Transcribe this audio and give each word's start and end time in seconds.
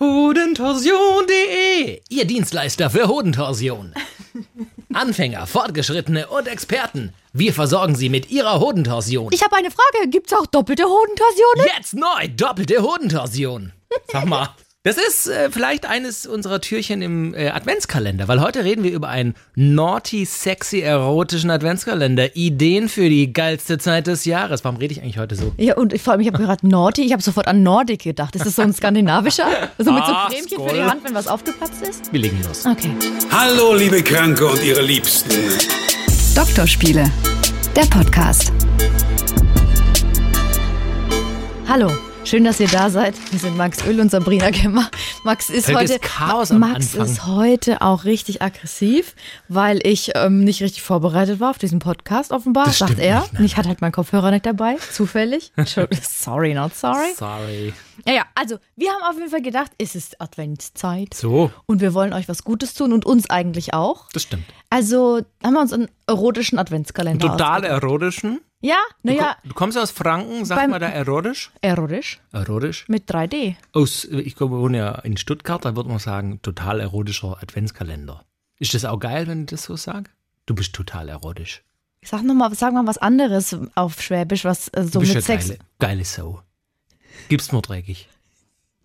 Hodentorsion.de, 0.00 2.02
Ihr 2.08 2.24
Dienstleister 2.24 2.88
für 2.88 3.08
Hodentorsion. 3.08 3.92
Anfänger, 4.92 5.48
Fortgeschrittene 5.48 6.28
und 6.28 6.46
Experten. 6.46 7.12
Wir 7.32 7.52
versorgen 7.52 7.96
Sie 7.96 8.08
mit 8.08 8.30
Ihrer 8.30 8.60
Hodentorsion. 8.60 9.32
Ich 9.32 9.42
habe 9.42 9.56
eine 9.56 9.72
Frage. 9.72 10.08
Gibt's 10.08 10.32
auch 10.32 10.46
doppelte 10.46 10.84
Hodentorsionen? 10.84 11.66
Jetzt 11.76 11.94
neu, 11.94 12.28
doppelte 12.28 12.80
Hodentorsion. 12.80 13.72
Sag 14.12 14.26
mal. 14.26 14.54
Das 14.88 14.96
ist 14.96 15.28
äh, 15.28 15.50
vielleicht 15.50 15.84
eines 15.84 16.24
unserer 16.24 16.62
Türchen 16.62 17.02
im 17.02 17.34
äh, 17.34 17.50
Adventskalender, 17.50 18.26
weil 18.26 18.40
heute 18.40 18.64
reden 18.64 18.84
wir 18.84 18.90
über 18.90 19.10
einen 19.10 19.34
naughty, 19.54 20.24
sexy, 20.24 20.80
erotischen 20.80 21.50
Adventskalender. 21.50 22.34
Ideen 22.34 22.88
für 22.88 23.06
die 23.10 23.30
geilste 23.34 23.76
Zeit 23.76 24.06
des 24.06 24.24
Jahres. 24.24 24.64
Warum 24.64 24.78
rede 24.78 24.94
ich 24.94 25.02
eigentlich 25.02 25.18
heute 25.18 25.36
so? 25.36 25.52
Ja, 25.58 25.76
und 25.76 26.00
vor 26.00 26.14
allem, 26.14 26.22
ich 26.22 26.26
habe 26.26 26.38
gerade 26.38 26.66
Nordi, 26.66 27.02
ich 27.02 27.12
habe 27.12 27.22
sofort 27.22 27.48
an 27.48 27.62
Nordic 27.62 28.04
gedacht. 28.04 28.34
Ist 28.34 28.46
das 28.46 28.56
so 28.56 28.62
ein 28.62 28.72
skandinavischer? 28.72 29.44
So 29.76 29.92
mit 29.92 30.06
so 30.06 30.10
Ah, 30.10 30.30
Cremchen 30.30 30.66
für 30.66 30.74
die 30.74 30.82
Hand, 30.82 31.04
wenn 31.04 31.14
was 31.14 31.28
aufgeplatzt 31.28 31.82
ist? 31.82 32.10
Wir 32.10 32.20
legen 32.20 32.42
los. 32.46 32.64
Okay. 32.64 32.92
Hallo, 33.30 33.74
liebe 33.74 34.02
Kranke 34.02 34.46
und 34.46 34.64
ihre 34.64 34.80
Liebsten. 34.80 35.30
Doktorspiele, 36.34 37.04
der 37.76 37.84
Podcast. 37.90 38.54
Hallo. 41.68 41.90
Schön, 42.28 42.44
dass 42.44 42.60
ihr 42.60 42.68
da 42.68 42.90
seid. 42.90 43.14
Wir 43.32 43.38
sind 43.38 43.56
Max 43.56 43.82
Öl 43.86 43.98
und 44.00 44.10
Sabrina 44.10 44.50
Gemmer. 44.50 44.90
Max 45.24 45.48
ist 45.48 45.68
Heute 45.68 45.94
heute, 45.94 45.98
Chaos 46.00 46.50
am 46.50 46.58
Max 46.58 46.94
Anfang. 46.94 47.06
ist 47.06 47.26
heute 47.26 47.80
auch 47.80 48.04
richtig 48.04 48.42
aggressiv, 48.42 49.14
weil 49.48 49.80
ich 49.82 50.12
ähm, 50.14 50.44
nicht 50.44 50.60
richtig 50.62 50.82
vorbereitet 50.82 51.40
war 51.40 51.48
auf 51.48 51.56
diesen 51.56 51.78
Podcast 51.78 52.30
offenbar, 52.30 52.66
Das 52.66 52.78
sagt 52.80 52.98
er. 52.98 53.20
nicht, 53.32 53.40
ich 53.40 53.56
hatte 53.56 53.70
halt 53.70 53.80
meinen 53.80 53.92
Kopfhörer 53.92 54.30
nicht 54.30 54.44
dabei, 54.44 54.76
zufällig. 54.92 55.52
Sorry, 56.02 56.52
not 56.52 56.74
sorry. 56.74 57.14
Sorry. 57.16 57.72
Ja, 58.06 58.12
ja, 58.12 58.22
also 58.34 58.58
wir 58.76 58.90
haben 58.90 59.02
auf 59.08 59.16
jeden 59.16 59.30
Fall 59.30 59.42
gedacht, 59.42 59.72
es 59.78 59.94
ist 59.94 60.20
Adventszeit. 60.20 61.14
So, 61.14 61.50
Und 61.64 61.80
wir 61.80 61.94
wollen 61.94 62.12
euch 62.12 62.28
was 62.28 62.44
Gutes 62.44 62.74
tun 62.74 62.92
und 62.92 63.06
uns 63.06 63.30
eigentlich 63.30 63.72
auch. 63.72 64.06
das 64.12 64.24
stimmt. 64.24 64.44
Also 64.68 65.22
haben 65.42 65.54
wir 65.54 65.60
uns 65.60 65.72
einen 65.72 65.88
erotischen 66.06 66.58
Adventskalender 66.58 67.26
Total 67.26 67.60
ausgedacht. 67.62 67.82
erotischen. 67.82 68.40
Ja, 68.60 68.76
naja, 69.04 69.36
Du 69.44 69.54
kommst 69.54 69.78
aus 69.78 69.92
Franken, 69.92 70.44
sag 70.44 70.56
Beim- 70.58 70.70
mal 70.70 70.80
da 70.80 70.88
erotisch. 70.88 71.52
erotisch 71.60 72.20
Erotisch. 72.32 72.86
mit 72.88 73.08
3D. 73.08 73.56
Aus, 73.72 74.04
ich 74.04 74.34
glaube, 74.34 74.56
wir 74.56 74.60
wohnen 74.62 74.74
ja 74.74 74.96
in 74.96 75.16
Stuttgart, 75.16 75.64
da 75.64 75.76
würde 75.76 75.88
man 75.88 76.00
sagen, 76.00 76.42
total 76.42 76.80
erotischer 76.80 77.38
Adventskalender. 77.40 78.24
Ist 78.58 78.74
das 78.74 78.84
auch 78.84 78.98
geil, 78.98 79.28
wenn 79.28 79.42
ich 79.42 79.46
das 79.46 79.62
so 79.62 79.76
sage? 79.76 80.10
Du 80.46 80.54
bist 80.56 80.72
total 80.74 81.08
erotisch. 81.08 81.62
Sag 82.02 82.22
noch 82.24 82.34
mal, 82.34 82.52
sag 82.54 82.72
mal 82.74 82.86
was 82.86 82.98
anderes 82.98 83.56
auf 83.76 84.00
Schwäbisch, 84.02 84.44
was 84.44 84.68
äh, 84.68 84.82
so 84.84 84.90
Du 84.90 85.00
bist 85.00 85.14
mit 85.14 85.22
ja 85.28 85.34
Sex. 85.36 85.48
geile, 85.48 85.58
geile 85.78 86.04
Sau. 86.04 86.42
Gib's 87.28 87.52
nur 87.52 87.62
dreckig. 87.62 88.08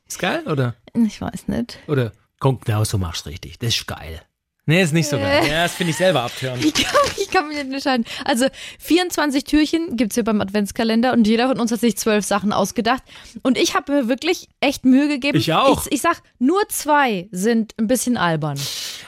Ist 0.08 0.20
geil, 0.20 0.46
oder? 0.48 0.76
Ich 0.94 1.20
weiß 1.22 1.48
nicht. 1.48 1.80
Oder 1.88 2.12
komm, 2.40 2.60
genau 2.64 2.84
so 2.84 2.98
machst 3.00 3.26
du 3.26 3.30
richtig. 3.32 3.58
Das 3.60 3.70
ist 3.76 3.88
geil. 3.88 4.22
Nee, 4.66 4.82
ist 4.82 4.94
nicht 4.94 5.10
so 5.10 5.18
geil. 5.18 5.46
Ja, 5.46 5.64
das 5.64 5.74
finde 5.74 5.92
ich 5.92 5.98
selber 5.98 6.22
abtören. 6.24 6.58
Ich 6.64 6.74
kann, 6.74 7.02
ich 7.20 7.30
kann 7.30 7.48
mich 7.50 7.58
nicht 7.58 7.74
entscheiden. 7.74 8.06
Also 8.24 8.46
24 8.80 9.44
Türchen 9.44 9.98
gibt's 9.98 10.16
hier 10.16 10.24
beim 10.24 10.40
Adventskalender 10.40 11.12
und 11.12 11.28
jeder 11.28 11.50
von 11.50 11.60
uns 11.60 11.70
hat 11.72 11.82
sich 11.82 11.98
zwölf 11.98 12.24
Sachen 12.24 12.54
ausgedacht. 12.54 13.04
Und 13.42 13.58
ich 13.58 13.76
habe 13.76 13.92
mir 13.92 14.08
wirklich 14.08 14.48
echt 14.62 14.86
Mühe 14.86 15.10
gegeben. 15.10 15.38
Ich 15.38 15.52
auch. 15.54 15.86
Ich, 15.88 15.94
ich 15.96 16.02
sag, 16.02 16.22
nur 16.40 16.62
zwei 16.70 17.28
sind 17.32 17.74
ein 17.78 17.88
bisschen 17.88 18.16
albern. 18.16 18.58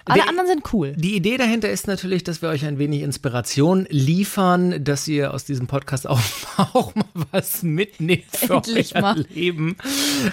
Alle 0.03 0.19
Der- 0.21 0.29
anderen 0.29 0.47
sind 0.49 0.73
cool. 0.73 0.93
Die 0.97 1.15
Idee 1.15 1.37
dahinter 1.37 1.69
ist 1.69 1.87
natürlich, 1.87 2.23
dass 2.25 2.41
wir 2.41 2.49
euch 2.49 2.65
ein 2.65 2.77
wenig 2.77 3.01
Inspiration 3.01 3.87
liefern, 3.89 4.83
dass 4.83 5.07
ihr 5.07 5.33
aus 5.33 5.45
diesem 5.45 5.67
Podcast 5.67 6.05
auch, 6.07 6.19
auch 6.57 6.93
mal 6.95 7.05
was 7.31 7.63
mitnehmt 7.63 8.25
für 8.35 8.55
Endlich 8.55 8.93
euer 8.95 9.01
mal. 9.01 9.25
Leben. 9.33 9.77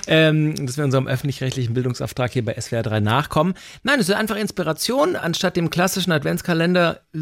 Ähm, 0.09 0.67
dass 0.67 0.77
wir 0.77 0.85
unserem 0.85 1.07
öffentlich-rechtlichen 1.07 1.75
Bildungsauftrag 1.75 2.33
hier 2.33 2.45
bei 2.45 2.61
SWR 2.61 2.83
3 2.83 3.01
nachkommen. 3.01 3.55
Nein, 3.85 4.01
es 4.01 4.09
ist 4.09 4.15
einfach 4.15 4.37
Inspiration, 4.37 5.12
anstatt 5.17 5.57
dem 5.57 5.71
klassischen 5.71 6.13
Adventskalender. 6.13 7.01
äh, 7.15 7.19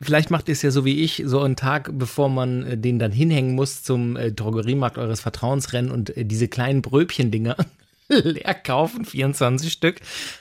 Vielleicht 0.00 0.30
macht 0.30 0.48
ihr 0.48 0.52
es 0.52 0.62
ja 0.62 0.70
so 0.70 0.84
wie 0.84 1.02
ich, 1.02 1.22
so 1.26 1.40
einen 1.40 1.56
Tag, 1.56 1.90
bevor 1.98 2.28
man 2.28 2.64
äh, 2.64 2.78
den 2.78 2.98
dann 2.98 3.12
hinhängen 3.12 3.54
muss 3.54 3.82
zum 3.82 4.16
äh, 4.16 4.32
Drogeriemarkt 4.32 4.98
eures 4.98 5.20
Vertrauens 5.20 5.72
rennen 5.72 5.90
und 5.90 6.12
diese 6.16 6.48
kleinen 6.48 6.82
Bröbchendinger 6.82 7.56
leer 8.08 8.54
kaufen, 8.54 9.04
24 9.04 9.72
Stück. 9.72 10.00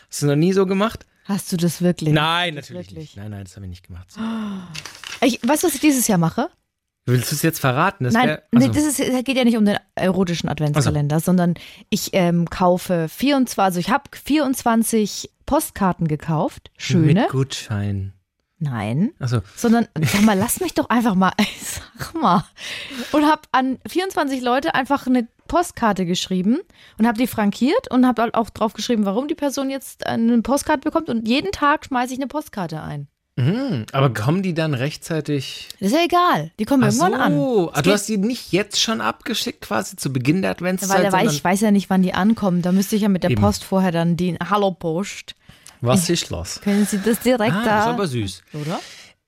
Hast 0.10 0.22
du 0.22 0.28
noch 0.28 0.36
nie 0.36 0.54
so 0.54 0.66
gemacht? 0.66 1.06
Hast 1.26 1.52
du 1.52 1.58
das 1.58 1.82
wirklich? 1.82 2.14
Nein, 2.14 2.54
natürlich 2.54 2.88
Wirklich? 2.88 2.98
nicht. 3.00 3.18
Nein, 3.18 3.32
nein, 3.32 3.44
das 3.46 3.56
haben 3.56 3.64
wir 3.64 3.70
nicht 3.70 3.86
gemacht. 3.88 4.08
Ich, 5.22 5.40
weißt 5.42 5.64
du, 5.64 5.68
was 5.68 5.74
ich 5.76 5.82
dieses 5.82 6.08
Jahr 6.08 6.20
mache? 6.20 6.50
Willst 7.08 7.32
du 7.32 7.36
es 7.36 7.44
jetzt 7.44 7.60
verraten? 7.60 8.04
Das 8.06 8.14
Nein, 8.14 8.28
wär- 8.30 8.44
nee, 8.52 8.66
also, 8.68 8.74
das 8.74 9.00
ist, 9.00 9.26
geht 9.26 9.38
ja 9.38 9.44
nicht 9.44 9.58
um 9.58 9.66
den 9.66 9.78
erotischen 9.94 10.50
Adventskalender, 10.50 11.20
sondern 11.20 11.54
ich 11.90 12.10
ähm, 12.14 12.50
kaufe 12.50 13.08
24, 13.10 13.60
also 13.60 13.80
ich 13.80 13.90
habe 13.92 14.04
24 14.12 15.30
Postkarten 15.46 16.08
gekauft, 16.08 16.72
schöne. 16.78 17.22
Mit 17.22 17.30
Gutschein. 17.30 18.14
Nein, 18.58 19.12
Also, 19.20 19.42
sondern 19.56 19.88
sag 20.02 20.22
mal, 20.24 20.38
lass 20.38 20.62
mich 20.62 20.74
doch 20.74 20.90
einfach 20.90 21.14
mal, 21.14 21.34
sag 21.62 22.14
mal. 22.20 22.44
Und 23.12 23.26
habe 23.26 23.42
an 23.52 23.78
24 23.88 24.42
Leute 24.42 24.74
einfach 24.74 25.06
eine 25.06 25.28
Postkarte 25.48 26.06
geschrieben 26.06 26.60
und 26.98 27.06
habe 27.06 27.18
die 27.20 27.28
frankiert 27.28 27.92
und 27.92 28.08
habe 28.08 28.30
auch 28.34 28.50
drauf 28.50 28.74
geschrieben, 28.74 29.06
warum 29.06 29.28
die 29.28 29.36
Person 29.36 29.70
jetzt 29.70 30.08
eine 30.08 30.42
Postkarte 30.42 30.80
bekommt 30.82 31.10
und 31.10 31.28
jeden 31.28 31.52
Tag 31.52 31.86
schmeiße 31.86 32.14
ich 32.14 32.20
eine 32.20 32.28
Postkarte 32.28 32.82
ein. 32.82 33.08
Mh, 33.38 33.86
aber 33.92 34.14
kommen 34.14 34.42
die 34.44 34.54
dann 34.54 34.74
rechtzeitig? 34.74 35.70
Das 35.80 35.92
ist 35.92 35.96
ja 35.98 36.04
egal, 36.06 36.52
die 36.60 36.66
kommen 36.66 36.84
Ach 36.84 36.88
irgendwann 36.88 37.14
an. 37.14 37.34
so, 37.34 37.70
Es 37.72 37.78
ah, 37.78 37.82
du 37.82 37.92
hast 37.92 38.08
die 38.10 38.18
nicht 38.18 38.52
jetzt 38.52 38.80
schon 38.82 39.02
abgeschickt, 39.02 39.62
quasi 39.62 39.96
zu 39.96 40.12
Beginn 40.14 40.42
der 40.42 40.52
Adventszeit, 40.52 40.98
Weil 40.98 41.04
war, 41.06 41.12
sondern 41.20 41.36
ich 41.36 41.44
weiß 41.44 41.62
ja 41.62 41.72
nicht, 41.72 41.90
wann 41.90 42.02
die 42.02 42.14
ankommen. 42.14 42.62
Da 42.62 42.72
müsste 42.72 42.96
ich 42.96 43.02
ja 43.04 43.10
mit 43.10 43.24
der 43.24 43.32
Eben. 43.32 43.42
Post 43.42 43.64
vorher 43.64 43.92
dann 43.92 44.16
die 44.18 44.36
Hallo 44.50 44.72
Post. 44.72 45.36
was 45.82 46.10
ist 46.10 46.30
los? 46.30 46.62
Können 46.64 46.86
Sie 46.86 47.00
das 47.00 47.20
direkt 47.20 47.54
Ah, 47.54 47.64
da? 47.64 47.76
das 47.78 47.86
ist 47.86 47.92
aber 47.92 48.08
süß. 48.08 48.44
oder? 48.54 48.80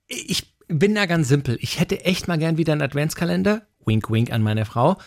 Ich 0.07 0.53
bin 0.69 0.95
da 0.95 1.05
ganz 1.05 1.27
simpel. 1.27 1.57
Ich 1.61 1.79
hätte 1.79 2.03
echt 2.05 2.27
mal 2.27 2.37
gern 2.37 2.57
wieder 2.57 2.73
einen 2.73 2.81
Adventskalender. 2.81 3.61
Wink, 3.85 4.09
wink 4.09 4.31
an 4.31 4.41
meine 4.43 4.65
Frau. 4.65 4.97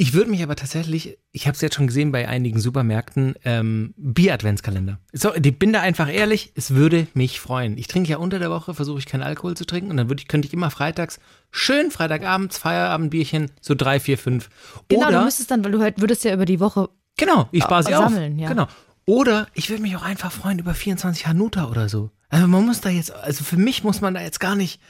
Ich 0.00 0.12
würde 0.12 0.30
mich 0.30 0.44
aber 0.44 0.54
tatsächlich, 0.54 1.18
ich 1.32 1.48
habe 1.48 1.56
es 1.56 1.60
jetzt 1.60 1.74
schon 1.74 1.88
gesehen 1.88 2.12
bei 2.12 2.28
einigen 2.28 2.60
Supermärkten, 2.60 3.34
ähm, 3.44 3.94
Bier-Adventskalender. 3.96 5.00
So, 5.12 5.34
ich 5.34 5.58
bin 5.58 5.72
da 5.72 5.80
einfach 5.80 6.08
ehrlich, 6.08 6.52
es 6.54 6.70
würde 6.70 7.08
mich 7.14 7.40
freuen. 7.40 7.76
Ich 7.76 7.88
trinke 7.88 8.08
ja 8.08 8.18
unter 8.18 8.38
der 8.38 8.48
Woche, 8.48 8.74
versuche 8.74 9.00
ich 9.00 9.06
keinen 9.06 9.24
Alkohol 9.24 9.56
zu 9.56 9.64
trinken 9.64 9.90
und 9.90 9.96
dann 9.96 10.08
ich, 10.16 10.28
könnte 10.28 10.46
ich 10.46 10.54
immer 10.54 10.70
freitags, 10.70 11.18
schön 11.50 11.90
Freitagabends, 11.90 12.58
Feierabendbierchen, 12.58 13.50
so 13.60 13.74
drei, 13.74 13.98
vier, 13.98 14.18
fünf. 14.18 14.50
Genau, 14.86 15.08
Oder, 15.08 15.18
du 15.18 15.24
müsstest 15.24 15.50
dann, 15.50 15.64
weil 15.64 15.72
du 15.72 15.80
halt 15.80 16.00
würdest 16.00 16.22
ja 16.22 16.32
über 16.32 16.44
die 16.44 16.60
Woche. 16.60 16.90
genau, 17.16 17.48
ich 17.50 17.64
spare 17.64 17.82
sie 17.82 17.90
äh, 17.90 17.96
auf. 17.96 18.04
sammeln, 18.04 18.38
ja. 18.38 18.48
Genau. 18.48 18.68
Oder 19.04 19.48
ich 19.54 19.68
würde 19.68 19.82
mich 19.82 19.96
auch 19.96 20.02
einfach 20.02 20.30
freuen 20.30 20.60
über 20.60 20.74
24 20.74 21.26
Hanuta 21.26 21.68
oder 21.70 21.88
so. 21.88 22.12
Also 22.28 22.46
man 22.46 22.64
muss 22.64 22.80
da 22.80 22.88
jetzt, 22.88 23.10
also 23.12 23.42
für 23.42 23.56
mich 23.56 23.82
muss 23.82 24.00
man 24.00 24.14
da 24.14 24.20
jetzt 24.20 24.38
gar 24.38 24.54
nicht, 24.54 24.80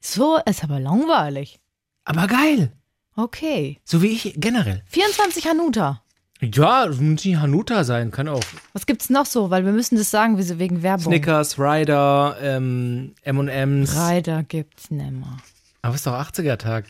So, 0.00 0.38
ist 0.44 0.62
aber 0.62 0.80
langweilig. 0.80 1.60
aber 2.04 2.26
geil. 2.26 2.72
Okay. 3.16 3.78
So 3.84 4.02
wie 4.02 4.08
ich 4.08 4.34
generell. 4.36 4.82
24 4.88 5.46
Hanuta. 5.46 6.02
Ja, 6.40 6.86
muss 6.86 7.24
nicht 7.24 7.36
Hanuta 7.36 7.84
sein, 7.84 8.10
kann 8.10 8.28
auch. 8.28 8.42
Was 8.72 8.86
gibt's 8.86 9.08
noch 9.08 9.24
so? 9.26 9.50
Weil 9.50 9.64
wir 9.64 9.72
müssen 9.72 9.96
das 9.96 10.10
sagen, 10.10 10.36
wie 10.36 10.42
sie 10.42 10.58
wegen 10.58 10.82
Werbung. 10.82 11.04
Snickers, 11.06 11.58
Ryder, 11.58 12.36
ähm, 12.40 13.14
M&M's. 13.22 13.96
Reiter 13.96 14.42
gibt's 14.42 14.90
nimmer. 14.90 15.38
Aber 15.82 15.94
ist 15.94 16.06
doch 16.06 16.12
80er-Tag. 16.12 16.86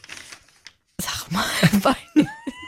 Sag 1.00 1.30
mal, 1.30 1.44
bei 1.82 1.94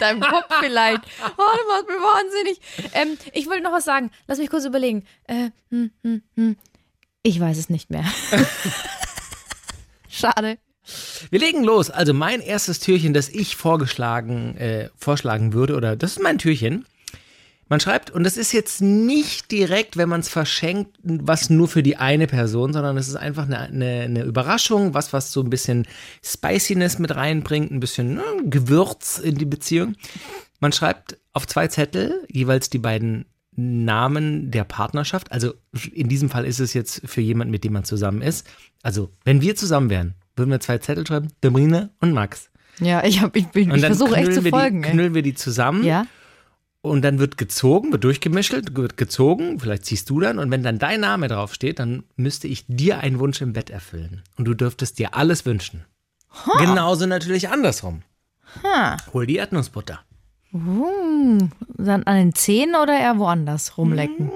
deinem 0.00 0.21
Kopf 0.21 0.47
vielleicht. 0.61 1.03
Oh, 1.22 1.56
du 1.56 1.69
machst 1.69 1.87
mich 1.89 1.97
wahnsinnig. 1.97 2.61
Ähm, 2.93 3.19
ich 3.33 3.47
wollte 3.47 3.62
noch 3.62 3.72
was 3.72 3.84
sagen. 3.84 4.11
Lass 4.27 4.39
mich 4.39 4.50
kurz 4.50 4.65
überlegen. 4.65 5.05
Äh, 5.25 5.50
hm, 5.71 5.91
hm, 6.03 6.22
hm. 6.34 6.56
Ich 7.22 7.41
weiß 7.41 7.56
es 7.56 7.71
nicht 7.71 7.91
mehr. 7.91 8.05
Schade. 10.09 10.59
Wir 11.31 11.41
legen 11.41 11.65
los. 11.65 11.91
Also 11.91 12.15
mein 12.15 12.41
erstes 12.41 12.81
Türchen, 12.81 13.15
das 13.15 13.29
ich 13.29 13.57
vorgeschlagen, 13.57 14.57
äh, 14.57 14.91
vorschlagen 14.97 15.53
würde, 15.53 15.77
oder 15.77 15.97
das 15.97 16.13
ist 16.13 16.23
mein 16.23 16.39
Türchen. 16.39 16.87
Man 17.69 17.81
schreibt, 17.81 18.11
und 18.11 18.23
das 18.23 18.37
ist 18.37 18.53
jetzt 18.53 18.81
nicht 18.81 19.51
direkt, 19.51 19.97
wenn 19.97 20.09
man 20.09 20.21
es 20.21 20.28
verschenkt, 20.28 20.97
was 21.03 21.51
nur 21.51 21.66
für 21.66 21.83
die 21.83 21.97
eine 21.97 22.28
Person, 22.28 22.72
sondern 22.72 22.97
es 22.97 23.09
ist 23.09 23.16
einfach 23.16 23.47
eine, 23.47 23.59
eine, 23.59 24.03
eine 24.03 24.22
Überraschung, 24.22 24.95
was, 24.95 25.13
was 25.13 25.33
so 25.33 25.41
ein 25.43 25.51
bisschen 25.51 25.87
Spiciness 26.22 27.01
mit 27.01 27.16
reinbringt, 27.16 27.72
ein 27.72 27.81
bisschen 27.81 28.15
ne, 28.15 28.22
Gewürz 28.45 29.19
in 29.19 29.34
die 29.34 29.47
Beziehung. 29.47 29.97
Man 30.60 30.71
schreibt 30.71 31.19
auf 31.33 31.49
zwei 31.49 31.66
Zettel 31.66 32.25
jeweils 32.31 32.71
die 32.71 32.78
beiden 32.78 33.27
Namen 33.57 34.53
der 34.53 34.65
Partnerschaft. 34.65 35.33
Also 35.33 35.55
in 35.93 36.09
diesem 36.09 36.31
Fall 36.31 36.45
ist 36.45 36.60
es 36.60 36.72
jetzt 36.72 37.03
für 37.05 37.21
jemanden, 37.21 37.51
mit 37.51 37.65
dem 37.65 37.72
man 37.72 37.84
zusammen 37.84 38.22
ist. 38.22 38.47
Also 38.83 39.10
wenn 39.25 39.41
wir 39.41 39.57
zusammen 39.57 39.91
wären, 39.91 40.15
würden 40.36 40.50
wir 40.50 40.60
zwei 40.60 40.78
Zettel 40.78 41.06
schreiben, 41.06 41.28
Sabrina 41.42 41.91
und 42.00 42.12
Max. 42.12 42.50
Ja, 42.78 43.03
ich, 43.04 43.22
hab, 43.22 43.34
ich, 43.36 43.47
ich 43.54 43.68
dann 43.68 43.80
versuche 43.80 44.16
echt 44.16 44.34
zu 44.34 44.42
folgen. 44.42 44.84
Ey. 44.84 44.92
knüllen 44.92 45.15
wir 45.15 45.22
die 45.22 45.34
zusammen 45.34 45.83
Ja? 45.84 46.06
und 46.83 47.03
dann 47.03 47.18
wird 47.18 47.36
gezogen, 47.36 47.91
wird 47.91 48.04
durchgemischt, 48.04 48.53
wird 48.53 48.97
gezogen, 48.97 49.59
vielleicht 49.59 49.86
ziehst 49.86 50.09
du 50.10 50.21
dann 50.21 50.38
und 50.38 50.50
wenn 50.50 50.62
dann 50.62 50.78
dein 50.78 51.00
Name 51.00 51.28
draufsteht, 51.28 51.78
dann 51.78 52.04
müsste 52.16 52.47
ich 52.48 52.65
dir 52.68 53.00
einen 53.00 53.18
Wunsch 53.18 53.41
im 53.41 53.53
Bett 53.53 53.71
erfüllen 53.71 54.22
und 54.36 54.44
du 54.44 54.54
dürftest 54.54 54.98
dir 54.98 55.15
alles 55.15 55.47
wünschen. 55.47 55.84
Genauso 56.59 57.06
natürlich 57.06 57.48
andersrum. 57.48 58.03
Ha. 58.62 58.97
Hol 59.12 59.27
die 59.27 59.36
Erdnussbutter. 59.36 60.00
Uh, 60.53 61.48
dann 61.77 62.04
an 62.04 62.16
den 62.16 62.34
Zähnen 62.34 62.77
oder 62.77 62.98
eher 62.98 63.18
woanders 63.18 63.77
rumlecken? 63.78 64.30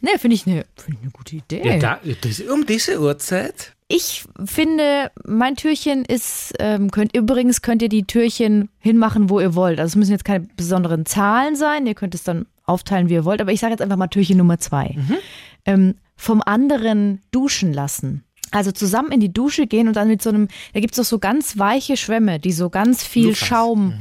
Nee, 0.00 0.18
finde 0.18 0.34
ich 0.34 0.46
eine 0.46 0.64
find 0.76 0.98
eine 1.02 1.10
gute 1.10 1.36
Idee. 1.36 1.62
Ja, 1.64 1.78
da, 1.78 2.00
das, 2.22 2.40
um 2.40 2.64
diese 2.66 3.00
Uhrzeit? 3.00 3.74
Ich 3.88 4.24
finde, 4.44 5.10
mein 5.24 5.56
Türchen 5.56 6.04
ist, 6.04 6.54
ähm, 6.60 6.90
könnt, 6.90 7.16
übrigens 7.16 7.60
könnt 7.60 7.82
ihr 7.82 7.88
die 7.88 8.04
Türchen 8.04 8.68
hinmachen, 8.78 9.28
wo 9.28 9.40
ihr 9.40 9.54
wollt. 9.54 9.80
Also 9.80 9.92
es 9.92 9.96
müssen 9.96 10.12
jetzt 10.12 10.24
keine 10.24 10.46
besonderen 10.56 11.06
Zahlen 11.06 11.56
sein. 11.56 11.86
Ihr 11.86 11.94
könnt 11.94 12.14
es 12.14 12.22
dann 12.22 12.46
aufteilen, 12.64 13.08
wie 13.08 13.14
ihr 13.14 13.24
wollt. 13.24 13.40
Aber 13.40 13.50
ich 13.50 13.60
sage 13.60 13.72
jetzt 13.72 13.82
einfach 13.82 13.96
mal 13.96 14.06
Türchen 14.06 14.38
Nummer 14.38 14.58
zwei. 14.58 14.96
Ähm, 15.66 15.96
vom 16.16 16.40
anderen 16.44 17.20
duschen 17.32 17.72
lassen. 17.72 18.24
Also 18.52 18.72
zusammen 18.72 19.12
in 19.12 19.20
die 19.20 19.32
Dusche 19.32 19.66
gehen 19.66 19.86
und 19.88 19.94
dann 19.94 20.08
mit 20.08 20.22
so 20.22 20.30
einem, 20.30 20.48
da 20.74 20.80
gibt 20.80 20.94
es 20.94 20.96
doch 20.96 21.04
so 21.04 21.18
ganz 21.18 21.58
weiche 21.58 21.96
Schwämme, 21.96 22.40
die 22.40 22.52
so 22.52 22.68
ganz 22.70 23.04
viel 23.04 23.26
Lukas. 23.28 23.38
Schaum 23.38 23.94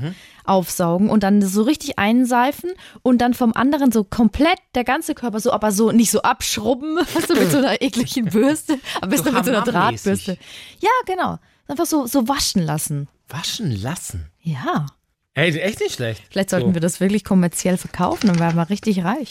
aufsaugen 0.45 1.09
und 1.11 1.21
dann 1.21 1.41
so 1.43 1.61
richtig 1.61 1.99
einseifen 1.99 2.71
und 3.03 3.19
dann 3.19 3.35
vom 3.35 3.53
anderen 3.53 3.91
so 3.91 4.03
komplett 4.03 4.57
der 4.73 4.83
ganze 4.83 5.13
Körper 5.13 5.39
so, 5.39 5.51
aber 5.51 5.71
so 5.71 5.91
nicht 5.91 6.09
so 6.09 6.23
abschrubben, 6.23 6.97
also 7.15 7.35
mit 7.35 7.51
so 7.51 7.57
einer 7.59 7.79
ekligen 7.81 8.25
Bürste, 8.31 8.79
am 9.01 9.09
besten 9.09 9.27
So 9.27 9.31
mit 9.33 9.45
so 9.45 9.51
einer. 9.51 9.61
Drahtbürste. 9.61 10.37
Ja, 10.79 10.89
genau. 11.05 11.37
Einfach 11.67 11.85
so, 11.85 12.07
so 12.07 12.27
waschen 12.27 12.63
lassen. 12.63 13.07
Waschen 13.27 13.69
lassen. 13.79 14.25
Ja. 14.41 14.87
Ey, 15.35 15.55
echt 15.59 15.79
nicht 15.81 15.93
schlecht. 15.93 16.23
Vielleicht 16.31 16.49
sollten 16.49 16.69
So. 16.69 16.73
wir 16.73 16.81
das 16.81 16.99
wirklich 16.99 17.23
kommerziell 17.23 17.77
verkaufen, 17.77 18.25
dann 18.27 18.39
wären 18.39 18.55
wir 18.55 18.71
richtig 18.71 19.03
reich. 19.03 19.29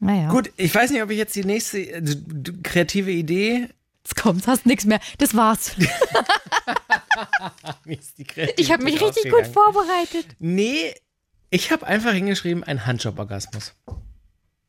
Naja. 0.00 0.28
Gut, 0.28 0.50
ich 0.58 0.74
weiß 0.74 0.90
nicht, 0.90 1.02
ob 1.02 1.08
ich 1.10 1.16
jetzt 1.16 1.34
die 1.34 1.44
nächste 1.44 2.02
d- 2.02 2.52
kreative 2.62 3.10
Idee. 3.10 3.68
Jetzt 4.06 4.22
kommt's, 4.22 4.46
hast 4.46 4.66
nichts 4.66 4.84
mehr. 4.84 5.00
Das 5.18 5.34
war's. 5.34 5.72
Ich 8.56 8.72
habe 8.72 8.84
mich 8.84 9.00
richtig 9.00 9.30
gut 9.30 9.46
vorbereitet. 9.46 10.26
Nee, 10.38 10.92
ich 11.50 11.72
habe 11.72 11.86
einfach 11.86 12.12
hingeschrieben, 12.12 12.62
ein 12.62 12.84
Handjob-Orgasmus. 12.84 13.74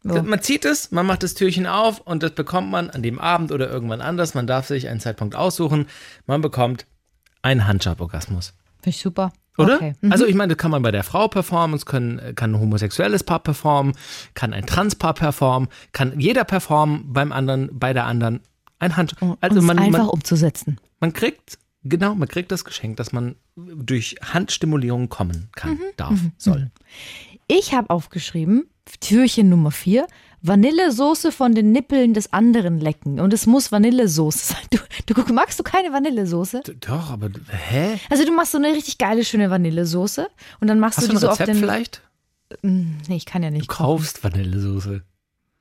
So. 0.03 0.23
Man 0.23 0.41
zieht 0.41 0.63
es, 0.63 0.91
man 0.91 1.05
macht 1.05 1.23
das 1.23 1.33
Türchen 1.33 1.67
auf 1.67 1.99
und 1.99 2.23
das 2.23 2.31
bekommt 2.31 2.71
man 2.71 2.89
an 2.89 3.03
dem 3.03 3.19
Abend 3.19 3.51
oder 3.51 3.69
irgendwann 3.69 3.99
anders. 3.99 4.33
Man 4.33 4.47
darf 4.47 4.67
sich 4.67 4.87
einen 4.87 5.01
Zeitpunkt 5.01 5.35
aussuchen. 5.35 5.87
Man 6.25 6.41
bekommt 6.41 6.85
einen 7.41 7.67
Handjob-Orgasmus. 7.67 8.53
Finde 8.81 8.89
ich 8.89 9.01
super. 9.01 9.33
Oder? 9.57 9.75
Okay. 9.75 9.95
Mhm. 9.99 10.11
Also 10.11 10.25
ich 10.25 10.35
meine, 10.35 10.53
das 10.53 10.61
kann 10.61 10.71
man 10.71 10.83
bei 10.83 10.91
der 10.91 11.03
Frau 11.03 11.27
performen, 11.27 11.75
es 11.75 11.85
können, 11.85 12.35
kann 12.35 12.53
ein 12.53 12.59
homosexuelles 12.59 13.23
Paar 13.23 13.39
performen, 13.39 13.93
kann 14.35 14.53
ein 14.53 14.65
Transpaar 14.65 15.13
performen, 15.13 15.67
kann 15.91 16.19
jeder 16.19 16.45
performen 16.45 17.11
beim 17.11 17.31
anderen, 17.31 17.69
bei 17.77 17.91
der 17.93 18.05
anderen 18.05 18.41
ein 18.79 18.95
Handjob. 18.97 19.21
Um 19.21 19.37
Also 19.41 19.61
man, 19.61 19.79
einfach 19.79 19.99
man, 19.99 20.09
umzusetzen. 20.09 20.79
man 20.99 21.13
kriegt, 21.13 21.57
genau, 21.83 22.15
man 22.15 22.27
kriegt 22.27 22.51
das 22.51 22.63
Geschenk, 22.65 22.97
dass 22.97 23.11
man 23.11 23.35
durch 23.55 24.15
Handstimulierung 24.21 25.09
kommen 25.09 25.49
kann, 25.55 25.71
Mhm. 25.71 25.81
darf, 25.97 26.19
soll. 26.37 26.71
Ich 27.47 27.73
habe 27.73 27.89
aufgeschrieben, 27.89 28.69
Türchen 28.99 29.49
Nummer 29.49 29.71
4, 29.71 30.05
Vanillesoße 30.41 31.31
von 31.31 31.55
den 31.55 31.71
Nippeln 31.71 32.13
des 32.13 32.31
anderen 32.31 32.79
lecken. 32.79 33.19
Und 33.19 33.33
es 33.33 33.47
muss 33.47 33.71
Vanillesoße 33.71 34.53
sein. 34.53 34.61
Du, 35.07 35.13
du 35.13 35.33
magst 35.33 35.57
du 35.59 35.63
keine 35.63 35.91
Vanillesoße? 35.91 36.61
Doch, 36.81 37.09
aber 37.11 37.29
hä? 37.69 37.97
Also 38.09 38.23
du 38.25 38.31
machst 38.33 38.51
so 38.51 38.57
eine 38.57 38.67
richtig 38.73 38.97
geile, 38.97 39.25
schöne 39.25 39.49
Vanillesoße 39.49 40.27
und 40.59 40.67
dann 40.67 40.79
machst 40.79 40.97
Hast 40.97 41.05
du 41.07 41.13
du 41.13 41.13
die 41.13 41.17
ein 41.17 41.21
so 41.21 41.27
auf 41.29 41.39
Rezept 41.39 41.49
den. 41.49 41.57
vielleicht? 41.57 42.01
Nee, 42.61 43.15
ich 43.17 43.25
kann 43.25 43.43
ja 43.43 43.49
Du 43.49 43.55
nicht. 43.57 43.67
kochen. 43.67 43.85
kaufst 43.85 44.23
Vanillesoße. 44.23 45.01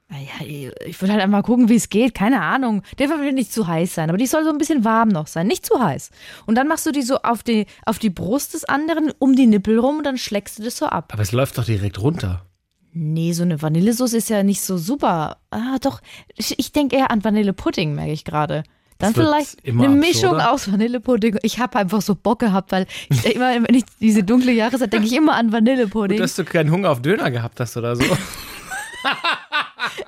Naja, 0.09 0.71
ich 0.87 1.03
will 1.03 1.11
halt 1.11 1.21
einmal 1.21 1.43
gucken, 1.43 1.69
wie 1.69 1.75
es 1.75 1.89
geht. 1.89 2.15
Keine 2.15 2.41
Ahnung. 2.41 2.83
Der 2.99 3.09
will 3.09 3.33
nicht 3.33 3.53
zu 3.53 3.67
heiß 3.67 3.93
sein, 3.95 4.09
aber 4.09 4.19
die 4.19 4.27
soll 4.27 4.45
so 4.45 4.51
ein 4.51 4.59
bisschen 4.59 4.85
warm 4.85 5.09
noch 5.09 5.27
sein. 5.27 5.49
Nicht 5.49 5.67
zu 5.67 5.83
heiß. 5.83 6.11
Und 6.47 6.55
dann 6.55 6.69
machst 6.69 6.87
du 6.87 6.93
die 6.93 7.03
so 7.03 7.19
auf 7.23 7.43
die, 7.43 7.67
auf 7.85 7.99
die 7.99 8.11
Brust 8.11 8.55
des 8.55 8.65
anderen, 8.65 9.13
um 9.19 9.35
die 9.35 9.47
Nippel 9.47 9.79
rum 9.81 9.99
und 9.99 10.05
dann 10.05 10.17
schlägst 10.17 10.59
du 10.59 10.63
das 10.63 10.77
so 10.77 10.87
ab. 10.87 11.11
Aber 11.13 11.23
es 11.23 11.33
läuft 11.33 11.59
doch 11.59 11.65
direkt 11.65 12.01
runter. 12.01 12.47
Nee, 12.93 13.33
so 13.33 13.43
eine 13.43 13.61
Vanillesoße 13.61 14.17
ist 14.17 14.31
ja 14.31 14.43
nicht 14.45 14.61
so 14.63 14.79
super. 14.79 15.39
Ah, 15.51 15.77
doch. 15.83 16.01
Ich, 16.37 16.57
ich 16.59 16.73
denke 16.73 16.97
eher 16.97 17.11
an 17.11 17.25
Vanillepudding, 17.25 17.95
merke 17.95 18.13
ich 18.13 18.25
gerade. 18.25 18.63
Dann 18.99 19.13
Das 19.13 19.17
wird 19.17 19.29
vielleicht 19.29 19.67
eine 19.67 19.89
Mischung 19.89 20.37
absurder. 20.37 20.53
aus 20.53 20.73
Vanillepudding. 20.73 21.39
Ich 21.43 21.59
habe 21.59 21.79
einfach 21.81 22.01
so 22.01 22.15
Bock 22.15 22.39
gehabt, 22.39 22.73
weil 22.73 22.87
ich, 23.11 23.35
immer, 23.35 23.53
wenn 23.55 23.75
ich 23.75 23.85
diese 24.01 24.23
dunkle 24.25 24.53
Jahreszeit 24.53 24.93
denke 24.93 25.09
ich 25.09 25.15
immer 25.15 25.35
an 25.35 25.53
Vanillepudding. 25.53 26.17
Dass 26.19 26.37
du 26.37 26.45
keinen 26.45 26.71
Hunger 26.71 26.91
auf 26.91 27.03
Döner 27.03 27.31
gehabt 27.31 27.59
hast 27.61 27.77
oder 27.77 27.97
so. 27.97 28.05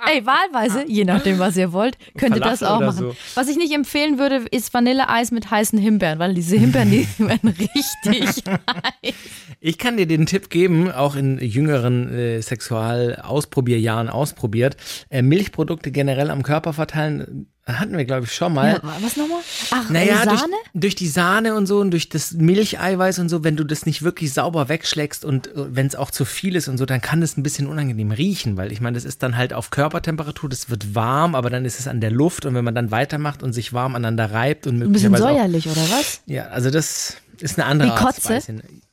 Ey, 0.07 0.25
wahlweise, 0.25 0.85
je 0.87 1.05
nachdem, 1.05 1.39
was 1.39 1.57
ihr 1.57 1.73
wollt, 1.73 1.97
könnt 2.17 2.35
ihr 2.35 2.41
das 2.41 2.63
auch 2.63 2.81
machen. 2.81 2.97
so. 2.97 3.17
Was 3.35 3.49
ich 3.49 3.57
nicht 3.57 3.73
empfehlen 3.73 4.19
würde, 4.19 4.45
ist 4.51 4.73
Vanilleeis 4.73 5.31
mit 5.31 5.51
heißen 5.51 5.79
Himbeeren, 5.79 6.19
weil 6.19 6.35
diese 6.35 6.57
Himbeeren, 6.57 6.91
die 6.91 7.07
werden 7.19 7.49
richtig 7.49 8.45
heiß. 8.47 9.15
Ich 9.61 9.79
kann 9.79 9.97
dir 9.97 10.07
den 10.07 10.27
Tipp 10.27 10.51
geben, 10.51 10.91
auch 10.91 11.17
in 11.17 11.39
jüngeren 11.39 12.13
äh, 12.13 12.41
Sexualausprobierjahren 12.43 14.09
ausprobiert. 14.09 14.77
Äh, 15.11 15.23
Milchprodukte 15.23 15.91
generell 15.91 16.31
am 16.31 16.43
Körper 16.43 16.73
verteilen, 16.73 17.49
hatten 17.69 17.97
wir, 17.97 18.05
glaube 18.05 18.25
ich, 18.27 18.33
schon 18.35 18.55
mal. 18.55 18.81
Ja, 18.83 18.97
was 19.03 19.17
nochmal? 19.17 19.41
Ach, 19.73 19.91
Naja, 19.91 20.23
äh, 20.23 20.27
durch, 20.27 20.41
Sahne? 20.41 20.53
durch 20.75 20.95
die 20.95 21.09
Sahne 21.09 21.55
und 21.55 21.67
so 21.67 21.81
und 21.81 21.91
durch 21.91 22.09
das 22.09 22.33
Milcheiweiß 22.33 23.19
und 23.19 23.29
so, 23.29 23.45
wenn 23.45 23.57
du 23.57 23.65
das 23.65 23.85
nicht 23.87 24.03
wirklich 24.03 24.33
sauber 24.33 24.69
wegschlägst 24.69 25.25
und 25.25 25.49
äh, 25.49 25.75
wenn 25.75 25.87
es 25.87 25.95
auch 25.97 26.11
zu 26.11 26.25
viel 26.25 26.57
ist 26.57 26.69
und 26.69 26.79
so, 26.79 26.87
dann 26.87 27.01
kann 27.01 27.21
das 27.21 27.37
ein 27.37 27.43
bisschen 27.43 27.67
unangenehm 27.67 28.11
riechen, 28.11 28.57
weil 28.57 28.73
ich 28.73 28.81
meine, 28.81 28.95
das 28.95 29.05
ist 29.05 29.23
dann 29.23 29.37
halt 29.37 29.53
auf 29.53 29.71
Körpertemperatur, 29.71 30.49
das 30.49 30.71
wird 30.71 30.95
warm, 30.95 31.35
aber 31.35 31.51
dann 31.51 31.65
ist 31.65 31.79
es 31.79 31.87
an 31.89 32.01
der 32.01 32.11
Luft 32.11 32.47
und 32.47 32.55
wenn 32.55 32.65
man 32.65 32.75
dann 32.75 32.91
weitermacht 32.91 33.43
und 33.43 33.53
sich 33.53 33.73
warm 33.73 33.95
aneinander 33.95 34.33
reibt 34.33 34.67
und 34.67 34.81
Ein 34.83 34.93
bisschen 34.93 35.11
möglicherweise 35.13 35.25
auch, 35.27 35.37
säuerlich, 35.39 35.67
oder 35.69 35.83
was? 35.91 36.23
Ja, 36.27 36.45
also 36.49 36.71
das 36.71 37.17
ist 37.41 37.59
eine 37.59 37.67
andere 37.67 37.89
Wie 37.89 37.93
Art 37.93 38.15
Kotze? 38.23 38.41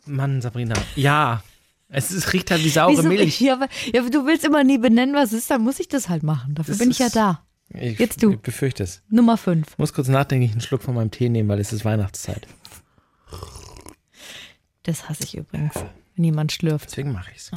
Mann, 0.05 0.41
Sabrina. 0.41 0.75
Ja. 0.95 1.41
Es, 1.87 2.11
ist, 2.11 2.33
riecht 2.33 2.49
halt 2.51 2.63
wie 2.63 2.69
saure 2.69 2.93
Wieso- 2.97 3.07
Milch. 3.07 3.39
Ja, 3.39 3.53
aber, 3.53 3.67
ja, 3.93 4.01
du 4.09 4.25
willst 4.25 4.43
immer 4.43 4.63
nie 4.63 4.77
benennen, 4.79 5.15
was 5.15 5.31
es 5.31 5.39
ist, 5.39 5.51
dann 5.51 5.61
muss 5.61 5.79
ich 5.79 5.87
das 5.87 6.09
halt 6.09 6.23
machen. 6.23 6.55
Dafür 6.55 6.73
Das 6.73 6.79
bin 6.79 6.91
ich 6.91 6.99
ja 6.99 7.09
da. 7.09 7.41
Ich, 7.69 7.99
Jetzt 7.99 8.21
du. 8.23 8.33
Ich 8.33 8.39
befürchte 8.39 8.83
es. 8.83 9.01
Nummer 9.09 9.37
5. 9.37 9.67
Ich 9.71 9.77
muss 9.77 9.93
kurz 9.93 10.07
nachdenklich 10.07 10.51
einen 10.51 10.61
Schluck 10.61 10.83
von 10.83 10.95
meinem 10.95 11.11
Tee 11.11 11.29
nehmen, 11.29 11.49
weil 11.49 11.59
es 11.59 11.73
ist 11.73 11.85
Weihnachtszeit. 11.85 12.47
Das 14.83 15.09
hasse 15.09 15.23
ich 15.23 15.35
übrigens, 15.35 15.73
wenn 16.15 16.25
jemand 16.25 16.51
schlürft. 16.51 16.89
Deswegen 16.91 17.11
mache 17.11 17.31
ich 17.31 17.37
es. 17.37 17.51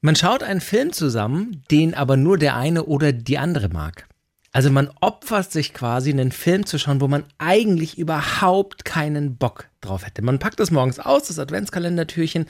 Man 0.00 0.16
schaut 0.16 0.42
einen 0.42 0.60
Film 0.60 0.92
zusammen, 0.92 1.62
den 1.70 1.94
aber 1.94 2.16
nur 2.16 2.38
der 2.38 2.56
eine 2.56 2.84
oder 2.84 3.12
die 3.12 3.38
andere 3.38 3.68
mag. 3.68 4.06
Also 4.52 4.70
man 4.70 4.90
opfert 5.00 5.50
sich 5.50 5.72
quasi, 5.72 6.10
einen 6.10 6.30
Film 6.30 6.66
zu 6.66 6.78
schauen, 6.78 7.00
wo 7.00 7.08
man 7.08 7.24
eigentlich 7.38 7.98
überhaupt 7.98 8.84
keinen 8.84 9.36
Bock 9.36 9.68
drauf 9.80 10.04
hätte. 10.04 10.22
Man 10.22 10.38
packt 10.38 10.60
es 10.60 10.70
morgens 10.70 10.98
aus, 10.98 11.28
das 11.28 11.38
Adventskalendertürchen, 11.38 12.46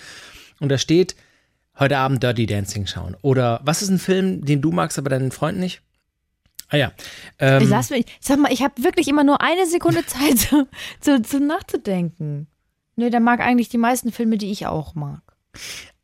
und 0.59 0.69
da 0.69 0.79
steht, 0.79 1.17
heute 1.79 1.99
Abend 1.99 2.23
Dirty 2.23 2.47
Dancing 2.47 2.87
schauen. 2.87 3.17
Oder 3.23 3.61
was 3.65 3.83
ist 3.83 3.89
ein 3.89 3.99
Film, 3.99 4.45
den 4.45 4.61
du 4.61 4.73
magst, 4.73 4.99
aber 4.99 5.11
deinen 5.11 5.31
Freund 5.32 5.59
nicht? 5.59 5.82
Ah 6.72 6.76
ja. 6.76 6.93
Ähm, 7.38 7.62
Ich 7.62 7.69
lass 7.69 7.91
mich, 7.91 8.06
sag 8.20 8.38
mal, 8.38 8.50
ich 8.52 8.62
habe 8.62 8.82
wirklich 8.82 9.06
immer 9.06 9.22
nur 9.24 9.41
eine 9.41 9.67
Sekunde 9.67 10.05
Zeit, 10.06 10.38
zu, 10.38 10.67
zu, 11.00 11.22
zu 11.22 11.38
nachzudenken. 11.38 12.48
Nö, 12.96 13.08
der 13.10 13.20
mag 13.20 13.41
eigentlich 13.41 13.69
die 13.69 13.79
meisten 13.79 14.10
Filme, 14.10 14.36
die 14.38 14.50
ich 14.50 14.67
auch 14.67 14.94
mag. 14.94 15.20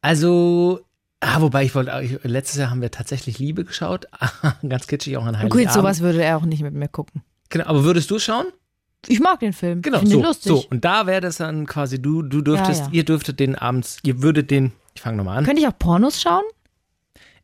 Also, 0.00 0.80
ah, 1.20 1.40
wobei 1.40 1.64
ich 1.64 1.75
wollte, 1.75 2.20
letztes 2.22 2.58
Jahr 2.58 2.70
haben 2.70 2.80
wir 2.82 2.90
tatsächlich 2.90 3.38
Liebe 3.38 3.64
geschaut. 3.64 4.06
Ganz 4.68 4.87
kitschig 4.87 5.16
auch 5.16 5.25
an 5.26 5.34
Gut, 5.34 5.42
Heiligabend. 5.52 5.72
sowas 5.72 6.00
würde 6.00 6.22
er 6.22 6.37
auch 6.37 6.44
nicht 6.44 6.62
mit 6.62 6.75
mir 6.75 6.88
gucken. 6.88 7.22
Genau, 7.50 7.66
aber 7.66 7.84
würdest 7.84 8.10
du 8.10 8.18
schauen? 8.18 8.46
Ich 9.06 9.20
mag 9.20 9.40
den 9.40 9.52
Film. 9.52 9.80
Genau, 9.82 10.00
so, 10.04 10.20
lustig. 10.22 10.52
so. 10.52 10.64
Und 10.70 10.84
da 10.84 11.06
wäre 11.06 11.20
das 11.20 11.37
dann 11.37 11.66
quasi, 11.66 12.00
du, 12.02 12.22
du 12.22 12.42
dürftest, 12.42 12.80
Ja, 12.80 12.87
ja. 12.87 12.92
ihr 12.92 13.04
dürftet 13.04 13.38
den 13.40 13.54
abends, 13.54 13.98
ihr 14.02 14.22
würdet 14.22 14.50
den, 14.50 14.72
ich 14.94 15.00
fange 15.00 15.16
nochmal 15.16 15.38
an. 15.38 15.44
Könnte 15.44 15.62
ich 15.62 15.68
auch 15.68 15.78
Pornos 15.78 16.20
schauen? 16.20 16.42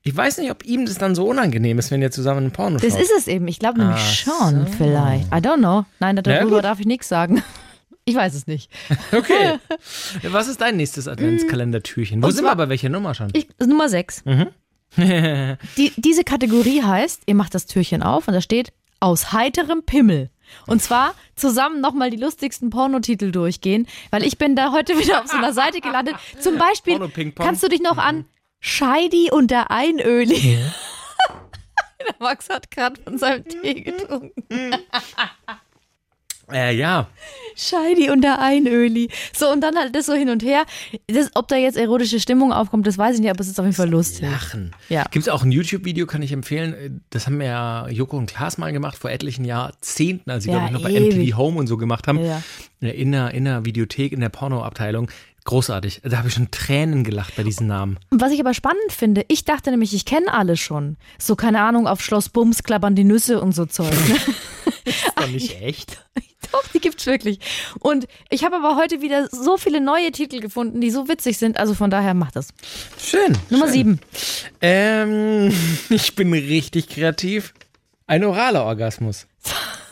Ich 0.07 0.15
weiß 0.15 0.37
nicht, 0.39 0.51
ob 0.51 0.65
ihm 0.67 0.85
das 0.85 0.99
dann 0.99 1.15
so 1.15 1.27
unangenehm 1.27 1.79
ist, 1.79 1.91
wenn 1.91 2.03
ihr 2.03 2.11
zusammen 2.11 2.41
einen 2.41 2.51
Porno 2.53 2.79
Das 2.79 2.93
schaut. 2.93 3.01
ist 3.01 3.11
es 3.17 3.27
eben. 3.27 3.49
Ich 3.49 3.59
glaube 3.59 3.79
nämlich 3.79 3.97
Ach 3.99 4.13
schon, 4.15 4.67
vielleicht. 4.67 5.27
I 5.29 5.39
don't 5.39 5.57
know. 5.59 5.87
Nein, 5.99 6.17
Ja, 6.17 6.23
darüber 6.23 6.57
gut. 6.57 6.65
darf 6.65 6.79
ich 6.81 6.87
nichts 6.87 7.09
sagen. 7.09 7.43
Ich 8.07 8.15
weiß 8.15 8.35
es 8.35 8.47
nicht. 8.47 8.71
Okay. 9.13 9.59
Was 10.31 10.47
ist 10.47 10.61
dein 10.61 10.77
nächstes 10.77 11.09
Adventskalendertürchen? 11.09 12.23
Wo 12.23 12.27
Und 12.27 12.33
sind 12.35 12.45
wir 12.45 12.55
bei 12.55 12.69
welcher 12.69 12.91
Nummer 12.91 13.15
schon? 13.15 13.31
Ich, 13.33 13.49
das 13.57 13.67
Nummer 13.67 13.89
6. 13.89 14.25
Die, 14.99 15.93
diese 15.97 16.23
Kategorie 16.23 16.83
heißt, 16.83 17.23
ihr 17.25 17.35
macht 17.35 17.55
das 17.55 17.65
Türchen 17.65 18.03
auf 18.03 18.29
und 18.29 18.35
da 18.35 18.43
steht 18.43 18.75
aus 19.01 19.33
heiterem 19.33 19.85
Pimmel. 19.85 20.29
Und 20.67 20.83
zwar 20.83 21.15
zusammen 21.35 21.81
nochmal 21.81 22.11
die 22.11 22.19
lustigsten 22.19 22.69
Pornotitel 22.69 23.31
durchgehen, 23.33 23.87
weil 24.11 24.23
ich 24.23 24.37
bin 24.37 24.55
da 24.55 24.71
heute 24.73 24.99
wieder 24.99 25.23
auf 25.23 25.29
so 25.29 25.39
einer 25.39 25.55
Seite 25.55 25.81
gelandet. 25.81 26.17
Zum 26.39 26.59
Beispiel, 26.59 27.01
kannst 27.37 27.63
du 27.63 27.69
dich 27.69 27.81
noch 27.81 27.97
an 27.97 28.27
Scheidi 28.67 29.29
und 29.31 29.51
der 29.51 29.71
Einöli. 29.71 30.59
der 32.01 32.15
Max 32.19 32.49
hat 32.49 32.71
gerade 32.71 32.99
von 32.99 33.19
seinem 33.19 33.45
Tee 33.45 33.83
getrunken. 33.83 34.33
Äh, 36.53 36.77
ja. 36.77 37.09
Scheidi 37.57 38.11
und 38.11 38.21
der 38.21 38.39
Einöli. 38.39 39.09
So, 39.35 39.51
und 39.51 39.63
dann 39.63 39.77
halt 39.77 39.97
das 39.97 40.05
so 40.05 40.13
hin 40.13 40.29
und 40.29 40.43
her. 40.43 40.65
Das, 41.07 41.31
ob 41.35 41.49
da 41.49 41.57
jetzt 41.57 41.79
erotische 41.79 42.21
Stimmung 42.21 42.53
aufkommt, 42.53 42.87
das 42.87 42.99
weiß 42.99 43.15
ich 43.15 43.23
nicht, 43.23 43.31
aber 43.31 43.41
es 43.41 43.49
ist 43.49 43.59
auf 43.59 43.65
jeden 43.65 43.75
Fall 43.75 43.89
lustig. 43.89 44.29
Lachen. 44.31 44.73
Ja. 44.91 45.05
Gibt 45.11 45.27
es 45.27 45.31
auch 45.31 45.43
ein 45.43 45.53
YouTube-Video, 45.53 46.05
kann 46.05 46.21
ich 46.21 46.33
empfehlen. 46.33 47.03
Das 47.09 47.27
haben 47.27 47.41
ja 47.41 47.89
Joko 47.89 48.19
und 48.19 48.27
Klaas 48.27 48.59
mal 48.59 48.73
gemacht 48.75 48.99
vor 48.99 49.11
etlichen 49.11 49.47
Jahrzehnten, 49.47 50.31
als 50.31 50.45
sie, 50.45 50.51
Ja, 50.51 50.57
glaube 50.59 50.67
ich, 50.67 50.73
noch 50.75 50.83
bei 50.83 50.91
ewig. 50.91 51.17
MTV 51.17 51.37
Home 51.39 51.59
und 51.59 51.67
so 51.67 51.79
gemacht 51.79 52.07
haben. 52.09 52.23
Ja. 52.23 52.43
In 52.81 53.13
der, 53.13 53.31
in 53.31 53.47
der 53.47 53.65
Videothek, 53.65 54.13
in 54.13 54.21
der 54.21 54.29
Pornoabteilung. 54.29 55.11
Großartig. 55.45 56.01
Da 56.05 56.19
habe 56.19 56.29
ich 56.29 56.35
schon 56.35 56.51
Tränen 56.51 57.05
gelacht 57.05 57.37
bei 57.37 57.43
diesen 57.43 57.67
Namen. 57.67 57.99
Was 58.11 58.33
ich 58.33 58.41
aber 58.41 58.55
spannend 58.55 58.91
finde, 58.91 59.25
ich 59.29 59.45
dachte 59.45 59.71
nämlich, 59.71 59.93
ich 59.93 60.07
kenne 60.07 60.33
alle 60.33 60.57
schon. 60.57 60.97
So, 61.19 61.37
keine 61.37 61.61
Ahnung, 61.61 61.87
auf 61.87 62.01
Schloss 62.01 62.31
Bums 62.31 62.63
klappern 62.63 62.95
die 62.95 63.05
Nüsse 63.05 63.41
und 63.41 63.55
so 63.55 63.67
Zeug. 63.67 63.93
Ne? 64.09 64.17
Ist 64.85 65.13
doch 65.17 65.29
nicht 65.29 65.61
echt. 65.61 66.05
Doch, 66.53 66.67
die 66.73 66.79
gibt's 66.79 67.07
wirklich. 67.07 67.41
Und 67.81 68.07
ich 68.31 68.45
habe 68.45 68.57
aber 68.57 68.77
heute 68.77 69.03
wieder 69.03 69.29
so 69.29 69.57
viele 69.57 69.81
neue 69.81 70.13
Titel 70.13 70.41
gefunden, 70.41 70.81
die 70.81 70.91
so 70.91 71.09
witzig 71.09 71.39
sind. 71.39 71.59
Also 71.59 71.75
von 71.75 71.91
daher 71.91 72.15
macht 72.15 72.37
das. 72.37 72.49
Schön. 72.99 73.37
Nummer 73.51 73.67
schön. 73.67 73.73
sieben. 73.73 74.01
Ähm, 74.61 75.53
ich 75.89 76.15
bin 76.15 76.33
richtig 76.33 76.89
kreativ. 76.89 77.55
Ein 78.07 78.25
oraler 78.25 78.65
Orgasmus. 78.65 79.27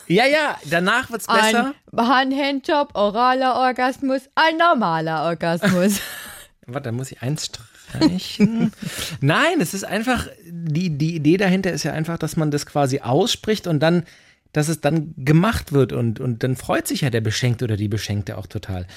Ja, 0.07 0.25
ja, 0.25 0.57
danach 0.65 1.09
wird's 1.09 1.27
besser. 1.27 1.73
Ein 1.95 2.31
Handjob, 2.31 2.95
oraler 2.95 3.55
Orgasmus, 3.55 4.23
ein 4.35 4.57
normaler 4.57 5.23
Orgasmus. 5.23 5.99
Warte, 6.65 6.89
da 6.89 6.91
muss 6.91 7.11
ich 7.11 7.21
eins 7.21 7.45
streichen. 7.45 8.71
Nein, 9.21 9.61
es 9.61 9.73
ist 9.73 9.83
einfach, 9.83 10.27
die, 10.45 10.97
die 10.97 11.15
Idee 11.15 11.37
dahinter 11.37 11.71
ist 11.71 11.83
ja 11.83 11.93
einfach, 11.93 12.17
dass 12.17 12.35
man 12.35 12.51
das 12.51 12.65
quasi 12.65 12.99
ausspricht 12.99 13.67
und 13.67 13.79
dann, 13.79 14.03
dass 14.51 14.67
es 14.67 14.81
dann 14.81 15.13
gemacht 15.17 15.73
wird 15.73 15.93
und, 15.93 16.19
und 16.19 16.43
dann 16.43 16.55
freut 16.55 16.87
sich 16.87 17.01
ja 17.01 17.09
der 17.09 17.21
Beschenkte 17.21 17.65
oder 17.65 17.77
die 17.77 17.87
Beschenkte 17.87 18.37
auch 18.37 18.47
total. 18.47 18.87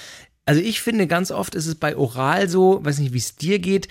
Also 0.44 0.60
ich 0.60 0.80
finde, 0.80 1.06
ganz 1.06 1.30
oft 1.30 1.54
ist 1.54 1.66
es 1.66 1.74
bei 1.74 1.96
Oral 1.96 2.48
so, 2.48 2.84
weiß 2.84 2.98
nicht, 2.98 3.12
wie 3.12 3.18
es 3.18 3.36
dir 3.36 3.58
geht. 3.58 3.88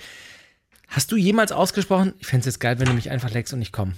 Hast 0.88 1.12
du 1.12 1.16
jemals 1.16 1.52
ausgesprochen, 1.52 2.14
ich 2.18 2.26
fände 2.26 2.40
es 2.40 2.46
jetzt 2.46 2.60
geil, 2.60 2.78
wenn 2.78 2.86
du 2.86 2.94
mich 2.94 3.10
einfach 3.10 3.30
leckst 3.30 3.52
und 3.52 3.60
ich 3.62 3.72
komme? 3.72 3.92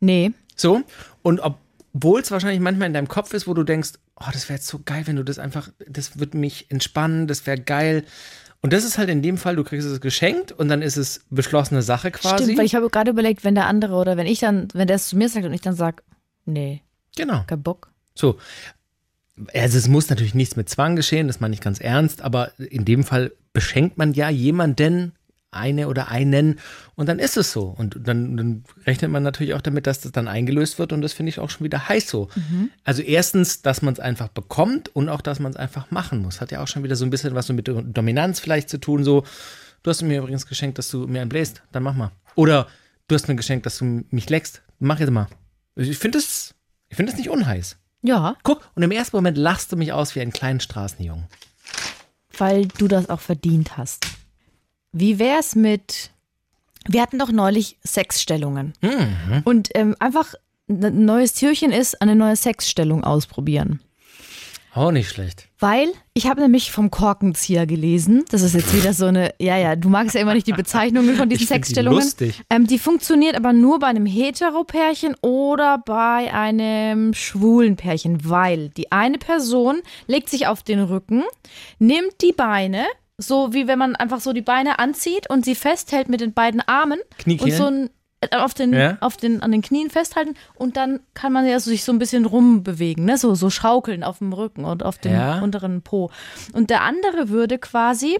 nee. 0.00 0.32
So? 0.54 0.82
Und 1.22 1.40
obwohl 1.94 2.20
es 2.20 2.30
wahrscheinlich 2.30 2.60
manchmal 2.60 2.88
in 2.88 2.94
deinem 2.94 3.08
Kopf 3.08 3.34
ist, 3.34 3.46
wo 3.46 3.54
du 3.54 3.64
denkst, 3.64 3.92
oh, 4.16 4.28
das 4.32 4.48
wäre 4.48 4.58
jetzt 4.58 4.68
so 4.68 4.80
geil, 4.84 5.06
wenn 5.06 5.16
du 5.16 5.24
das 5.24 5.38
einfach, 5.38 5.70
das 5.86 6.18
wird 6.18 6.34
mich 6.34 6.70
entspannen, 6.70 7.26
das 7.26 7.46
wäre 7.46 7.58
geil. 7.58 8.04
Und 8.60 8.72
das 8.72 8.84
ist 8.84 8.96
halt 8.96 9.10
in 9.10 9.22
dem 9.22 9.38
Fall, 9.38 9.56
du 9.56 9.64
kriegst 9.64 9.86
es 9.86 10.00
geschenkt 10.00 10.52
und 10.52 10.68
dann 10.68 10.82
ist 10.82 10.96
es 10.96 11.24
beschlossene 11.30 11.82
Sache 11.82 12.10
quasi. 12.10 12.44
Stimmt, 12.44 12.58
weil 12.58 12.64
ich 12.64 12.74
habe 12.74 12.88
gerade 12.90 13.10
überlegt, 13.10 13.44
wenn 13.44 13.54
der 13.54 13.66
andere 13.66 13.94
oder 13.94 14.16
wenn 14.16 14.26
ich 14.26 14.38
dann, 14.38 14.68
wenn 14.72 14.86
der 14.86 14.96
es 14.96 15.08
zu 15.08 15.16
mir 15.16 15.28
sagt 15.28 15.44
und 15.44 15.52
ich 15.52 15.60
dann 15.60 15.74
sage, 15.74 16.02
nee, 16.44 16.82
genau. 17.16 17.44
kein 17.46 17.62
Bock. 17.62 17.90
So. 18.14 18.38
Also 19.52 19.78
es 19.78 19.88
muss 19.88 20.08
natürlich 20.10 20.34
nichts 20.34 20.56
mit 20.56 20.68
Zwang 20.68 20.94
geschehen, 20.94 21.26
das 21.26 21.40
meine 21.40 21.54
ich 21.54 21.60
ganz 21.60 21.80
ernst, 21.80 22.22
aber 22.22 22.52
in 22.58 22.84
dem 22.84 23.02
Fall 23.02 23.32
beschenkt 23.52 23.98
man 23.98 24.12
ja 24.12 24.28
jemanden, 24.28 25.12
eine 25.52 25.88
oder 25.88 26.08
einen 26.08 26.58
und 26.96 27.08
dann 27.08 27.18
ist 27.18 27.36
es 27.36 27.52
so. 27.52 27.64
Und 27.66 27.96
dann, 28.02 28.36
dann 28.36 28.64
rechnet 28.86 29.10
man 29.10 29.22
natürlich 29.22 29.54
auch 29.54 29.60
damit, 29.60 29.86
dass 29.86 30.00
das 30.00 30.12
dann 30.12 30.26
eingelöst 30.28 30.78
wird 30.78 30.92
und 30.92 31.02
das 31.02 31.12
finde 31.12 31.30
ich 31.30 31.38
auch 31.38 31.50
schon 31.50 31.64
wieder 31.64 31.88
heiß 31.88 32.08
so. 32.08 32.28
Also 32.84 33.02
erstens, 33.02 33.62
dass 33.62 33.82
man 33.82 33.94
es 33.94 34.00
einfach 34.00 34.28
bekommt 34.28 34.88
und 34.94 35.08
auch, 35.08 35.20
dass 35.20 35.38
man 35.40 35.52
es 35.52 35.56
einfach 35.56 35.90
machen 35.90 36.20
muss. 36.22 36.40
Hat 36.40 36.50
ja 36.52 36.62
auch 36.62 36.68
schon 36.68 36.82
wieder 36.82 36.96
so 36.96 37.04
ein 37.04 37.10
bisschen 37.10 37.34
was 37.34 37.46
so 37.46 37.52
mit 37.54 37.68
Dominanz 37.68 38.40
vielleicht 38.40 38.68
zu 38.70 38.78
tun, 38.78 39.04
so, 39.04 39.24
du 39.82 39.90
hast 39.90 40.02
mir 40.02 40.18
übrigens 40.18 40.46
geschenkt, 40.46 40.78
dass 40.78 40.90
du 40.90 41.06
mir 41.06 41.20
einen 41.20 41.28
bläst, 41.28 41.62
dann 41.72 41.82
mach 41.82 41.94
mal. 41.94 42.10
Oder 42.34 42.66
du 43.08 43.14
hast 43.14 43.28
mir 43.28 43.36
geschenkt, 43.36 43.66
dass 43.66 43.78
du 43.78 44.04
mich 44.10 44.30
leckst, 44.30 44.62
mach 44.78 45.00
jetzt 45.00 45.10
mal. 45.10 45.28
Ich 45.76 45.98
finde 45.98 46.18
das, 46.18 46.54
ich 46.88 46.96
finde 46.96 47.12
das 47.12 47.18
nicht 47.18 47.30
unheiß. 47.30 47.76
Ja, 48.02 48.36
Guck, 48.42 48.68
und 48.74 48.82
im 48.82 48.90
ersten 48.90 49.16
Moment 49.16 49.38
lachst 49.38 49.70
du 49.70 49.76
mich 49.76 49.92
aus 49.92 50.14
wie 50.16 50.20
einen 50.20 50.32
kleinen 50.32 50.60
Straßenjungen. 50.60 51.26
weil 52.38 52.66
du 52.66 52.88
das 52.88 53.08
auch 53.10 53.20
verdient 53.20 53.76
hast. 53.76 54.06
Wie 54.92 55.18
wär's 55.18 55.54
mit, 55.54 56.10
wir 56.86 57.02
hatten 57.02 57.18
doch 57.18 57.32
neulich 57.32 57.78
Sexstellungen. 57.86 58.74
Und 59.44 59.70
ähm, 59.74 59.96
einfach 59.98 60.34
ein 60.68 61.04
neues 61.04 61.34
Türchen 61.34 61.72
ist, 61.72 62.00
eine 62.00 62.14
neue 62.14 62.36
Sexstellung 62.36 63.04
ausprobieren. 63.04 63.80
Auch 64.74 64.90
nicht 64.90 65.10
schlecht. 65.10 65.48
Weil 65.58 65.92
ich 66.14 66.26
habe 66.28 66.40
nämlich 66.40 66.70
vom 66.70 66.90
Korkenzieher 66.90 67.66
gelesen. 67.66 68.24
Das 68.30 68.40
ist 68.40 68.54
jetzt 68.54 68.74
wieder 68.74 68.94
so 68.94 69.04
eine, 69.04 69.34
ja, 69.38 69.58
ja, 69.58 69.76
du 69.76 69.90
magst 69.90 70.14
ja 70.14 70.22
immer 70.22 70.32
nicht 70.32 70.46
die 70.46 70.54
Bezeichnungen 70.54 71.14
von 71.14 71.28
diesen 71.28 71.42
Ich 71.42 71.48
find 71.48 71.60
die 71.60 71.66
Sexstellungen. 71.66 71.98
lustig. 72.02 72.40
Ähm, 72.48 72.66
die 72.66 72.78
funktioniert 72.78 73.36
aber 73.36 73.52
nur 73.52 73.80
bei 73.80 73.88
einem 73.88 74.06
Hetero-Pärchen 74.06 75.14
oder 75.20 75.76
bei 75.76 76.32
einem 76.32 77.12
schwulen 77.12 77.76
Pärchen, 77.76 78.26
weil 78.28 78.70
die 78.70 78.90
eine 78.90 79.18
Person 79.18 79.82
legt 80.06 80.30
sich 80.30 80.46
auf 80.46 80.62
den 80.62 80.80
Rücken, 80.80 81.22
nimmt 81.78 82.22
die 82.22 82.32
Beine, 82.32 82.86
so 83.18 83.52
wie 83.52 83.66
wenn 83.66 83.78
man 83.78 83.96
einfach 83.96 84.20
so 84.20 84.32
die 84.32 84.42
Beine 84.42 84.78
anzieht 84.78 85.28
und 85.30 85.44
sie 85.44 85.54
festhält 85.54 86.08
mit 86.08 86.20
den 86.20 86.32
beiden 86.32 86.60
Armen 86.60 86.98
Kniekehlen? 87.18 87.52
und 87.52 87.56
so 87.56 87.66
ein 87.66 87.90
äh, 88.20 88.36
auf 88.36 88.54
den, 88.54 88.72
Ja. 88.72 88.98
auf 89.00 89.16
den, 89.16 89.42
an 89.42 89.50
den 89.52 89.62
Knien 89.62 89.90
festhalten 89.90 90.34
und 90.54 90.76
dann 90.76 91.00
kann 91.14 91.32
man 91.32 91.44
ja 91.46 91.58
so 91.60 91.70
sich 91.70 91.82
so 91.84 91.92
ein 91.92 91.98
bisschen 91.98 92.24
rumbewegen, 92.24 93.04
ne? 93.04 93.18
so, 93.18 93.34
so 93.34 93.50
schaukeln 93.50 94.02
auf 94.04 94.18
dem 94.18 94.32
Rücken 94.32 94.64
und 94.64 94.82
auf 94.84 94.98
dem 94.98 95.12
Ja. 95.12 95.40
unteren 95.40 95.82
Po. 95.82 96.10
Und 96.52 96.70
der 96.70 96.82
andere 96.82 97.28
würde 97.30 97.58
quasi, 97.58 98.18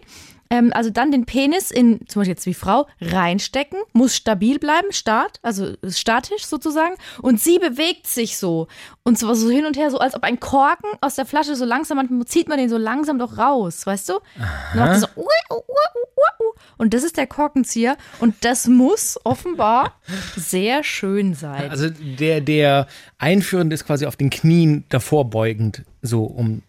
ähm, 0.52 0.70
also 0.74 0.90
dann 0.90 1.10
den 1.10 1.24
Penis 1.24 1.70
in, 1.70 2.06
zum 2.08 2.20
Beispiel 2.20 2.34
jetzt 2.34 2.44
wie 2.44 2.52
Frau, 2.52 2.86
reinstecken, 3.00 3.78
muss 3.94 4.14
stabil 4.14 4.58
bleiben, 4.58 4.92
start, 4.92 5.40
also 5.42 5.72
statisch 5.88 6.44
sozusagen. 6.44 6.94
Und 7.22 7.40
sie 7.40 7.58
bewegt 7.58 8.06
sich 8.06 8.36
so 8.36 8.68
und 9.02 9.18
so, 9.18 9.32
so 9.32 9.48
hin 9.48 9.64
und 9.64 9.78
her, 9.78 9.90
so 9.90 9.98
als 9.98 10.14
ob 10.14 10.24
ein 10.24 10.40
Korken 10.40 10.90
aus 11.00 11.14
der 11.14 11.24
Flasche 11.24 11.56
so 11.56 11.64
langsam, 11.64 11.96
manchmal 11.96 12.26
zieht 12.26 12.50
man 12.50 12.58
den 12.58 12.68
so 12.68 12.76
langsam 12.76 13.18
doch 13.18 13.38
raus, 13.38 13.86
weißt 13.86 14.10
du? 14.10 14.14
Und 14.16 15.00
so, 15.00 15.06
ui, 15.16 15.24
ui, 15.50 15.58
ui. 15.58 16.52
und 16.76 16.92
das 16.92 17.02
ist 17.02 17.16
der 17.16 17.26
Korkenzieher 17.26 17.96
und 18.20 18.34
das 18.42 18.68
muss 18.68 19.18
offenbar 19.24 19.94
sehr 20.36 20.84
schön 20.84 21.32
sein. 21.32 21.70
Also 21.70 21.88
der, 21.88 22.42
der 22.42 22.88
Einführende 23.16 23.72
ist 23.72 23.86
quasi 23.86 24.04
auf 24.04 24.16
den 24.16 24.28
Knien 24.28 24.84
davor 24.90 25.30
beugend, 25.30 25.82
so 26.02 26.24
um. 26.24 26.62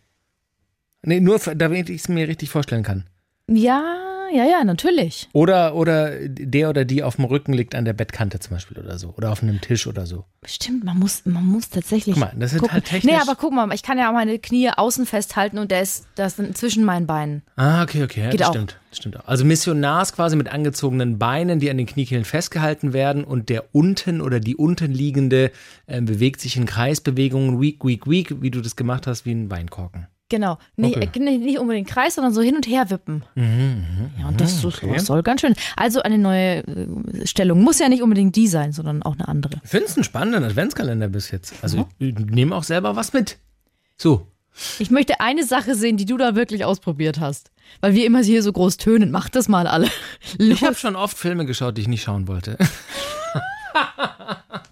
Nee, 1.06 1.20
nur 1.20 1.38
damit 1.38 1.90
ich 1.90 2.04
es 2.04 2.08
mir 2.08 2.30
richtig 2.30 2.50
vorstellen 2.50 2.84
kann. 2.84 3.10
Ja, 3.50 3.98
ja, 4.34 4.46
ja, 4.46 4.64
natürlich. 4.64 5.30
Oder, 5.34 5.76
oder 5.76 6.28
der 6.28 6.70
oder 6.70 6.86
die 6.86 7.04
auf 7.04 7.18
dem 7.18 7.26
Rücken 7.26 7.54
liegt 7.54 7.76
an 7.76 7.86
der 7.86 7.94
Bettkante 7.94 8.40
zum 8.40 8.56
Beispiel 8.56 8.80
oder 8.80 8.98
so. 8.98 9.14
Oder 9.16 9.32
auf 9.32 9.44
einem 9.44 9.62
Tisch 9.62 9.86
oder 9.86 10.08
so. 10.08 10.26
Stimmt, 10.46 10.84
man 10.84 10.98
muss, 10.98 11.24
man 11.26 11.46
muss 11.46 11.70
tatsächlich. 11.70 12.16
Guck 12.16 12.24
mal, 12.24 12.34
das 12.40 12.54
ist 12.54 12.72
halt 12.72 12.86
technisch- 12.86 13.14
Nee, 13.14 13.20
aber 13.22 13.36
guck 13.36 13.54
mal, 13.54 13.72
ich 13.74 13.84
kann 13.84 14.00
ja 14.00 14.10
auch 14.10 14.14
meine 14.14 14.40
Knie 14.40 14.72
außen 14.72 15.06
festhalten 15.06 15.60
und 15.60 15.70
der 15.70 15.82
ist, 15.82 16.08
das 16.16 16.40
ist 16.40 16.58
zwischen 16.58 16.84
meinen 16.84 17.06
Beinen. 17.06 17.44
Ah, 17.56 17.84
okay, 17.84 18.04
okay. 18.04 18.22
Ja, 18.24 18.30
Geht 18.32 18.40
das 18.40 18.48
auch. 18.48 18.54
stimmt. 18.54 18.80
Das 18.90 18.98
stimmt 18.98 19.18
auch. 19.20 19.28
Also 19.28 19.46
Missionars 19.46 20.14
quasi 20.14 20.36
mit 20.36 20.50
angezogenen 20.50 21.20
Beinen, 21.20 21.60
die 21.60 21.70
an 21.70 21.78
den 21.78 21.86
Kniekehlen 21.86 22.26
festgehalten 22.26 22.92
werden 22.94 23.24
und 23.24 23.50
der 23.50 23.76
unten 23.76 24.20
oder 24.22 24.40
die 24.40 24.56
unten 24.56 24.92
liegende 24.92 25.52
äh, 25.86 26.02
bewegt 26.02 26.42
sich 26.42 26.58
in 26.58 26.66
Kreisbewegungen, 26.66 27.62
weak, 27.62 27.86
weak, 27.86 28.08
weak, 28.10 28.42
wie 28.42 28.50
du 28.52 28.62
das 28.62 28.76
gemacht 28.76 29.06
hast, 29.06 29.26
wie 29.28 29.32
ein 29.34 29.52
Weinkorken. 29.52 30.08
Genau. 30.30 30.58
Nee, 30.78 30.96
Okay. 30.98 31.10
äh, 31.16 31.38
nicht 31.38 31.60
unbedingt 31.60 31.88
Kreis, 31.88 32.16
sondern 32.16 32.34
so 32.34 32.42
hin 32.42 32.56
und 32.56 32.66
her 32.66 32.90
wippen. 32.90 33.24
Mhm, 33.36 34.12
ja, 34.20 34.28
und 34.30 34.42
das, 34.42 34.62
das 34.62 35.06
soll 35.06 35.22
ganz 35.22 35.42
schön. 35.42 35.54
Also 35.76 36.02
eine 36.02 36.18
neue 36.18 36.66
äh, 36.66 37.28
Stellung. 37.28 37.62
Muss 37.62 37.78
ja 37.80 37.88
nicht 37.90 38.02
unbedingt 38.02 38.36
die 38.36 38.48
sein, 38.48 38.72
sondern 38.72 39.04
auch 39.04 39.14
eine 39.14 39.28
andere. 39.28 39.60
Ich 39.64 39.70
finde 39.70 39.86
es 39.88 39.96
einen 39.96 40.04
spannenden 40.04 40.44
Adventskalender 40.44 41.08
bis 41.10 41.30
jetzt. 41.30 41.54
Also 41.62 41.88
ich 42.00 42.16
nehme 42.16 42.56
auch 42.56 42.64
selber 42.64 42.96
was 42.96 43.14
mit. 43.14 43.38
So. 43.98 44.28
Ich 44.80 44.92
möchte 44.92 45.20
eine 45.20 45.44
Sache 45.44 45.76
sehen, 45.76 45.98
die 45.98 46.06
du 46.06 46.16
da 46.18 46.36
wirklich 46.36 46.64
ausprobiert 46.64 47.20
hast. 47.20 47.52
Weil 47.82 47.94
wir 47.96 48.06
immer 48.06 48.22
hier 48.24 48.44
so 48.44 48.54
groß 48.54 48.78
tönen. 48.78 49.12
Mach 49.12 49.30
das 49.30 49.48
mal 49.50 49.68
alle. 49.68 49.88
Los, 50.38 50.62
Ich 50.62 50.64
habe 50.64 50.76
schon 50.76 50.96
oft 50.96 51.18
Filme 51.18 51.46
geschaut, 51.46 51.78
die 51.78 51.82
ich 51.82 51.88
nicht 51.88 52.04
schauen 52.04 52.28
wollte. 52.28 52.58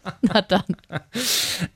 na 0.22 0.41
dann. 0.41 0.63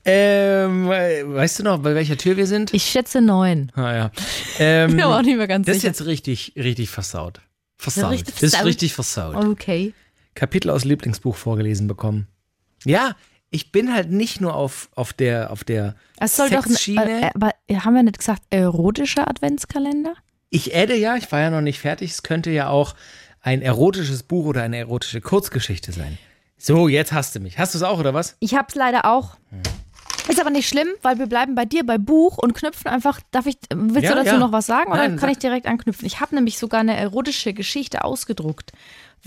ähm, 0.04 0.90
äh, 0.90 1.22
weißt 1.26 1.60
du 1.60 1.62
noch, 1.64 1.78
bei 1.78 1.94
welcher 1.94 2.16
Tür 2.16 2.36
wir 2.36 2.46
sind? 2.46 2.74
Ich 2.74 2.84
schätze 2.84 3.20
neun. 3.20 3.70
Ah, 3.74 3.94
ja. 3.94 4.10
Ähm, 4.58 4.92
Bin 4.92 5.00
aber 5.00 5.18
auch 5.18 5.22
nicht 5.22 5.36
mehr 5.36 5.46
ganz 5.46 5.66
das 5.66 5.76
ist 5.76 5.82
sicher. 5.82 5.90
jetzt 5.92 6.06
richtig, 6.06 6.52
richtig 6.56 6.90
versaut. 6.90 7.40
Versaut. 7.76 8.12
richtig 8.12 8.34
das 8.36 8.54
ist 8.54 8.64
richtig 8.64 8.94
versaut. 8.94 9.36
Okay. 9.36 9.92
Kapitel 10.34 10.70
aus 10.70 10.84
Lieblingsbuch 10.84 11.36
vorgelesen 11.36 11.86
bekommen. 11.86 12.26
Ja, 12.84 13.16
ich 13.50 13.72
bin 13.72 13.92
halt 13.92 14.10
nicht 14.10 14.40
nur 14.40 14.54
auf, 14.54 14.88
auf 14.94 15.12
der, 15.12 15.50
auf 15.50 15.64
der 15.64 15.94
Es 16.18 16.36
soll 16.36 16.50
doch. 16.50 16.66
Äh, 16.66 17.30
aber 17.34 17.52
haben 17.72 17.94
wir 17.94 18.02
nicht 18.02 18.18
gesagt, 18.18 18.42
erotischer 18.50 19.28
Adventskalender? 19.28 20.14
Ich 20.50 20.76
adde 20.76 20.96
ja, 20.96 21.16
ich 21.16 21.30
war 21.32 21.40
ja 21.40 21.50
noch 21.50 21.60
nicht 21.60 21.78
fertig. 21.80 22.10
Es 22.12 22.22
könnte 22.22 22.50
ja 22.50 22.68
auch 22.68 22.94
ein 23.40 23.62
erotisches 23.62 24.22
Buch 24.22 24.46
oder 24.46 24.62
eine 24.62 24.78
erotische 24.78 25.20
Kurzgeschichte 25.20 25.92
sein. 25.92 26.18
So, 26.58 26.88
jetzt 26.88 27.12
hast 27.12 27.34
du 27.34 27.40
mich. 27.40 27.58
Hast 27.58 27.74
du 27.74 27.78
es 27.78 27.82
auch 27.84 27.98
oder 27.98 28.14
was? 28.14 28.36
Ich 28.40 28.54
hab's 28.54 28.74
leider 28.74 29.04
auch. 29.04 29.36
Ist 30.28 30.40
aber 30.40 30.50
nicht 30.50 30.68
schlimm, 30.68 30.88
weil 31.02 31.18
wir 31.18 31.26
bleiben 31.26 31.54
bei 31.54 31.64
dir 31.64 31.86
bei 31.86 31.98
Buch 31.98 32.38
und 32.38 32.54
knüpfen 32.54 32.90
einfach. 32.90 33.20
Darf 33.30 33.46
ich, 33.46 33.58
willst 33.72 34.02
Ja, 34.02 34.10
du 34.10 34.16
dazu 34.16 34.34
ja. 34.34 34.38
noch 34.38 34.50
was 34.52 34.66
sagen 34.66 34.90
oder 34.90 35.02
Nein, 35.02 35.10
kann 35.10 35.20
sag. 35.20 35.30
ich 35.32 35.38
direkt 35.38 35.66
anknüpfen? 35.66 36.04
Ich 36.06 36.20
habe 36.20 36.34
nämlich 36.34 36.58
sogar 36.58 36.80
eine 36.80 36.96
erotische 36.96 37.52
Geschichte 37.52 38.02
ausgedruckt. 38.04 38.72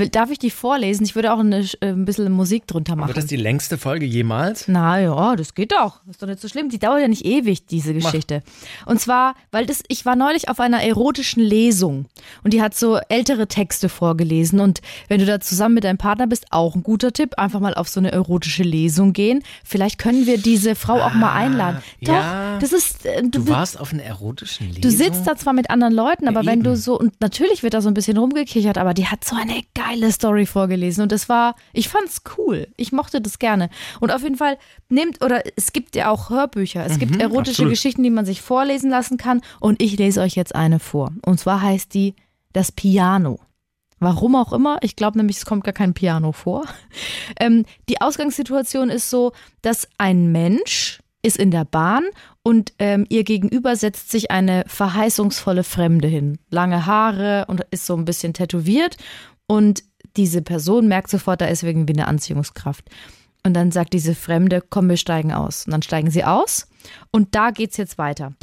Darf 0.08 0.32
ich 0.32 0.40
die 0.40 0.50
vorlesen? 0.50 1.04
Ich 1.04 1.16
würde 1.16 1.34
auch 1.34 1.40
eine, 1.40 1.60
äh, 1.82 1.88
ein 1.88 2.06
bisschen 2.06 2.32
Musik 2.32 2.66
drunter 2.68 2.96
machen. 2.96 3.10
Wird 3.10 3.18
das 3.18 3.26
die 3.26 3.36
längste 3.36 3.78
Folge 3.78 4.06
jemals? 4.06 4.68
Na 4.68 5.00
ja, 5.00 5.36
das 5.36 5.54
geht 5.56 5.72
doch. 5.74 6.00
Ist 6.10 6.22
doch 6.22 6.28
nicht 6.28 6.40
so 6.40 6.48
schlimm. 6.48 6.70
Die 6.70 6.80
dauert 6.80 7.02
ja 7.02 7.08
nicht 7.08 7.26
ewig, 7.26 7.66
diese 7.66 7.94
Geschichte. 7.94 8.42
Und 8.86 9.02
zwar, 9.02 9.36
weil 9.52 9.66
das, 9.66 9.84
ich 9.90 10.06
war 10.06 10.16
neulich 10.16 10.48
auf 10.50 10.60
einer 10.60 10.82
erotischen 10.82 11.44
Lesung 11.44 12.06
und 12.44 12.54
die 12.54 12.62
hat 12.62 12.76
so 12.76 12.98
ältere 13.10 13.48
Texte 13.48 13.90
vorgelesen. 13.90 14.60
Und 14.60 14.82
wenn 15.10 15.20
du 15.20 15.26
da 15.26 15.40
zusammen 15.40 15.76
mit 15.76 15.84
deinem 15.84 15.98
Partner 15.98 16.28
bist, 16.28 16.46
auch 16.52 16.76
ein 16.76 16.84
guter 16.84 17.12
Tipp, 17.12 17.38
einfach 17.38 17.60
mal 17.60 17.74
auf 17.74 17.90
so 17.90 18.00
eine 18.00 18.12
erotische 18.12 18.64
Lesung 18.64 19.14
gehen. 19.14 19.44
Vielleicht 19.66 19.98
können 19.98 20.26
wir 20.26 20.38
diese 20.38 20.76
Frau 20.76 21.02
auch 21.02 21.14
mal 21.14 21.34
einladen. 21.34 21.82
Doch, 22.02 22.14
ja. 22.14 22.58
das 22.60 22.72
ist. 22.72 23.06
äh, 23.06 23.22
Du 23.30 23.48
warst 23.48 23.80
auf 23.80 23.92
einer 23.94 24.04
erotischen 24.04 24.68
Lesung? 24.68 24.82
Du 24.82 24.90
sitzt 24.92 25.28
da 25.28 25.36
zwar 25.36 25.54
mit 25.54 25.70
anderen 25.70 25.94
Leuten, 25.94 26.28
aber 26.28 26.42
Ja, 26.42 26.52
wenn 26.52 26.64
du 26.64 26.76
so, 26.76 26.98
und 27.00 27.20
natürlich 27.20 27.64
wird 27.64 27.74
da 27.74 27.82
so 27.82 27.88
ein 27.90 27.94
bisschen 27.94 28.18
rumgekichert, 28.18 28.78
aber 28.78 28.94
die 28.94 29.08
hat 29.08 29.26
so 29.26 29.36
eine 29.36 29.62
geile 29.74 29.89
Story 30.12 30.46
vorgelesen 30.46 31.04
und 31.04 31.12
das 31.12 31.30
war, 31.30 31.56
ich 31.74 31.90
fand's 31.90 32.22
cool. 32.38 32.68
Ich 32.78 32.92
mochte 32.92 33.22
das 33.22 33.40
gerne. 33.40 33.70
Und 34.00 34.12
auf 34.12 34.24
jeden 34.24 34.36
Fall 34.36 34.58
nimmt, 34.90 35.24
oder 35.24 35.44
es 35.56 35.74
gibt 35.74 35.96
ja 35.96 36.10
auch 36.10 36.30
Hörbücher, 36.30 36.86
es 36.86 37.00
gibt 37.00 37.16
erotische 37.22 37.62
Mhm, 37.64 37.68
absolut. 37.68 37.72
Geschichten, 37.72 38.04
die 38.04 38.10
man 38.10 38.26
sich 38.26 38.42
vorlesen 38.42 38.90
lassen 38.90 39.18
kann 39.18 39.42
und 39.60 39.82
ich 39.82 39.98
lese 39.98 40.22
euch 40.22 40.36
jetzt 40.36 40.56
eine 40.56 40.80
vor. 40.80 41.12
Und 41.26 41.40
zwar 41.40 41.62
heißt 41.62 41.94
die 41.94 42.16
Das 42.54 42.72
Piano. 42.72 43.40
Warum 44.00 44.36
auch 44.36 44.54
immer, 44.54 44.78
ich 44.82 44.96
glaube 44.96 45.18
nämlich, 45.18 45.38
es 45.38 45.46
kommt 45.46 45.64
gar 45.66 45.74
kein 45.74 45.94
Piano 45.94 46.32
vor. 46.32 46.66
Ähm, 47.40 47.66
die 47.88 48.02
Ausgangssituation 48.02 48.90
ist 48.90 49.10
so, 49.10 49.34
dass 49.62 49.88
ein 49.98 50.32
Mensch 50.32 51.00
ist 51.22 51.38
in 51.38 51.52
der 51.52 51.64
Bahn 51.64 52.04
und 52.44 52.74
ähm, 52.80 53.06
ihr 53.10 53.24
gegenüber 53.24 53.76
setzt 53.76 54.10
sich 54.10 54.32
eine 54.32 54.64
verheißungsvolle 54.68 55.64
Fremde 55.64 56.08
hin. 56.08 56.40
Lange 56.50 56.86
Haare 56.86 57.46
und 57.48 57.62
ist 57.72 57.86
so 57.86 57.96
ein 57.96 58.06
bisschen 58.06 58.34
tätowiert 58.34 58.98
und 59.50 59.84
diese 60.16 60.44
Person 60.44 60.88
merkt 60.88 61.10
sofort, 61.10 61.42
da 61.42 61.46
ist 61.46 61.64
irgendwie 61.64 61.94
eine 61.94 62.08
Anziehungskraft. 62.08 62.86
Und 63.44 63.56
dann 63.56 63.72
sagt 63.72 63.94
diese 63.94 64.14
Fremde, 64.14 64.62
komm, 64.68 64.90
wir 64.90 64.98
steigen 64.98 65.34
aus. 65.34 65.66
Und 65.66 65.72
dann 65.72 65.82
steigen 65.82 66.12
sie 66.12 66.24
aus 66.24 66.68
und 67.12 67.34
da 67.34 67.50
geht's 67.50 67.78
jetzt 67.78 67.98
weiter. 67.98 68.34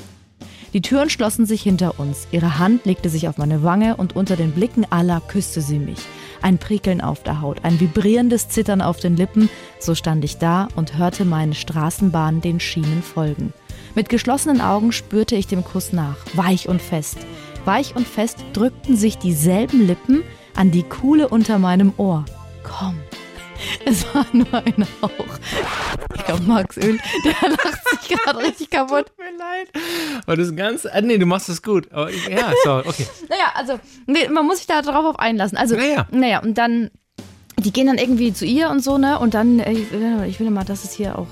Die 0.73 0.83
Türen 0.83 1.09
schlossen 1.09 1.47
sich 1.47 1.63
hinter 1.63 2.01
uns. 2.01 2.27
Ihre 2.33 2.59
Hand 2.59 2.87
legte 2.87 3.09
sich 3.09 3.29
auf 3.29 3.39
meine 3.39 3.63
Wange 3.63 3.97
und 3.97 4.17
unter 4.17 4.35
den 4.37 4.51
Blicken 4.51 4.85
aller 4.91 5.21
küsste 5.21 5.61
sie 5.61 5.79
mich. 5.79 6.01
Ein 6.43 6.59
Prickeln 6.59 7.01
auf 7.01 7.23
der 7.23 7.41
Haut, 7.41 7.65
ein 7.65 7.79
vibrierendes 7.79 8.49
Zittern 8.49 8.83
auf 8.83 8.99
den 8.99 9.17
Lippen. 9.17 9.49
So 9.79 9.95
stand 9.95 10.25
ich 10.25 10.39
da 10.39 10.67
und 10.75 10.99
hörte 10.99 11.25
meine 11.25 11.55
Straßenbahn 11.55 12.41
den 12.41 12.59
Schienen 12.59 13.03
folgen. 13.03 13.53
Mit 13.95 14.09
geschlossenen 14.09 14.61
Augen 14.61 14.91
spürte 14.91 15.37
ich 15.37 15.47
dem 15.47 15.63
Kuss 15.63 15.93
nach, 15.93 16.17
weich 16.35 16.69
und 16.69 16.83
fest. 16.83 17.19
Weich 17.65 17.95
und 17.95 18.07
fest 18.07 18.45
drückten 18.53 18.97
sich 18.97 19.19
dieselben 19.19 19.87
Lippen 19.87 20.23
an 20.57 20.71
die 20.71 20.83
Kuhle 20.83 21.29
unter 21.29 21.59
meinem 21.59 21.93
Ohr. 21.97 22.25
Komm. 22.63 22.99
Es 23.87 24.05
war 24.15 24.27
nur 24.35 24.53
ein 24.53 24.87
Hauch. 25.01 25.11
Ich 26.15 26.25
glaube, 26.27 26.43
Max 26.43 26.77
Öl, 26.77 26.99
der 27.25 27.49
lacht 27.51 27.89
sich 27.89 28.09
gerade 28.19 28.39
richtig 28.41 28.69
kaputt. 28.69 29.07
Tut 29.07 29.19
mir 29.19 29.39
leid. 29.39 29.69
Aber 30.27 30.37
das 30.37 30.49
ist 30.49 30.57
ganz. 30.57 30.85
Ah, 30.85 31.01
nee, 31.01 31.17
du 31.17 31.25
machst 31.25 31.49
das 31.49 31.63
gut. 31.63 31.91
Aber 31.91 32.11
ja, 32.11 32.53
so, 32.65 32.77
okay. 32.77 33.07
Naja, 33.31 33.53
also, 33.55 33.81
nee, 34.07 34.29
man 34.29 34.45
muss 34.47 34.59
sich 34.59 34.67
da 34.67 34.83
drauf 34.83 35.07
auf 35.07 35.19
einlassen. 35.19 35.57
Also, 35.57 35.75
Naja. 35.75 36.07
naja, 36.11 36.41
und 36.43 36.59
dann, 36.59 36.91
die 37.59 37.73
gehen 37.73 37.87
dann 37.87 37.97
irgendwie 37.97 38.33
zu 38.35 38.45
ihr 38.45 38.69
und 38.69 38.85
so, 38.85 38.99
ne? 38.99 39.19
Und 39.19 39.33
dann, 39.33 39.59
äh, 39.59 39.73
ich 39.73 39.91
will, 39.91 40.25
ich 40.29 40.39
will 40.39 40.51
mal, 40.51 40.65
dass 40.65 40.85
es 40.85 40.93
hier 40.93 41.19
auch. 41.19 41.29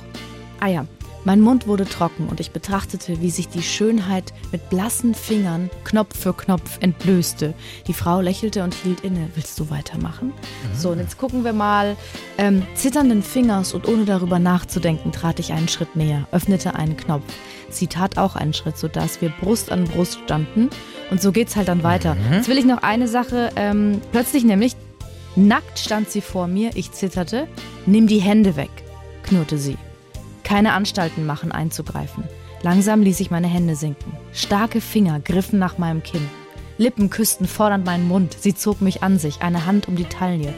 Ah 0.60 0.68
ja. 0.68 0.86
Mein 1.24 1.40
Mund 1.40 1.66
wurde 1.66 1.86
trocken 1.86 2.28
und 2.28 2.38
ich 2.38 2.50
betrachtete, 2.50 3.22
wie 3.22 3.30
sich 3.30 3.48
die 3.48 3.62
Schönheit 3.62 4.34
mit 4.52 4.68
blassen 4.68 5.14
Fingern 5.14 5.70
Knopf 5.84 6.18
für 6.18 6.34
Knopf 6.34 6.78
entblößte. 6.80 7.54
Die 7.86 7.94
Frau 7.94 8.20
lächelte 8.20 8.62
und 8.62 8.74
hielt 8.74 9.00
inne. 9.00 9.30
Willst 9.34 9.58
du 9.58 9.70
weitermachen? 9.70 10.34
So, 10.76 10.90
und 10.90 10.98
jetzt 10.98 11.16
gucken 11.16 11.42
wir 11.42 11.54
mal. 11.54 11.96
Ähm, 12.36 12.62
zitternden 12.74 13.22
Fingers 13.22 13.72
und 13.72 13.88
ohne 13.88 14.04
darüber 14.04 14.38
nachzudenken, 14.38 15.12
trat 15.12 15.38
ich 15.38 15.52
einen 15.52 15.68
Schritt 15.68 15.96
näher, 15.96 16.28
öffnete 16.30 16.74
einen 16.74 16.96
Knopf. 16.96 17.24
Sie 17.70 17.86
tat 17.86 18.18
auch 18.18 18.36
einen 18.36 18.52
Schritt, 18.52 18.76
sodass 18.76 19.22
wir 19.22 19.30
Brust 19.40 19.72
an 19.72 19.84
Brust 19.84 20.18
standen. 20.24 20.68
Und 21.10 21.22
so 21.22 21.32
geht's 21.32 21.56
halt 21.56 21.68
dann 21.68 21.82
weiter. 21.82 22.16
Jetzt 22.32 22.48
will 22.48 22.58
ich 22.58 22.66
noch 22.66 22.82
eine 22.82 23.08
Sache. 23.08 23.50
Ähm, 23.56 24.02
plötzlich 24.12 24.44
nämlich, 24.44 24.76
nackt 25.36 25.78
stand 25.78 26.10
sie 26.10 26.20
vor 26.20 26.48
mir, 26.48 26.72
ich 26.74 26.92
zitterte. 26.92 27.48
Nimm 27.86 28.06
die 28.06 28.20
Hände 28.20 28.56
weg, 28.56 28.70
knurrte 29.22 29.56
sie. 29.56 29.78
Keine 30.44 30.72
Anstalten 30.74 31.26
machen, 31.26 31.50
einzugreifen. 31.50 32.24
Langsam 32.62 33.02
ließ 33.02 33.20
ich 33.20 33.30
meine 33.30 33.46
Hände 33.46 33.76
sinken. 33.76 34.12
Starke 34.32 34.80
Finger 34.80 35.20
griffen 35.20 35.58
nach 35.58 35.76
meinem 35.76 36.02
Kinn. 36.02 36.26
Lippen 36.78 37.10
küssten 37.10 37.46
fordernd 37.46 37.84
meinen 37.84 38.08
Mund. 38.08 38.36
Sie 38.40 38.54
zog 38.54 38.80
mich 38.80 39.02
an 39.02 39.18
sich, 39.18 39.42
eine 39.42 39.66
Hand 39.66 39.86
um 39.86 39.96
die 39.96 40.06
Taille, 40.06 40.54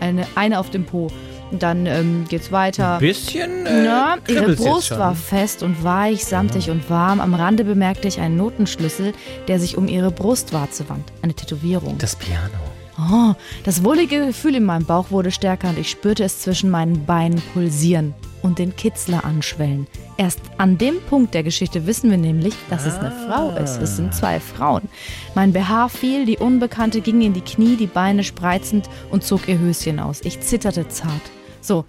eine, 0.00 0.26
eine 0.34 0.60
auf 0.60 0.70
dem 0.70 0.84
Po. 0.84 1.08
Dann 1.50 1.86
ähm, 1.86 2.26
geht's 2.28 2.52
weiter. 2.52 2.98
Bisschen. 2.98 3.66
Äh, 3.66 3.84
Ja, 3.84 4.18
ihre 4.28 4.54
Brust 4.54 4.90
war 4.92 5.14
fest 5.14 5.62
und 5.62 5.82
weich, 5.82 6.24
samtig 6.24 6.70
und 6.70 6.90
warm. 6.90 7.20
Am 7.20 7.34
Rande 7.34 7.64
bemerkte 7.64 8.06
ich 8.06 8.20
einen 8.20 8.36
Notenschlüssel, 8.36 9.12
der 9.48 9.58
sich 9.58 9.76
um 9.76 9.88
ihre 9.88 10.10
Brustwarze 10.10 10.88
wand. 10.88 11.10
Eine 11.22 11.34
Tätowierung. 11.34 11.96
Das 11.98 12.16
Piano. 12.16 12.54
Oh, 12.98 13.34
das 13.64 13.82
wohlige 13.82 14.26
Gefühl 14.26 14.56
in 14.56 14.64
meinem 14.64 14.84
Bauch 14.84 15.10
wurde 15.10 15.30
stärker 15.30 15.70
und 15.70 15.78
ich 15.78 15.90
spürte 15.90 16.24
es 16.24 16.40
zwischen 16.40 16.70
meinen 16.70 17.06
Beinen 17.06 17.40
pulsieren 17.52 18.14
und 18.42 18.58
den 18.58 18.76
Kitzler 18.76 19.24
anschwellen. 19.24 19.86
Erst 20.16 20.40
an 20.58 20.78
dem 20.78 21.00
Punkt 21.02 21.34
der 21.34 21.42
Geschichte 21.42 21.86
wissen 21.86 22.10
wir 22.10 22.18
nämlich, 22.18 22.54
dass 22.70 22.86
es 22.86 22.98
eine 22.98 23.10
Frau 23.10 23.50
ist. 23.56 23.80
Es 23.80 23.96
sind 23.96 24.14
zwei 24.14 24.40
Frauen. 24.40 24.88
Mein 25.34 25.52
BH 25.52 25.88
fiel, 25.88 26.26
die 26.26 26.38
Unbekannte 26.38 27.00
ging 27.00 27.20
in 27.22 27.34
die 27.34 27.40
Knie, 27.40 27.76
die 27.76 27.86
Beine 27.86 28.24
spreizend 28.24 28.88
und 29.10 29.24
zog 29.24 29.48
ihr 29.48 29.58
Höschen 29.58 30.00
aus. 30.00 30.20
Ich 30.22 30.40
zitterte 30.40 30.88
zart. 30.88 31.22
So. 31.60 31.84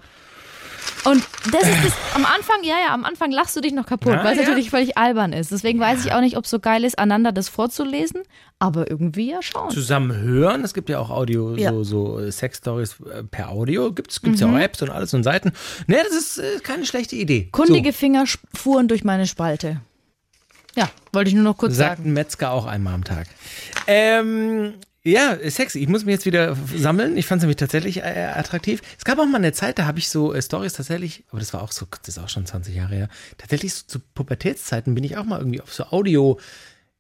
Und 1.06 1.24
das 1.52 1.64
ist 1.64 1.86
das, 1.86 1.94
am 2.16 2.26
Anfang, 2.26 2.58
ja, 2.64 2.76
ja, 2.86 2.94
am 2.94 3.06
Anfang 3.06 3.32
lachst 3.32 3.56
du 3.56 3.62
dich 3.62 3.72
noch 3.74 3.86
kaputt, 3.86 4.12
Ja, 4.14 4.24
weil 4.24 4.34
es 4.34 4.40
ja. 4.44 4.50
natürlich 4.50 4.70
völlig 4.70 4.98
albern 4.98 5.32
ist. 5.34 5.52
Deswegen 5.52 5.80
weiß 5.80 6.04
ich 6.06 6.12
auch 6.14 6.20
nicht, 6.20 6.36
ob 6.38 6.44
es 6.44 6.50
so 6.52 6.60
geil 6.60 6.84
ist, 6.84 7.00
einander 7.00 7.32
das 7.32 7.48
vorzulesen, 7.48 8.24
aber 8.60 8.90
irgendwie 8.92 9.32
ja 9.32 9.42
schon. 9.42 9.70
Zusammen 9.72 10.16
hören. 10.18 10.64
Es 10.64 10.74
gibt 10.74 10.90
ja 10.90 11.00
auch 11.00 11.10
Audio, 11.10 11.56
Ja. 11.56 11.72
so, 11.72 11.84
so 11.84 12.20
äh, 12.20 12.32
Sex-Stories 12.32 12.98
äh, 13.12 13.24
per 13.24 13.50
Audio. 13.50 13.94
Gibt 13.94 14.12
es 14.12 14.22
gibt's 14.22 14.42
ja 14.42 14.48
auch 14.52 14.58
Apps 14.60 14.82
und 14.82 14.90
alles 14.90 15.14
und 15.14 15.24
Seiten. 15.24 15.54
Nee, 15.88 15.98
das 16.04 16.12
ist 16.16 16.38
äh, 16.40 16.60
keine 16.62 16.86
schlechte 16.86 17.16
Idee. 17.16 17.48
Kundige 17.52 17.94
Finger 17.94 18.24
sp- 18.28 18.44
fuhren 18.54 18.88
durch 18.90 19.04
meine 19.06 19.26
Spalte. 19.26 19.80
Ja, 20.76 20.90
wollte 21.14 21.30
ich 21.30 21.36
nur 21.36 21.44
noch 21.46 21.58
kurz 21.58 21.76
Sagt 21.76 21.98
sagen. 22.00 22.10
ein 22.10 22.14
Metzger 22.14 22.52
auch 22.52 22.66
einmal 22.66 22.94
am 22.94 23.04
Tag. 23.04 23.28
Ähm, 23.88 24.74
ja, 25.04 25.38
sexy. 25.50 25.80
Ich 25.80 25.88
muss 25.88 26.04
mich 26.04 26.14
jetzt 26.14 26.26
wieder 26.26 26.56
sammeln. 26.76 27.18
Ich 27.18 27.26
fand 27.26 27.40
es 27.40 27.44
nämlich 27.44 27.58
tatsächlich 27.58 27.98
äh, 27.98 28.34
attraktiv. 28.36 28.82
Es 28.98 29.06
gab 29.06 29.18
auch 29.18 29.26
mal 29.26 29.38
eine 29.38 29.54
Zeit, 29.54 29.80
da 29.80 29.86
habe 29.86 30.00
ich 30.00 30.10
so 30.10 30.34
äh, 30.34 30.42
Stories 30.42 30.74
tatsächlich, 30.74 31.24
aber 31.30 31.40
das 31.40 31.54
war 31.54 31.62
auch 31.62 31.72
so, 31.72 31.86
das 31.90 32.18
ist 32.18 32.24
auch 32.24 32.30
schon 32.30 32.46
20 32.46 32.76
Jahre 32.76 32.96
her. 32.96 33.10
Tatsächlich 33.38 33.74
so 33.74 33.84
zu 33.88 34.00
Pubertätszeiten 34.00 34.96
bin 34.96 35.04
ich 35.04 35.18
auch 35.18 35.24
mal 35.24 35.40
irgendwie 35.40 35.62
auf 35.62 35.74
so 35.74 35.86
Audio, 35.86 36.38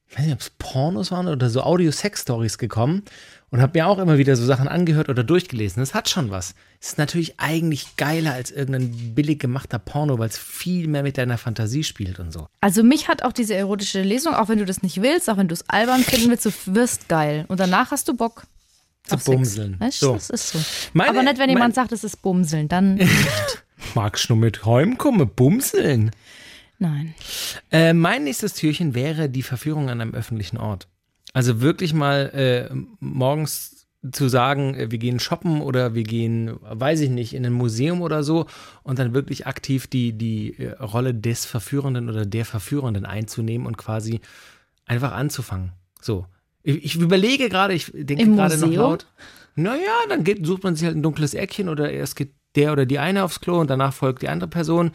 ich 0.08 0.18
weiß 0.18 0.26
nicht, 0.26 0.34
ob 0.34 0.40
es 0.40 0.50
Pornos 0.50 1.12
waren 1.12 1.28
oder 1.28 1.50
so 1.50 1.62
Audio-Sex-Stories 1.62 2.58
gekommen 2.58 3.04
und 3.52 3.62
habe 3.62 3.78
mir 3.80 3.88
auch 3.88 3.98
immer 4.00 4.18
wieder 4.18 4.36
so 4.36 4.46
Sachen 4.46 4.68
angehört 4.68 5.10
oder 5.10 5.24
durchgelesen. 5.24 5.82
Das 5.82 5.94
hat 5.94 6.10
schon 6.10 6.30
was. 6.30 6.54
Es 6.80 6.90
ist 6.90 6.98
natürlich 6.98 7.40
eigentlich 7.40 7.96
geiler 7.98 8.34
als 8.34 8.52
irgendein 8.52 9.16
billig 9.16 9.40
gemachter 9.40 9.80
Porno, 9.80 10.20
weil 10.20 10.30
es 10.30 10.38
viel 10.38 10.88
mehr 10.88 11.04
mit 11.04 11.18
deiner 11.18 11.38
Fantasie 11.38 11.84
spielt 11.84 12.20
und 12.20 12.32
so. 12.32 12.48
Also 12.62 12.84
mich 12.84 13.08
hat 13.08 13.24
auch 13.24 13.34
diese 13.34 13.56
erotische 13.56 14.02
Lesung, 14.02 14.34
auch 14.36 14.50
wenn 14.50 14.60
du 14.60 14.66
das 14.66 14.82
nicht 14.84 15.02
willst, 15.02 15.30
auch 15.30 15.38
wenn 15.38 15.48
du 15.48 15.54
es 15.54 15.68
albern 15.70 16.02
finden 16.04 16.30
willst, 16.30 16.46
du 16.46 16.52
wirst 16.68 17.08
geil. 17.10 17.46
Und 17.48 17.60
danach 17.60 17.92
hast 17.92 18.08
du 18.08 18.16
Bock. 18.16 18.44
Zu 19.06 19.18
bumseln. 19.18 19.80
Weißt 19.80 20.00
So. 20.02 20.14
das 20.14 20.30
ist 20.30 20.50
so. 20.52 20.60
Meine- 20.94 21.10
Aber 21.10 21.24
nicht, 21.24 21.40
wenn 21.40 21.50
jemand 21.50 21.74
sagt, 21.74 21.92
es 21.92 22.04
ist 22.04 22.22
Bumseln, 22.22 22.68
dann 22.68 23.00
Magst 23.96 24.30
du 24.30 24.36
mit 24.36 24.66
heimkommen, 24.66 25.28
bumseln? 25.36 26.12
nein. 26.78 27.16
Äh, 27.72 27.94
mein 27.94 28.26
nächstes 28.26 28.54
Türchen 28.54 28.94
wäre 28.94 29.28
die 29.30 29.42
Verführung 29.42 29.90
an 29.90 30.00
einem 30.02 30.14
öffentlichen 30.14 30.58
Ort. 30.58 30.88
Also 31.34 31.62
wirklich 31.62 31.94
mal 31.94 32.70
äh, 32.72 32.76
morgens 33.00 33.88
zu 34.12 34.30
sagen, 34.30 34.76
äh, 34.76 34.92
wir 34.92 34.98
gehen 34.98 35.20
shoppen 35.20 35.62
oder 35.62 35.94
wir 35.94 36.04
gehen, 36.04 36.56
weiß 36.62 37.02
ich 37.02 37.10
nicht, 37.10 37.34
in 37.34 37.46
ein 37.46 37.54
Museum 37.54 38.02
oder 38.02 38.24
so 38.24 38.46
und 38.84 39.00
dann 39.00 39.14
wirklich 39.14 39.48
aktiv 39.48 39.88
die, 39.88 40.14
die 40.14 40.58
äh, 40.58 40.72
Rolle 40.80 41.14
des 41.14 41.46
Verführenden 41.46 42.10
oder 42.10 42.26
der 42.26 42.46
Verführenden 42.46 43.06
einzunehmen 43.06 43.68
und 43.68 43.78
quasi 43.78 44.22
einfach 44.86 45.12
anzufangen. 45.12 45.74
So. 46.02 46.26
Ich, 46.64 46.84
ich 46.84 46.96
überlege 46.96 47.50
gerade, 47.50 47.74
ich 47.74 47.92
denke 47.94 48.24
Im 48.24 48.36
gerade 48.36 48.58
noch 48.58 48.72
laut. 48.72 49.06
Naja, 49.56 49.82
dann 50.08 50.24
geht, 50.24 50.46
sucht 50.46 50.64
man 50.64 50.76
sich 50.76 50.86
halt 50.86 50.96
ein 50.96 51.04
dunkles 51.04 51.34
Eckchen 51.34 51.68
oder 51.68 51.92
erst 51.92 52.16
geht 52.16 52.34
der 52.56 52.72
oder 52.72 52.86
die 52.86 53.00
eine 53.00 53.24
aufs 53.24 53.42
Klo 53.42 53.60
und 53.60 53.70
danach 53.70 53.94
folgt 53.94 54.22
die 54.22 54.30
andere 54.30 54.50
Person. 54.50 54.92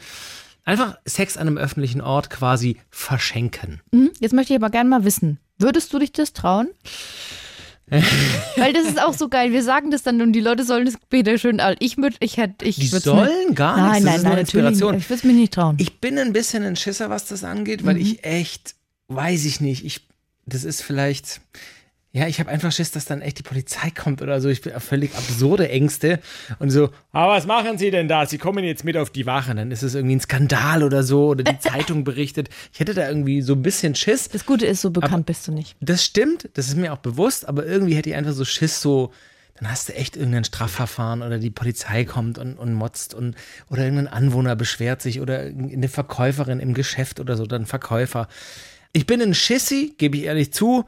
Einfach 0.65 0.97
Sex 1.05 1.37
an 1.37 1.47
einem 1.47 1.59
öffentlichen 1.59 2.01
Ort 2.01 2.31
quasi 2.31 2.79
verschenken. 2.91 3.83
Hm? 3.93 4.11
Jetzt 4.19 4.33
möchte 4.33 4.55
ich 4.55 4.59
aber 4.59 4.71
gerne 4.71 4.89
mal 4.89 5.05
wissen, 5.05 5.39
würdest 5.59 5.93
du 5.93 5.99
dich 5.99 6.13
das 6.13 6.33
trauen? 6.33 6.69
Weil 7.91 8.73
das 8.73 8.87
ist 8.87 9.01
auch 9.01 9.13
so 9.13 9.29
geil. 9.29 9.53
Wir 9.53 9.63
sagen 9.63 9.91
das 9.91 10.03
dann 10.03 10.21
und 10.23 10.33
die 10.33 10.41
Leute 10.41 10.65
sollen 10.65 10.87
das 10.87 10.95
später 10.95 11.37
schön. 11.37 11.61
Ich 11.81 11.99
würde, 11.99 12.17
ich 12.21 12.39
hätte, 12.39 12.65
ich 12.65 12.77
Die 12.77 12.87
sollen 12.87 13.49
nicht. 13.49 13.57
gar 13.57 13.77
nein, 13.77 14.03
nichts, 14.03 14.05
das 14.05 14.05
nein, 14.05 14.15
ist 14.17 14.25
nein, 14.25 14.39
Inspiration. 14.39 14.95
nicht. 14.95 15.05
Ich 15.05 15.11
würde 15.11 15.19
es 15.19 15.25
mir 15.25 15.33
nicht 15.35 15.53
trauen. 15.53 15.77
Ich 15.79 16.01
bin 16.01 16.19
ein 16.19 16.33
bisschen 16.33 16.65
ein 16.65 16.77
Schisser, 16.77 17.11
was 17.11 17.27
das 17.27 17.45
angeht, 17.45 17.85
weil 17.85 17.99
ich 17.99 18.25
echt, 18.25 18.75
weiß 19.09 19.45
ich 19.45 19.61
nicht, 19.61 19.85
ich, 19.85 20.01
das 20.47 20.65
ist 20.65 20.81
vielleicht, 20.83 21.41
Ja, 22.17 22.29
ich 22.29 22.39
habe 22.39 22.49
einfach 22.49 22.71
Schiss, 22.71 22.93
dass 22.93 23.07
dann 23.07 23.21
echt 23.23 23.41
die 23.41 23.43
Polizei 23.43 23.91
kommt 23.91 24.23
oder 24.23 24.41
so. 24.41 24.49
Ich 24.49 24.63
bin 24.63 24.73
auf 24.73 24.85
völlig 24.85 25.17
absurde 25.17 25.69
Ängste. 25.69 26.21
Und 26.61 26.71
so, 26.71 26.91
aber 27.11 27.33
was 27.33 27.45
machen 27.45 27.77
Sie 27.77 27.91
denn 27.91 28.07
da? 28.07 28.25
Sie 28.25 28.39
kommen 28.39 28.63
jetzt 28.63 28.85
mit 28.85 28.97
auf 28.97 29.11
die 29.11 29.27
Wache. 29.27 29.51
Und 29.51 29.57
dann 29.57 29.73
ist 29.73 29.83
es 29.83 29.97
irgendwie 29.97 30.15
ein 30.15 30.21
Skandal 30.21 30.85
oder 30.85 31.03
so. 31.03 31.27
Oder 31.27 31.43
die 31.43 31.59
Zeitung 31.59 32.05
berichtet. 32.05 32.51
Ich 32.73 32.79
hätte 32.79 32.95
da 32.95 33.09
irgendwie 33.09 33.43
so 33.43 33.55
ein 33.55 33.63
bisschen 33.63 33.97
Schiss. 33.97 34.29
Das 34.29 34.47
Gute 34.47 34.65
ist, 34.65 34.81
so 34.81 34.91
bekannt 34.93 35.13
Aber- 35.13 35.23
bist 35.25 35.49
du 35.49 35.53
nicht. 35.53 35.75
Das 35.81 36.05
stimmt, 36.05 36.49
das 36.55 36.69
ist 36.69 36.77
mir 36.77 36.93
auch 36.93 36.99
bewusst, 36.99 37.49
aber 37.49 37.67
irgendwie 37.67 37.97
hätte 37.97 38.11
ich 38.11 38.15
einfach 38.15 38.33
so 38.33 38.45
Schiss, 38.45 38.81
so, 38.81 39.11
dann 39.59 39.69
hast 39.69 39.89
du 39.89 39.95
echt 39.97 40.17
irgendein 40.17 40.45
Strafverfahren 40.45 41.21
oder 41.21 41.39
die 41.41 41.51
Polizei 41.51 42.05
kommt 42.05 42.39
und, 42.39 42.55
und 42.59 42.75
motzt 42.75 43.15
und 43.15 43.35
oder 43.71 43.83
irgendein 43.83 44.07
Anwohner 44.07 44.55
beschwert 44.55 45.03
sich 45.03 45.21
oder 45.21 45.41
eine 45.41 45.89
Verkäuferin 45.89 46.61
im 46.61 46.75
Geschäft 46.75 47.19
oder 47.19 47.37
so, 47.37 47.45
ein 47.45 47.67
Verkäufer. 47.67 48.29
Ich 48.93 49.07
bin 49.07 49.21
ein 49.21 49.35
Schissi, 49.35 49.95
gebe 49.99 50.17
ich 50.17 50.23
ehrlich 50.25 50.53
zu, 50.53 50.85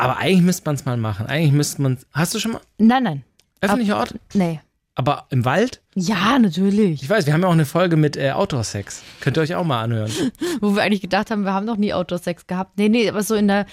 aber 0.00 0.16
eigentlich 0.18 0.42
müsste 0.42 0.64
man 0.66 0.74
es 0.74 0.84
mal 0.84 0.96
machen. 0.96 1.26
Eigentlich 1.26 1.52
müsste 1.52 1.82
man 1.82 1.98
Hast 2.12 2.34
du 2.34 2.38
schon 2.38 2.52
mal 2.52 2.60
Nein, 2.78 3.02
nein. 3.02 3.24
öffentlicher 3.60 3.96
Ort? 3.98 4.14
Nee. 4.34 4.60
Aber 4.96 5.26
im 5.30 5.44
Wald? 5.44 5.80
Ja, 5.94 6.38
natürlich. 6.38 7.02
Ich 7.02 7.08
weiß, 7.08 7.24
wir 7.26 7.32
haben 7.32 7.40
ja 7.42 7.48
auch 7.48 7.52
eine 7.52 7.64
Folge 7.64 7.96
mit 7.96 8.16
äh, 8.16 8.32
Outdoor-Sex. 8.32 9.02
Könnt 9.20 9.36
ihr 9.38 9.42
euch 9.42 9.54
auch 9.54 9.64
mal 9.64 9.82
anhören. 9.82 10.10
Wo 10.60 10.74
wir 10.74 10.82
eigentlich 10.82 11.00
gedacht 11.00 11.30
haben, 11.30 11.44
wir 11.44 11.54
haben 11.54 11.64
noch 11.64 11.76
nie 11.76 11.94
Outdoor-Sex 11.94 12.46
gehabt. 12.46 12.76
Nee, 12.76 12.88
nee, 12.90 13.08
aber 13.08 13.22
so 13.22 13.34
in 13.34 13.48
der, 13.48 13.64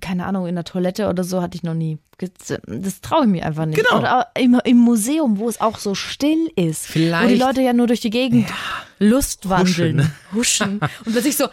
keine 0.00 0.26
Ahnung, 0.26 0.46
in 0.46 0.54
der 0.54 0.64
Toilette 0.64 1.08
oder 1.08 1.24
so 1.24 1.42
hatte 1.42 1.56
ich 1.56 1.62
noch 1.64 1.74
nie. 1.74 1.98
Das, 2.18 3.00
traue 3.00 3.22
ich 3.24 3.28
mir 3.30 3.44
einfach 3.44 3.66
nicht. 3.66 3.76
Genau. 3.82 3.98
Oder 3.98 4.28
im, 4.38 4.60
im 4.64 4.76
Museum, 4.76 5.38
wo 5.38 5.48
es 5.48 5.60
auch 5.60 5.78
so 5.78 5.94
still 5.94 6.50
ist. 6.54 6.88
Wo 6.90 6.98
die 6.98 7.06
Vielleicht- 7.06 7.40
Leute 7.40 7.62
ja 7.62 7.72
nur 7.72 7.86
durch 7.88 8.00
die 8.00 8.10
Gegend 8.10 8.48
Lust 9.00 9.48
wandeln. 9.48 10.12
Huschen. 10.34 10.78
Huschen. 10.78 10.80
Und 11.04 11.12
plötzlich 11.12 11.36
so. 11.36 11.48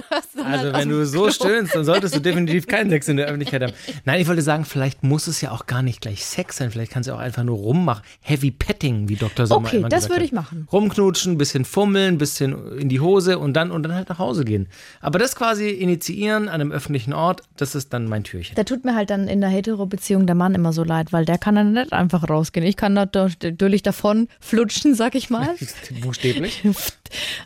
Also 0.44 0.72
wenn 0.72 0.88
du 0.88 1.04
so 1.06 1.30
stöhnst, 1.30 1.74
dann 1.74 1.84
solltest 1.84 2.14
du 2.14 2.20
definitiv 2.20 2.66
keinen 2.68 2.90
Sex 2.90 3.08
in 3.08 3.16
der 3.16 3.26
Öffentlichkeit 3.26 3.62
haben. 3.62 3.72
Nein, 4.04 4.20
ich 4.20 4.28
wollte 4.28 4.42
sagen, 4.42 4.64
vielleicht 4.64 5.02
muss 5.02 5.26
es 5.26 5.40
ja 5.40 5.50
auch 5.50 5.66
gar 5.66 5.82
nicht 5.82 6.00
gleich 6.00 6.24
Sex 6.24 6.58
sein. 6.58 6.70
Vielleicht 6.70 6.92
kannst 6.92 7.08
du 7.08 7.14
auch 7.14 7.18
einfach 7.18 7.42
nur 7.42 7.56
rummachen. 7.56 8.02
Heavy 8.20 8.50
Petting, 8.50 9.08
wie 9.08 9.16
Dr. 9.16 9.46
Sommer 9.46 9.68
Okay, 9.68 9.78
immer 9.78 9.88
das 9.88 10.04
gesagt 10.04 10.12
würde 10.12 10.20
hat. 10.20 10.26
ich 10.26 10.32
machen. 10.32 10.68
Rumknutschen, 10.70 11.38
bisschen 11.38 11.64
fummeln, 11.64 12.18
bisschen 12.18 12.78
in 12.78 12.88
die 12.88 13.00
Hose 13.00 13.38
und 13.38 13.54
dann 13.54 13.70
und 13.70 13.82
dann 13.82 13.94
halt 13.94 14.08
nach 14.08 14.18
Hause 14.18 14.44
gehen. 14.44 14.68
Aber 15.00 15.18
das 15.18 15.34
quasi 15.36 15.70
initiieren 15.70 16.48
an 16.48 16.60
einem 16.60 16.72
öffentlichen 16.72 17.12
Ort, 17.12 17.42
das 17.56 17.74
ist 17.74 17.92
dann 17.92 18.06
mein 18.06 18.24
Türchen. 18.24 18.54
Da 18.54 18.64
tut 18.64 18.84
mir 18.84 18.94
halt 18.94 19.10
dann 19.10 19.28
in 19.28 19.40
der 19.40 19.50
Hetero-Beziehung 19.50 20.26
der 20.26 20.34
Mann 20.34 20.54
immer 20.54 20.72
so 20.72 20.84
leid, 20.84 21.12
weil 21.12 21.24
der 21.24 21.38
kann 21.38 21.54
dann 21.54 21.72
nicht 21.72 21.92
einfach 21.92 22.28
rausgehen. 22.28 22.66
Ich 22.66 22.76
kann 22.76 22.94
da 22.94 23.08
natürlich 23.42 23.82
davon 23.82 24.28
flutschen, 24.40 24.94
sag 24.94 25.14
ich 25.14 25.30
mal. 25.30 25.48
Buchstäblich. 26.02 26.62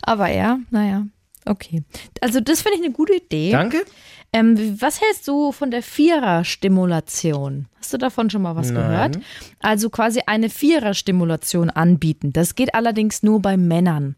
Aber 0.02 0.28
er, 0.28 0.58
naja, 0.70 1.06
okay. 1.46 1.82
Also 2.20 2.40
das 2.40 2.62
finde 2.62 2.78
ich 2.78 2.84
eine 2.84 2.92
gute 2.92 3.14
Idee. 3.14 3.52
Danke. 3.52 3.84
Ähm, 4.32 4.80
was 4.80 5.00
hältst 5.00 5.26
du 5.26 5.50
von 5.50 5.70
der 5.72 5.82
Vierer-Stimulation? 5.82 7.66
Hast 7.78 7.92
du 7.92 7.98
davon 7.98 8.30
schon 8.30 8.42
mal 8.42 8.54
was 8.54 8.70
Nein. 8.70 8.82
gehört? 8.82 9.18
Also 9.58 9.90
quasi 9.90 10.22
eine 10.26 10.50
Vierer-Stimulation 10.50 11.68
anbieten. 11.70 12.32
Das 12.32 12.54
geht 12.54 12.74
allerdings 12.74 13.24
nur 13.24 13.42
bei 13.42 13.56
Männern. 13.56 14.14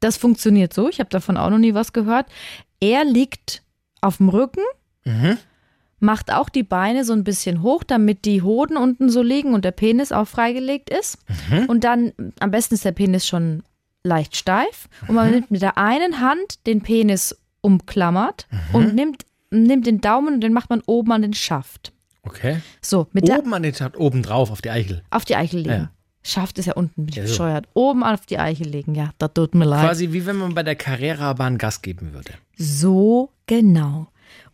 Das 0.00 0.16
funktioniert 0.16 0.72
so, 0.72 0.88
ich 0.88 1.00
habe 1.00 1.10
davon 1.10 1.36
auch 1.36 1.50
noch 1.50 1.58
nie 1.58 1.74
was 1.74 1.92
gehört. 1.92 2.26
Er 2.80 3.04
liegt 3.04 3.62
auf 4.00 4.16
dem 4.16 4.30
Rücken, 4.30 4.62
macht 6.00 6.32
auch 6.32 6.48
die 6.48 6.64
Beine 6.64 7.04
so 7.04 7.12
ein 7.12 7.22
bisschen 7.22 7.62
hoch, 7.62 7.84
damit 7.84 8.24
die 8.24 8.42
Hoden 8.42 8.76
unten 8.76 9.10
so 9.10 9.22
liegen 9.22 9.54
und 9.54 9.64
der 9.64 9.70
Penis 9.70 10.10
auch 10.10 10.26
freigelegt 10.26 10.90
ist. 10.90 11.18
Und 11.68 11.84
dann, 11.84 12.12
am 12.40 12.50
besten 12.50 12.74
ist 12.74 12.84
der 12.84 12.92
Penis 12.92 13.26
schon 13.28 13.62
leicht 14.04 14.36
steif. 14.36 14.88
Und 15.08 15.14
man 15.14 15.30
nimmt 15.30 15.50
mit 15.50 15.62
der 15.62 15.78
einen 15.78 16.20
Hand 16.20 16.66
den 16.66 16.80
Penis 16.82 17.36
umklammert 17.60 18.46
und 18.72 18.94
nimmt, 18.94 19.24
nimmt 19.50 19.86
den 19.86 20.00
Daumen 20.00 20.34
und 20.34 20.40
den 20.40 20.52
macht 20.52 20.70
man 20.70 20.82
oben 20.86 21.12
an 21.12 21.22
den 21.22 21.34
Schaft. 21.34 21.92
Okay. 22.24 22.60
So, 22.80 23.08
mit 23.12 23.26
der 23.28 23.38
Oben 23.40 23.52
an 23.54 23.62
den 23.62 23.74
Tat, 23.74 23.96
oben 23.96 24.22
drauf 24.22 24.50
auf 24.50 24.62
die 24.62 24.70
Eichel. 24.70 25.02
auf 25.10 25.24
die 25.24 25.36
Eichel 25.36 25.60
legen. 25.60 25.70
Ja. 25.70 25.90
Schaft 26.24 26.56
ist 26.58 26.66
ja 26.66 26.74
unten, 26.74 27.04
bin 27.04 27.08
ich 27.08 27.16
Ja, 27.16 27.24
so. 27.26 27.30
bescheuert. 27.32 27.66
Oben 27.74 28.04
auf 28.04 28.26
die 28.26 28.38
Eichel 28.38 28.68
legen, 28.68 28.94
ja, 28.94 29.10
das 29.18 29.32
tut 29.34 29.56
mir 29.56 29.64
leid. 29.64 29.80
Quasi 29.84 30.12
wie 30.12 30.24
wenn 30.24 30.36
man 30.36 30.54
bei 30.54 30.62
der 30.62 30.76
Carrera-Bahn 30.76 31.58
Gas 31.58 31.82
geben 31.82 32.12
würde. 32.12 32.34
So 32.56 33.32
genau. 33.46 34.06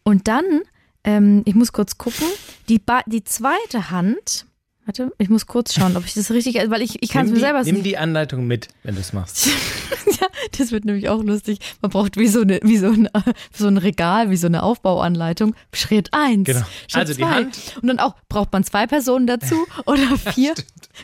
Und 0.02 0.28
dann, 0.28 0.62
ähm, 1.04 1.42
ich 1.44 1.54
muss 1.54 1.72
kurz 1.72 1.98
gucken, 1.98 2.26
die, 2.70 2.78
ba 2.78 3.02
die 3.06 3.22
zweite 3.22 3.90
Hand, 3.90 4.46
warte, 4.88 5.12
ich 5.18 5.28
muss 5.28 5.46
kurz 5.46 5.74
schauen, 5.74 5.96
ob 5.96 6.04
ich 6.06 6.14
das 6.14 6.30
richtig, 6.30 6.56
weil 6.70 6.80
ich, 6.80 7.02
ich 7.02 7.10
kann 7.10 7.26
es 7.26 7.30
Nimm 7.30 7.34
mir 7.34 7.38
die, 7.38 7.40
selber 7.44 7.62
Nimm 7.62 7.74
nicht. 7.76 7.86
die 7.86 7.98
Anleitung 7.98 8.46
mit, 8.46 8.68
wenn 8.82 8.94
du 8.94 9.00
es 9.02 9.12
machst. 9.12 9.46
ja, 10.20 10.26
das 10.58 10.72
wird 10.72 10.86
nämlich 10.86 11.10
auch 11.10 11.22
lustig. 11.22 11.58
Man 11.82 11.90
braucht 11.90 12.16
wie 12.16 12.26
so, 12.26 12.40
eine, 12.40 12.58
wie 12.62 12.78
so, 12.78 12.86
ein, 12.86 13.08
so 13.52 13.68
ein 13.68 13.76
Regal, 13.76 14.30
wie 14.30 14.36
so 14.36 14.46
eine 14.46 14.62
Aufbauanleitung. 14.62 15.54
Schritt 15.74 16.08
eins. 16.12 16.46
Genau. 16.46 16.64
Schritt 16.88 16.96
Also 16.96 17.12
die 17.12 17.20
zwei. 17.20 17.28
Hand. 17.28 17.76
Und 17.82 17.88
dann 17.88 17.98
auch, 17.98 18.14
braucht 18.30 18.50
man 18.52 18.64
zwei 18.64 18.86
Personen 18.86 19.26
dazu 19.26 19.56
oder 19.84 20.16
vier? 20.16 20.54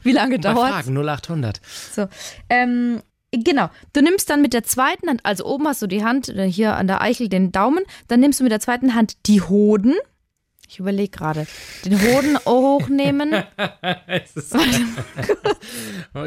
Wie 0.03 0.12
lange 0.12 0.38
dauert 0.38 0.70
Fragen 0.70 0.97
0800. 0.97 1.61
So, 1.94 2.09
ähm, 2.49 3.03
genau. 3.33 3.68
Du 3.92 4.01
nimmst 4.01 4.31
dann 4.31 4.40
mit 4.40 4.55
der 4.55 4.64
zweiten 4.64 5.09
Hand, 5.09 5.20
also 5.25 5.44
oben 5.44 5.68
hast 5.68 5.83
du 5.83 5.87
die 5.87 6.03
Hand, 6.03 6.31
äh, 6.31 6.51
hier 6.51 6.75
an 6.77 6.87
der 6.87 7.03
Eichel 7.03 7.29
den 7.29 7.53
Daumen, 7.53 7.85
dann 8.09 8.20
nimmst 8.20 8.40
du 8.40 8.44
mit 8.44 8.51
der 8.53 8.61
zweiten 8.61 8.94
Hand 8.94 9.27
die 9.27 9.42
Hoden. 9.42 9.94
Ich 10.68 10.79
überlege 10.81 11.11
gerade. 11.11 11.46
Den 11.85 12.00
Hoden 12.00 12.38
hochnehmen. 12.46 13.33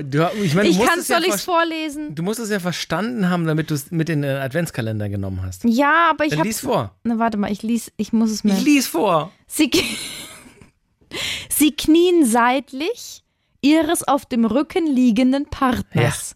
Du, 0.04 0.28
ich 0.44 0.54
meine, 0.56 0.70
du 0.70 0.76
Ich 0.76 0.86
kann 0.86 1.00
es 1.00 1.08
ja 1.08 1.18
soll 1.18 1.26
ich 1.28 1.34
es 1.34 1.44
ver- 1.44 1.54
vorlesen? 1.54 2.14
Du 2.16 2.22
musst 2.24 2.40
es 2.40 2.50
ja 2.50 2.60
verstanden 2.60 3.30
haben, 3.30 3.46
damit 3.46 3.70
du 3.70 3.74
es 3.76 3.90
mit 3.92 4.10
in 4.10 4.22
den 4.22 4.36
Adventskalender 4.38 5.08
genommen 5.10 5.42
hast. 5.44 5.64
Ja, 5.64 6.10
aber 6.12 6.26
ich 6.26 6.34
habe. 6.34 6.44
lies 6.48 6.60
vor. 6.60 6.96
Na, 7.04 7.20
warte 7.20 7.38
mal, 7.38 7.52
ich 7.52 7.64
lies, 7.64 7.92
ich 7.98 8.12
muss 8.14 8.32
es 8.32 8.44
mir. 8.44 8.54
Ich 8.54 8.64
lies 8.64 8.88
vor. 8.88 9.32
Sie, 9.48 9.70
Sie 11.50 11.72
knien 11.76 12.26
seitlich 12.26 13.24
ihres 13.62 14.04
auf 14.08 14.26
dem 14.26 14.46
Rücken 14.46 14.86
liegenden 14.88 15.46
Partners, 15.46 16.36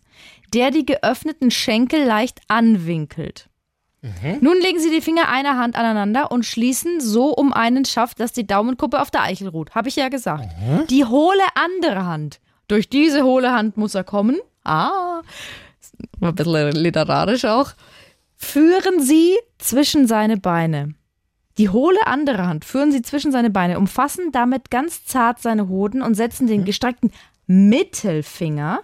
der 0.53 0.71
die 0.71 0.85
geöffneten 0.85 1.51
Schenkel 1.51 2.03
leicht 2.05 2.39
anwinkelt. 2.47 3.49
Nun 4.41 4.59
legen 4.59 4.79
Sie 4.79 4.89
die 4.89 5.01
Finger 5.01 5.29
einer 5.29 5.57
Hand 5.57 5.75
aneinander 5.75 6.31
und 6.31 6.45
schließen 6.45 7.01
so 7.01 7.29
um 7.29 7.53
einen 7.53 7.85
Schaft, 7.85 8.19
dass 8.19 8.33
die 8.33 8.47
Daumenkuppe 8.47 8.99
auf 8.99 9.11
der 9.11 9.21
Eichel 9.21 9.47
ruht. 9.47 9.75
Habe 9.75 9.89
ich 9.89 9.95
ja 9.95 10.09
gesagt. 10.09 10.49
Die 10.89 11.05
hohle 11.05 11.43
andere 11.53 12.05
Hand. 12.05 12.39
Durch 12.67 12.89
diese 12.89 13.23
hohle 13.23 13.53
Hand 13.53 13.77
muss 13.77 13.93
er 13.93 14.03
kommen. 14.03 14.39
Ah, 14.63 15.21
war 16.19 16.29
ein 16.29 16.35
bisschen 16.35 16.71
literarisch 16.71 17.45
auch. 17.45 17.73
Führen 18.35 19.01
Sie 19.01 19.37
zwischen 19.59 20.07
seine 20.07 20.37
Beine. 20.37 20.95
Die 21.57 21.69
hohle 21.69 22.07
andere 22.07 22.47
Hand 22.47 22.65
führen 22.65 22.91
sie 22.91 23.01
zwischen 23.01 23.31
seine 23.31 23.49
Beine, 23.49 23.77
umfassen 23.77 24.31
damit 24.31 24.71
ganz 24.71 25.05
zart 25.05 25.41
seine 25.41 25.67
Hoden 25.67 26.01
und 26.01 26.15
setzen 26.15 26.47
den 26.47 26.65
gestreckten 26.65 27.11
Mittelfinger 27.45 28.79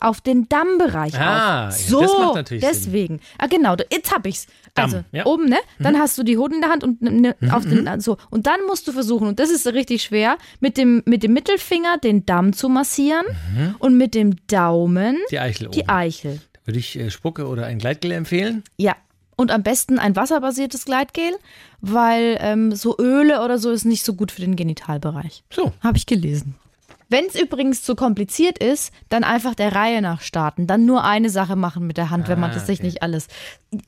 auf 0.00 0.20
den 0.20 0.48
Dammbereich 0.48 1.14
Ah, 1.14 1.18
ja, 1.18 1.68
auf. 1.68 1.74
das 1.74 1.86
So, 1.88 2.00
macht 2.00 2.34
natürlich 2.34 2.64
Sinn. 2.64 2.72
deswegen. 2.74 3.20
Ah, 3.38 3.46
genau, 3.46 3.76
da- 3.76 3.84
jetzt 3.90 4.12
hab 4.14 4.26
ich's. 4.26 4.46
Damm, 4.74 4.84
Also, 4.84 5.04
ja. 5.12 5.26
oben, 5.26 5.48
ne? 5.48 5.56
Dann 5.78 5.94
Mhm. 5.94 5.98
hast 5.98 6.16
du 6.18 6.22
die 6.22 6.38
Hoden 6.38 6.54
in 6.54 6.60
der 6.60 6.70
Hand 6.70 6.84
und 6.84 7.02
ne, 7.02 7.34
auf 7.50 7.64
den, 7.64 8.00
so. 8.00 8.16
Und 8.30 8.46
dann 8.46 8.60
musst 8.66 8.86
du 8.86 8.92
versuchen, 8.92 9.26
und 9.28 9.40
das 9.40 9.50
ist 9.50 9.66
richtig 9.66 10.02
schwer, 10.02 10.38
mit 10.60 10.76
dem, 10.76 11.02
mit 11.06 11.22
dem 11.22 11.32
Mittelfinger 11.32 11.98
den 11.98 12.24
Damm 12.26 12.52
zu 12.52 12.68
massieren 12.68 13.24
und 13.78 13.96
mit 13.96 14.14
dem 14.14 14.36
Daumen 14.46 15.14
Mhm. 15.16 15.18
Die 15.30 15.38
Eichel 15.38 15.68
die 15.68 15.80
oben. 15.80 15.88
Eichel. 15.90 16.40
Würde 16.64 16.78
ich 16.78 16.98
äh, 16.98 17.10
Spucke 17.10 17.46
oder 17.48 17.66
ein 17.66 17.78
Gleitgel 17.78 18.12
empfehlen? 18.12 18.62
Ja. 18.76 18.94
Und 19.36 19.52
am 19.52 19.62
besten 19.62 19.98
ein 20.00 20.16
wasserbasiertes 20.16 20.84
Gleitgel, 20.84 21.30
weil 21.80 22.36
ähm, 22.40 22.74
so 22.74 22.96
Öle 22.98 23.42
oder 23.44 23.58
so 23.58 23.70
ist 23.70 23.84
nicht 23.84 24.04
so 24.04 24.14
gut 24.14 24.32
für 24.32 24.40
den 24.40 24.56
Genitalbereich. 24.56 25.44
So. 25.52 25.72
Habe 25.80 25.96
ich 25.96 26.06
gelesen. 26.06 26.56
Wenn 27.10 27.24
es 27.26 27.40
übrigens 27.40 27.82
zu 27.82 27.94
kompliziert 27.94 28.58
ist, 28.58 28.92
dann 29.08 29.24
einfach 29.24 29.54
der 29.54 29.74
Reihe 29.74 30.02
nach 30.02 30.20
starten. 30.20 30.66
Dann 30.66 30.84
nur 30.84 31.04
eine 31.04 31.30
Sache 31.30 31.56
machen 31.56 31.86
mit 31.86 31.96
der 31.96 32.10
Hand, 32.10 32.28
wenn 32.28 32.38
man 32.38 32.50
Ah, 32.50 32.54
das 32.54 32.66
sich 32.66 32.80
okay. 32.80 32.86
nicht 32.86 33.02
alles. 33.02 33.28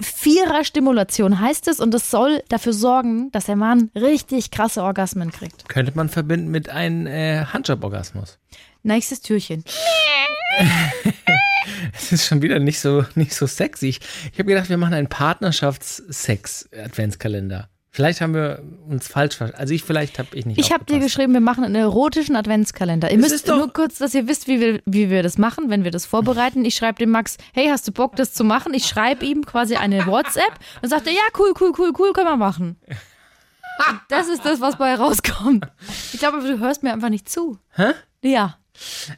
Vierer 0.01 0.65
Stimulation 0.65 1.39
heißt 1.41 1.69
es 1.69 1.81
und 1.81 1.91
das 1.93 2.11
soll 2.11 2.43
dafür 2.49 2.73
sorgen, 2.73 3.31
dass 3.33 3.45
der 3.45 3.57
Mann 3.57 3.91
richtig 3.95 4.51
krasse 4.51 4.83
Orgasmen 4.83 5.31
kriegt. 5.33 5.69
Könnte 5.69 5.93
man 5.95 6.09
verbinden 6.09 6.51
mit 6.51 6.71
einem 6.71 7.07
äh, 7.07 7.45
Handjob-Orgasmus. 7.45 8.39
Nächstes 8.83 9.21
Türchen. 9.21 9.65
Das 11.93 12.11
ist 12.13 12.27
schon 12.27 12.41
wieder 12.43 12.59
nicht 12.59 12.81
so, 12.81 13.05
nicht 13.15 13.33
so 13.35 13.47
sexy. 13.47 13.89
Ich, 13.89 14.01
ich 14.33 14.39
habe 14.39 14.45
gedacht, 14.47 14.69
wir 14.71 14.77
machen 14.79 14.95
einen 14.95 15.09
Partnerschafts-Sex-Adventskalender. 15.09 17.69
Vielleicht 17.92 18.20
haben 18.20 18.35
wir 18.35 18.62
uns 18.88 19.09
falsch 19.09 19.37
verstanden. 19.37 19.61
Also 19.61 19.74
ich, 19.74 19.83
vielleicht 19.83 20.20
habe 20.20 20.29
ich 20.35 20.46
nicht 20.46 20.59
Ich 20.59 20.72
habe 20.72 20.85
dir 20.85 21.00
geschrieben, 21.00 21.33
wir 21.33 21.40
machen 21.40 21.64
einen 21.64 21.74
erotischen 21.74 22.37
Adventskalender. 22.37 23.11
Ihr 23.11 23.18
Das 23.20 23.31
müsst 23.31 23.48
nur 23.48 23.72
kurz, 23.72 23.98
dass 23.98 24.14
ihr 24.14 24.29
wisst, 24.29 24.46
wie 24.46 24.61
wir, 24.61 24.81
wie 24.87 25.11
wir 25.11 25.24
das 25.24 25.38
machen, 25.38 25.70
wenn 25.70 25.83
wir 25.83 25.90
das 25.90 26.07
vorbereiten. 26.07 26.64
Ich 26.64 26.76
schreibe 26.76 26.98
dem 26.98 27.11
Max, 27.11 27.37
hey, 27.53 27.66
hast 27.68 27.88
du 27.88 27.92
Bock, 27.92 28.14
das 28.14 28.33
zu 28.33 28.44
machen? 28.44 28.74
Ich 28.74 28.87
schreibe 28.87 29.26
ihm 29.26 29.44
quasi 29.44 29.74
eine 29.74 30.07
WhatsApp 30.07 30.53
und 30.83 30.88
sagt 30.88 31.09
er, 31.09 31.12
ja, 31.12 31.22
cool, 31.38 31.53
cool, 31.61 31.72
cool, 31.76 31.92
cool, 31.98 32.12
können 32.12 32.29
wir 32.29 32.37
machen. 32.37 32.76
Das 34.11 34.29
ist 34.29 34.44
das, 34.44 34.61
was 34.61 34.76
bei 34.76 34.94
rauskommt. 34.94 35.66
Ich 36.12 36.18
glaube, 36.18 36.42
du 36.42 36.59
hörst 36.59 36.83
mir 36.83 36.92
einfach 36.92 37.09
nicht 37.09 37.31
zu. 37.31 37.57
Hä? 37.76 37.92
Ja. 38.22 38.59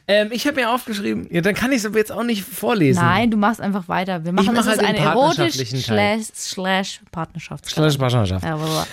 Ähm, 0.07 0.29
ich 0.31 0.45
habe 0.47 0.61
mir 0.61 0.71
aufgeschrieben, 0.71 1.27
ja, 1.31 1.41
dann 1.41 1.55
kann 1.55 1.71
ich 1.71 1.79
es 1.79 1.85
aber 1.85 1.97
jetzt 1.97 2.11
auch 2.11 2.23
nicht 2.23 2.43
vorlesen. 2.43 3.01
Nein, 3.01 3.31
du 3.31 3.37
machst 3.37 3.61
einfach 3.61 3.87
weiter. 3.87 4.25
Wir 4.25 4.31
machen 4.31 4.47
mach 4.47 4.55
das 4.55 4.67
halt 4.67 4.81
ist 4.81 4.87
den 4.87 4.95
ein 4.95 5.03
erotisch 5.03 5.37
partnerschaftlichen 5.37 5.83
Teil. 5.83 6.23
slash, 6.23 6.35
slash 6.35 7.01
Partnerschaftskalender. 7.11 7.91
Slash 7.91 7.99
Partnerschaft. 7.99 8.45
Ja. 8.45 8.87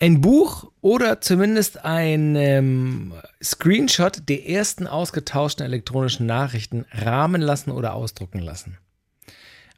Ein 0.00 0.20
Buch 0.20 0.70
oder 0.80 1.20
zumindest 1.20 1.84
ein 1.84 2.36
ähm, 2.36 3.14
Screenshot 3.42 4.28
der 4.28 4.48
ersten 4.48 4.86
ausgetauschten 4.86 5.66
elektronischen 5.66 6.26
Nachrichten 6.26 6.84
rahmen 6.92 7.42
lassen 7.42 7.72
oder 7.72 7.94
ausdrucken 7.94 8.38
lassen. 8.38 8.78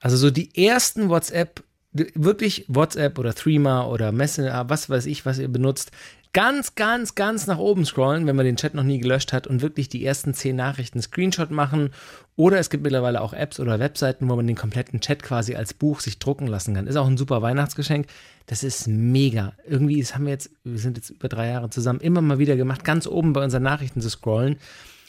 Also 0.00 0.16
so 0.16 0.30
die 0.30 0.54
ersten 0.66 1.08
WhatsApp, 1.08 1.62
wirklich 1.92 2.66
WhatsApp 2.68 3.18
oder 3.18 3.34
Threema 3.34 3.86
oder 3.86 4.12
Messenger, 4.12 4.68
was 4.68 4.90
weiß 4.90 5.06
ich, 5.06 5.24
was 5.24 5.38
ihr 5.38 5.48
benutzt, 5.48 5.90
ganz, 6.32 6.74
ganz, 6.74 7.14
ganz 7.14 7.46
nach 7.46 7.58
oben 7.58 7.84
scrollen, 7.84 8.26
wenn 8.26 8.36
man 8.36 8.44
den 8.44 8.56
Chat 8.56 8.74
noch 8.74 8.84
nie 8.84 8.98
gelöscht 8.98 9.32
hat 9.32 9.46
und 9.46 9.62
wirklich 9.62 9.88
die 9.88 10.04
ersten 10.04 10.34
zehn 10.34 10.56
Nachrichten 10.56 11.02
Screenshot 11.02 11.50
machen. 11.50 11.90
Oder 12.36 12.58
es 12.58 12.70
gibt 12.70 12.84
mittlerweile 12.84 13.20
auch 13.20 13.32
Apps 13.32 13.58
oder 13.58 13.80
Webseiten, 13.80 14.28
wo 14.28 14.36
man 14.36 14.46
den 14.46 14.56
kompletten 14.56 15.00
Chat 15.00 15.22
quasi 15.22 15.56
als 15.56 15.74
Buch 15.74 16.00
sich 16.00 16.18
drucken 16.18 16.46
lassen 16.46 16.74
kann. 16.74 16.86
Ist 16.86 16.96
auch 16.96 17.06
ein 17.06 17.16
super 17.16 17.42
Weihnachtsgeschenk. 17.42 18.06
Das 18.46 18.62
ist 18.62 18.86
mega. 18.86 19.52
Irgendwie 19.66 20.00
das 20.00 20.14
haben 20.14 20.24
wir 20.24 20.32
jetzt, 20.32 20.50
wir 20.64 20.78
sind 20.78 20.96
jetzt 20.96 21.10
über 21.10 21.28
drei 21.28 21.48
Jahre 21.48 21.70
zusammen, 21.70 22.00
immer 22.00 22.20
mal 22.20 22.38
wieder 22.38 22.56
gemacht, 22.56 22.84
ganz 22.84 23.06
oben 23.06 23.32
bei 23.32 23.42
unseren 23.42 23.64
Nachrichten 23.64 24.00
zu 24.00 24.08
scrollen. 24.08 24.56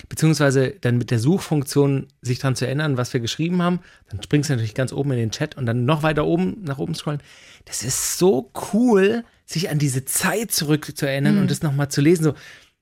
Beziehungsweise 0.10 0.72
dann 0.82 0.98
mit 0.98 1.12
der 1.12 1.20
Suchfunktion 1.20 2.08
sich 2.22 2.40
daran 2.40 2.56
zu 2.56 2.66
erinnern, 2.66 2.98
was 2.98 3.14
wir 3.14 3.20
geschrieben 3.20 3.62
haben. 3.62 3.80
Dann 4.10 4.22
springst 4.22 4.50
du 4.50 4.54
natürlich 4.54 4.74
ganz 4.74 4.92
oben 4.92 5.12
in 5.12 5.18
den 5.18 5.32
Chat 5.32 5.56
und 5.56 5.68
dann 5.68 5.86
noch 5.86 6.02
weiter 6.02 6.26
oben 6.26 6.64
nach 6.64 6.80
oben 6.80 6.96
scrollen. 6.96 7.22
Das 7.66 7.84
ist 7.84 8.18
so 8.18 8.52
cool, 8.74 9.24
sich 9.52 9.70
an 9.70 9.80
diese 9.80 10.06
Zeit 10.06 10.52
zurück 10.52 10.92
zu 10.96 11.08
erinnern 11.08 11.38
und 11.38 11.52
das 11.52 11.62
nochmal 11.62 11.90
zu 11.90 12.02
lesen. 12.02 12.24
So, 12.24 12.34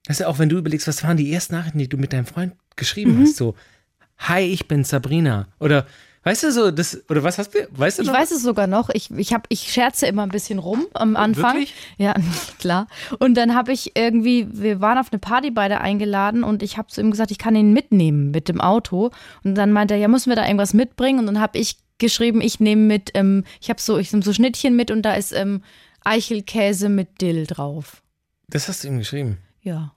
ist 0.08 0.20
ja 0.20 0.28
auch, 0.28 0.40
wenn 0.40 0.50
du 0.50 0.58
überlegst, 0.58 0.88
was 0.88 1.04
waren 1.04 1.18
die 1.18 1.32
ersten 1.32 1.56
Nachrichten, 1.56 1.80
die 1.80 1.90
du 1.90 1.98
mit 1.98 2.14
deinem 2.14 2.26
Freund 2.26 2.54
geschrieben 2.76 3.20
hast? 3.22 3.36
So, 3.36 3.56
hi, 4.18 4.42
ich 4.42 4.68
bin 4.68 4.84
Sabrina. 4.84 5.48
Oder, 5.60 5.86
weißt 6.24 6.44
du 6.44 6.52
so, 6.52 6.72
das, 6.72 7.02
oder 7.10 7.24
was 7.24 7.38
hast 7.38 7.54
du, 7.54 7.68
weißt 7.72 8.00
du 8.00 8.04
Ich 8.04 8.08
noch? 8.08 8.16
weiß 8.16 8.32
es 8.32 8.42
sogar 8.42 8.68
noch. 8.68 8.90
Ich, 8.94 9.12
ich, 9.12 9.34
hab, 9.34 9.46
ich 9.50 9.72
scherze 9.72 10.08
immer 10.08 10.24
ein 10.24 10.30
bisschen 10.30 10.60
rum 10.60 10.86
am 10.94 11.16
Anfang. 11.16 11.54
Wirklich? 11.54 11.74
Ja, 11.98 12.14
klar. 12.60 12.88
Und 13.20 13.36
dann 13.36 13.56
habe 13.56 13.72
ich 13.72 13.96
irgendwie, 13.96 14.48
wir 14.52 14.82
waren 14.82 14.98
auf 14.98 15.12
eine 15.12 15.20
Party 15.20 15.52
beide 15.52 15.82
eingeladen 15.82 16.44
und 16.44 16.64
ich 16.64 16.78
habe 16.78 16.88
zu 16.88 17.02
ihm 17.02 17.12
gesagt, 17.12 17.32
ich 17.32 17.38
kann 17.38 17.56
ihn 17.56 17.74
mitnehmen 17.74 18.32
mit 18.32 18.48
dem 18.50 18.62
Auto. 18.62 19.12
Und 19.44 19.56
dann 19.56 19.72
meinte 19.72 19.94
er, 19.96 20.00
ja, 20.00 20.08
müssen 20.08 20.30
wir 20.30 20.36
da 20.36 20.46
irgendwas 20.46 20.74
mitbringen? 20.74 21.20
Und 21.20 21.26
dann 21.26 21.40
habe 21.42 21.58
ich 21.58 21.78
geschrieben, 21.98 22.42
ich 22.42 22.60
nehme 22.60 22.82
mit, 22.84 23.12
ähm, 23.14 23.44
ich 23.62 23.70
habe 23.70 23.82
so, 23.82 23.98
ich 23.98 24.12
nehme 24.12 24.24
so 24.24 24.34
Schnittchen 24.34 24.76
mit 24.76 24.90
und 24.90 25.02
da 25.04 25.14
ist 25.16 25.34
ähm, 25.34 25.62
Eichelkäse 26.10 26.90
mit 26.90 27.22
Dill 27.22 27.46
drauf. 27.46 28.02
Das 28.48 28.68
hast 28.68 28.84
du 28.84 28.88
ihm 28.88 28.98
geschrieben. 28.98 29.38
Ja. 29.62 29.94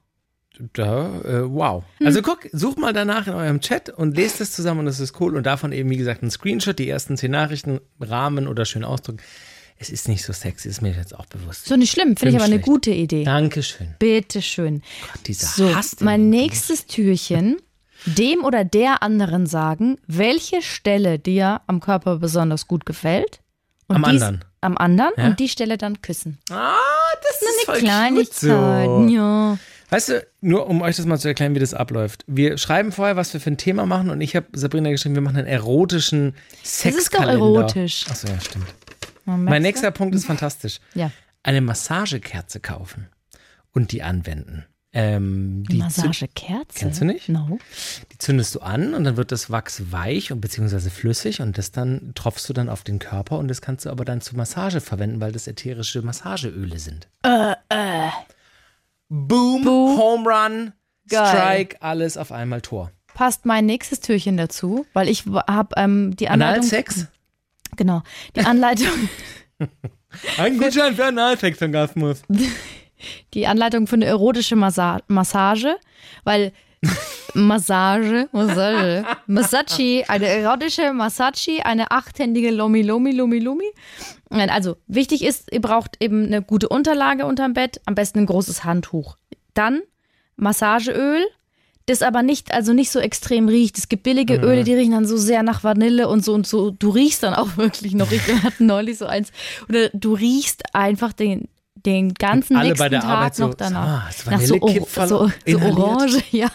Da, 0.75 1.21
äh, 1.23 1.51
wow. 1.51 1.83
Hm. 1.99 2.07
Also 2.07 2.21
guck, 2.23 2.47
sucht 2.53 2.79
mal 2.79 2.93
danach 2.93 3.27
in 3.27 3.33
eurem 3.33 3.61
Chat 3.61 3.89
und 3.89 4.15
lest 4.17 4.41
es 4.41 4.53
zusammen 4.53 4.81
und 4.81 4.87
das 4.87 5.01
ist 5.01 5.19
cool. 5.21 5.37
Und 5.37 5.45
davon 5.47 5.73
eben, 5.73 5.89
wie 5.91 5.97
gesagt, 5.97 6.23
ein 6.23 6.31
Screenshot, 6.31 6.79
die 6.79 6.89
ersten 6.89 7.17
zehn 7.17 7.31
Nachrichten, 7.31 7.81
Rahmen 8.01 8.47
oder 8.47 8.65
schön 8.67 8.85
ausdrücken. 8.85 9.21
Es 9.79 9.89
ist 9.91 10.07
nicht 10.09 10.23
so 10.25 10.33
sexy, 10.33 10.69
ist 10.69 10.83
mir 10.83 10.93
jetzt 10.93 11.19
auch 11.19 11.27
bewusst. 11.27 11.65
So 11.65 11.75
nicht 11.77 11.91
schlimm, 11.91 12.17
finde 12.17 12.31
ich 12.31 12.37
aber 12.37 12.45
eine 12.45 12.55
schlecht. 12.57 12.67
gute 12.67 12.91
Idee. 12.93 13.25
Dankeschön. 13.25 13.95
Bitte 13.99 14.43
schön. 14.43 14.83
Gott, 15.13 15.27
dieser 15.27 15.47
So, 15.47 15.75
Hass. 15.75 15.97
mein 16.01 16.29
nächstes 16.31 16.87
Türchen. 16.87 17.57
Dem 18.05 18.45
oder 18.45 18.65
der 18.65 19.03
anderen 19.03 19.47
sagen, 19.47 19.97
welche 20.07 20.61
Stelle 20.61 21.19
dir 21.19 21.63
am 21.67 21.81
Körper 21.81 22.19
besonders 22.19 22.69
gut 22.69 22.85
gefällt. 22.85 23.41
Und 23.89 23.97
Am 23.97 24.03
dies- 24.03 24.23
anderen. 24.23 24.45
Am 24.63 24.79
anderen 24.79 25.13
Ja? 25.19 25.27
und 25.27 25.39
die 25.41 25.49
Stelle 25.49 25.77
dann 25.77 26.01
küssen. 26.01 26.39
Ah, 26.51 26.75
das 27.23 27.43
ist 27.43 27.65
voll 27.67 27.79
Kleinigkeit. 27.81 28.33
so. 28.33 29.07
Ja. 29.11 29.59
Weißt 29.91 30.09
du, 30.09 30.27
nur 30.41 30.69
um 30.69 30.81
euch 30.81 30.97
das 30.97 31.05
mal 31.05 31.19
zu 31.19 31.29
erklären, 31.29 31.55
wie 31.55 31.59
das 31.59 31.75
abläuft. 31.75 32.25
Wir 32.27 32.57
schreiben 32.57 32.93
vorher, 32.93 33.17
was 33.17 33.35
wir 33.35 33.41
für 33.41 33.51
ein 33.51 33.59
Thema 33.59 33.85
machen 33.85 34.09
und 34.09 34.23
ich 34.23 34.35
habe 34.35 34.47
Sabrina 34.55 34.91
geschrieben, 34.91 35.15
wir 35.17 35.21
machen 35.23 35.37
einen 35.37 35.47
erotischen 35.49 36.35
ist 36.63 36.85
doch 36.87 36.91
Sexkalender. 36.93 37.33
erotisch. 37.35 38.07
Achso, 38.09 38.29
ja, 38.29 38.41
stimmt. 38.41 38.67
Man 39.27 39.45
Mein 39.45 39.61
nächster 39.63 39.91
Punkt 39.91 40.15
ist 40.15 40.25
fantastisch. 40.27 40.79
Ja. 40.95 41.11
Eine 41.43 41.61
Massagekerze 41.61 42.61
kaufen 42.61 43.09
und 43.73 43.93
die 43.93 44.03
anwenden. 44.03 44.65
Ähm, 44.95 45.65
die, 45.71 45.79
Massagekerze. 45.79 46.67
Kennst 46.75 47.01
du 47.01 47.07
nicht? 47.07 47.31
No. 47.31 47.59
die 48.13 48.19
zündest 48.19 48.55
du 48.55 48.61
an 48.61 48.93
und 48.93 49.05
dann 49.05 49.17
wird 49.17 49.33
das 49.33 49.51
Wachs 49.51 49.91
weich 49.91 50.33
und 50.33 50.43
beziehungsweise 50.43 50.91
flüssig 50.91 51.41
und 51.41 51.57
das 51.57 51.73
dann 51.73 52.13
tropfst 52.15 52.47
du 52.49 52.53
dann 52.53 52.69
auf 52.69 52.83
den 52.83 52.99
Körper 52.99 53.39
und 53.39 53.49
das 53.49 53.63
kannst 53.63 53.87
du 53.87 53.91
aber 53.91 54.05
dann 54.05 54.21
zur 54.21 54.37
Massage 54.37 54.83
verwenden, 54.83 55.21
weil 55.21 55.33
das 55.33 55.47
ätherische 55.47 56.03
Massageöle 56.03 56.79
sind. 56.79 57.09
Äh, 57.23 57.53
äh. 57.71 58.11
Boom, 59.09 59.65
Home 59.67 60.29
Run, 60.29 60.73
Geil. 61.09 61.27
Strike, 61.27 61.77
alles 61.81 62.19
auf 62.19 62.31
einmal 62.31 62.61
Tor. 62.61 62.91
Passt 63.15 63.47
mein 63.47 63.65
nächstes 63.65 64.01
Türchen 64.01 64.37
dazu, 64.37 64.87
weil 64.93 65.09
ich 65.09 65.25
habe 65.27 65.75
ähm, 65.77 66.17
die 66.17 66.29
Anleitung. 66.29 66.65
Analsex? 66.65 67.07
Genau. 67.77 68.03
Die 68.37 68.41
Anleitung. 68.41 68.89
Ein 70.39 70.59
Gutschein 70.59 70.95
für 70.95 71.07
Analsexorgasmus. 71.07 72.23
die 73.35 73.47
Anleitung 73.47 73.87
für 73.87 73.97
eine 73.97 74.07
erotische 74.07 74.57
Massa 74.57 75.01
Massage, 75.09 75.77
weil 76.25 76.53
Massage, 77.35 78.29
Massage, 78.33 79.05
Masachi, 79.27 80.05
eine 80.09 80.27
erotische 80.27 80.93
Masachi, 80.93 81.61
eine 81.63 81.91
achthändige 81.91 82.51
Lomi 82.51 82.83
Lomi 82.83 83.13
Lomi 83.13 83.39
Lomi. 83.39 83.71
Nein, 84.31 84.51
Also 84.51 84.77
wichtig 84.87 85.25
ist, 85.25 85.53
ihr 85.53 85.61
braucht 85.61 85.97
eben 86.01 86.27
eine 86.27 86.43
gute 86.43 86.69
Unterlage 86.69 87.25
unterm 87.25 87.53
Bett, 87.55 87.81
am 87.87 87.95
besten 87.95 88.21
ein 88.21 88.27
großes 88.27 88.65
Handtuch. 88.65 89.17
Dann 89.55 89.83
Massageöl, 90.37 91.25
das 91.87 92.03
aber 92.03 92.23
nicht, 92.23 92.53
also 92.53 92.73
nicht 92.73 92.91
so 92.91 92.99
extrem 93.01 93.49
riecht. 93.49 93.79
Es 93.79 93.89
gibt 93.89 94.03
billige 94.03 94.37
Öle, 94.37 94.65
die 94.65 94.75
riechen 94.75 94.93
dann 94.93 95.07
so 95.07 95.17
sehr 95.17 95.43
nach 95.43 95.65
Vanille 95.65 96.09
und 96.09 96.25
so 96.25 96.33
und 96.33 96.47
so. 96.47 96.71
Du 96.71 96.91
riechst 96.91 97.23
dann 97.23 97.35
auch 97.35 97.57
wirklich 97.57 97.95
noch. 97.95 98.11
Ich 98.13 98.23
hatte 98.43 98.65
neulich 98.65 98.99
so 98.99 99.07
eins. 99.07 99.31
Oder 99.69 99.89
du 99.91 100.15
riechst 100.15 100.75
einfach 100.75 101.13
den, 101.13 101.49
den 101.87 102.15
ganzen 102.15 102.57
alle 102.57 102.69
nächsten 102.69 102.91
Tag 102.91 103.05
Arbeit 103.05 103.35
so, 103.35 103.47
noch 103.49 103.55
danach. 103.55 103.87
ah, 103.87 104.05
das 104.07 104.27
nach 104.27 104.41
so, 104.41 104.59
so, 105.07 105.29
so. 105.47 105.57
Orange, 105.57 106.23
ja. 106.31 106.49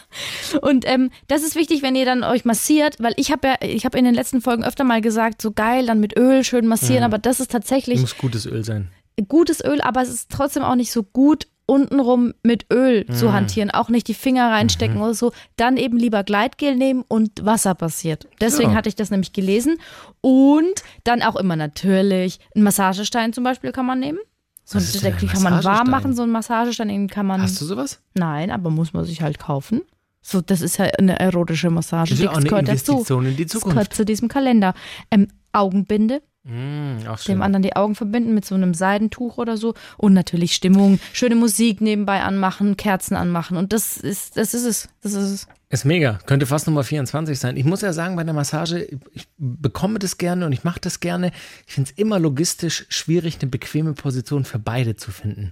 Und 0.61 0.85
ähm, 0.87 1.09
das 1.27 1.43
ist 1.43 1.55
wichtig, 1.55 1.81
wenn 1.81 1.95
ihr 1.95 2.05
dann 2.05 2.23
euch 2.23 2.45
massiert, 2.45 2.95
weil 2.99 3.13
ich 3.17 3.31
habe 3.31 3.47
ja, 3.47 3.55
ich 3.61 3.85
habe 3.85 3.97
in 3.97 4.05
den 4.05 4.15
letzten 4.15 4.41
Folgen 4.41 4.63
öfter 4.63 4.83
mal 4.83 5.01
gesagt, 5.01 5.41
so 5.41 5.51
geil, 5.51 5.85
dann 5.85 5.99
mit 5.99 6.17
Öl 6.17 6.43
schön 6.43 6.67
massieren, 6.67 7.03
aber 7.03 7.17
das 7.17 7.39
ist 7.39 7.51
tatsächlich 7.51 7.99
Muss 7.99 8.17
gutes 8.17 8.45
Öl 8.45 8.63
sein. 8.63 8.89
gutes 9.27 9.63
Öl, 9.63 9.81
aber 9.81 10.01
es 10.01 10.09
ist 10.09 10.29
trotzdem 10.29 10.63
auch 10.63 10.75
nicht 10.75 10.91
so 10.91 11.03
gut, 11.03 11.47
untenrum 11.69 12.33
mit 12.43 12.65
Öl 12.71 13.03
Mhm. 13.09 13.13
zu 13.13 13.33
hantieren, 13.33 13.71
auch 13.71 13.89
nicht 13.89 14.07
die 14.07 14.13
Finger 14.13 14.49
reinstecken 14.51 15.01
oder 15.01 15.13
so. 15.13 15.33
Dann 15.57 15.75
eben 15.75 15.97
lieber 15.97 16.23
Gleitgel 16.23 16.75
nehmen 16.77 17.03
und 17.09 17.45
Wasser 17.45 17.75
passiert. 17.75 18.25
Deswegen 18.39 18.71
Ja. 18.71 18.77
hatte 18.77 18.87
ich 18.87 18.95
das 18.95 19.11
nämlich 19.11 19.33
gelesen. 19.33 19.77
Und 20.21 20.81
dann 21.03 21.21
auch 21.21 21.35
immer 21.35 21.57
natürlich 21.57 22.39
einen 22.55 22.63
Massagestein 22.63 23.33
zum 23.33 23.43
Beispiel 23.43 23.73
kann 23.73 23.85
man 23.85 23.99
nehmen. 23.99 24.19
So, 24.69 24.75
Was 24.79 24.83
ist 24.95 25.01
denn 25.01 25.13
ein 25.13 25.19
den 25.19 25.29
kann 25.29 25.43
man 25.43 25.63
warm 25.63 25.89
machen, 25.89 26.13
so 26.13 26.23
einen 26.23 26.33
Massagestein, 26.33 26.89
den 26.89 27.07
kann 27.07 27.25
man. 27.25 27.41
Hast 27.41 27.61
du 27.61 27.63
sowas? 27.65 28.01
Nein, 28.15 28.51
aber 28.51 28.69
muss 28.69 28.91
man 28.91 29.05
sich 29.05 29.21
halt 29.21 29.39
kaufen. 29.39 29.81
So, 30.21 30.41
das 30.41 30.59
ist 30.59 30.75
ja 30.75 30.87
eine 30.99 31.17
erotische 31.21 31.69
Massage. 31.69 32.09
Das 32.09 32.19
ist 32.19 32.25
ja 32.25 32.31
auch 32.31 32.35
eine 32.35 32.49
gehört 32.49 32.67
dazu. 32.67 32.91
Investition 32.91 33.25
in 33.27 33.37
die 33.37 33.45
Das 33.45 33.53
Zukunft. 33.53 33.73
gehört 33.75 33.93
zu 33.93 34.03
diesem 34.03 34.27
Kalender. 34.27 34.73
Ähm, 35.09 35.29
Augenbinde, 35.53 36.21
Mm, 36.47 36.99
dem 37.27 37.41
anderen 37.41 37.61
die 37.61 37.75
Augen 37.75 37.93
verbinden 37.93 38.33
mit 38.33 38.45
so 38.45 38.55
einem 38.55 38.73
Seidentuch 38.73 39.37
oder 39.37 39.57
so. 39.57 39.73
Und 39.97 40.13
natürlich 40.13 40.53
Stimmung, 40.53 40.97
schöne 41.11 41.35
Musik 41.35 41.81
nebenbei 41.81 42.21
anmachen, 42.21 42.77
Kerzen 42.77 43.17
anmachen. 43.17 43.57
Und 43.57 43.73
das 43.73 43.97
ist, 43.97 44.37
das 44.37 44.53
ist 44.53 44.63
es. 44.63 44.89
Das 45.01 45.13
ist 45.13 45.31
es. 45.31 45.47
Ist 45.69 45.83
mega. 45.83 46.19
Könnte 46.25 46.45
fast 46.45 46.65
Nummer 46.67 46.85
24 46.85 47.37
sein. 47.37 47.57
Ich 47.57 47.65
muss 47.65 47.81
ja 47.81 47.91
sagen, 47.91 48.15
bei 48.15 48.23
der 48.23 48.33
Massage, 48.33 48.87
ich 49.11 49.27
bekomme 49.37 49.99
das 49.99 50.17
gerne 50.17 50.45
und 50.45 50.53
ich 50.53 50.63
mache 50.63 50.79
das 50.79 51.01
gerne. 51.01 51.33
Ich 51.65 51.73
finde 51.73 51.91
es 51.91 51.97
immer 51.97 52.17
logistisch 52.17 52.85
schwierig, 52.87 53.39
eine 53.41 53.51
bequeme 53.51 53.91
Position 53.91 54.45
für 54.45 54.59
beide 54.59 54.95
zu 54.95 55.11
finden. 55.11 55.51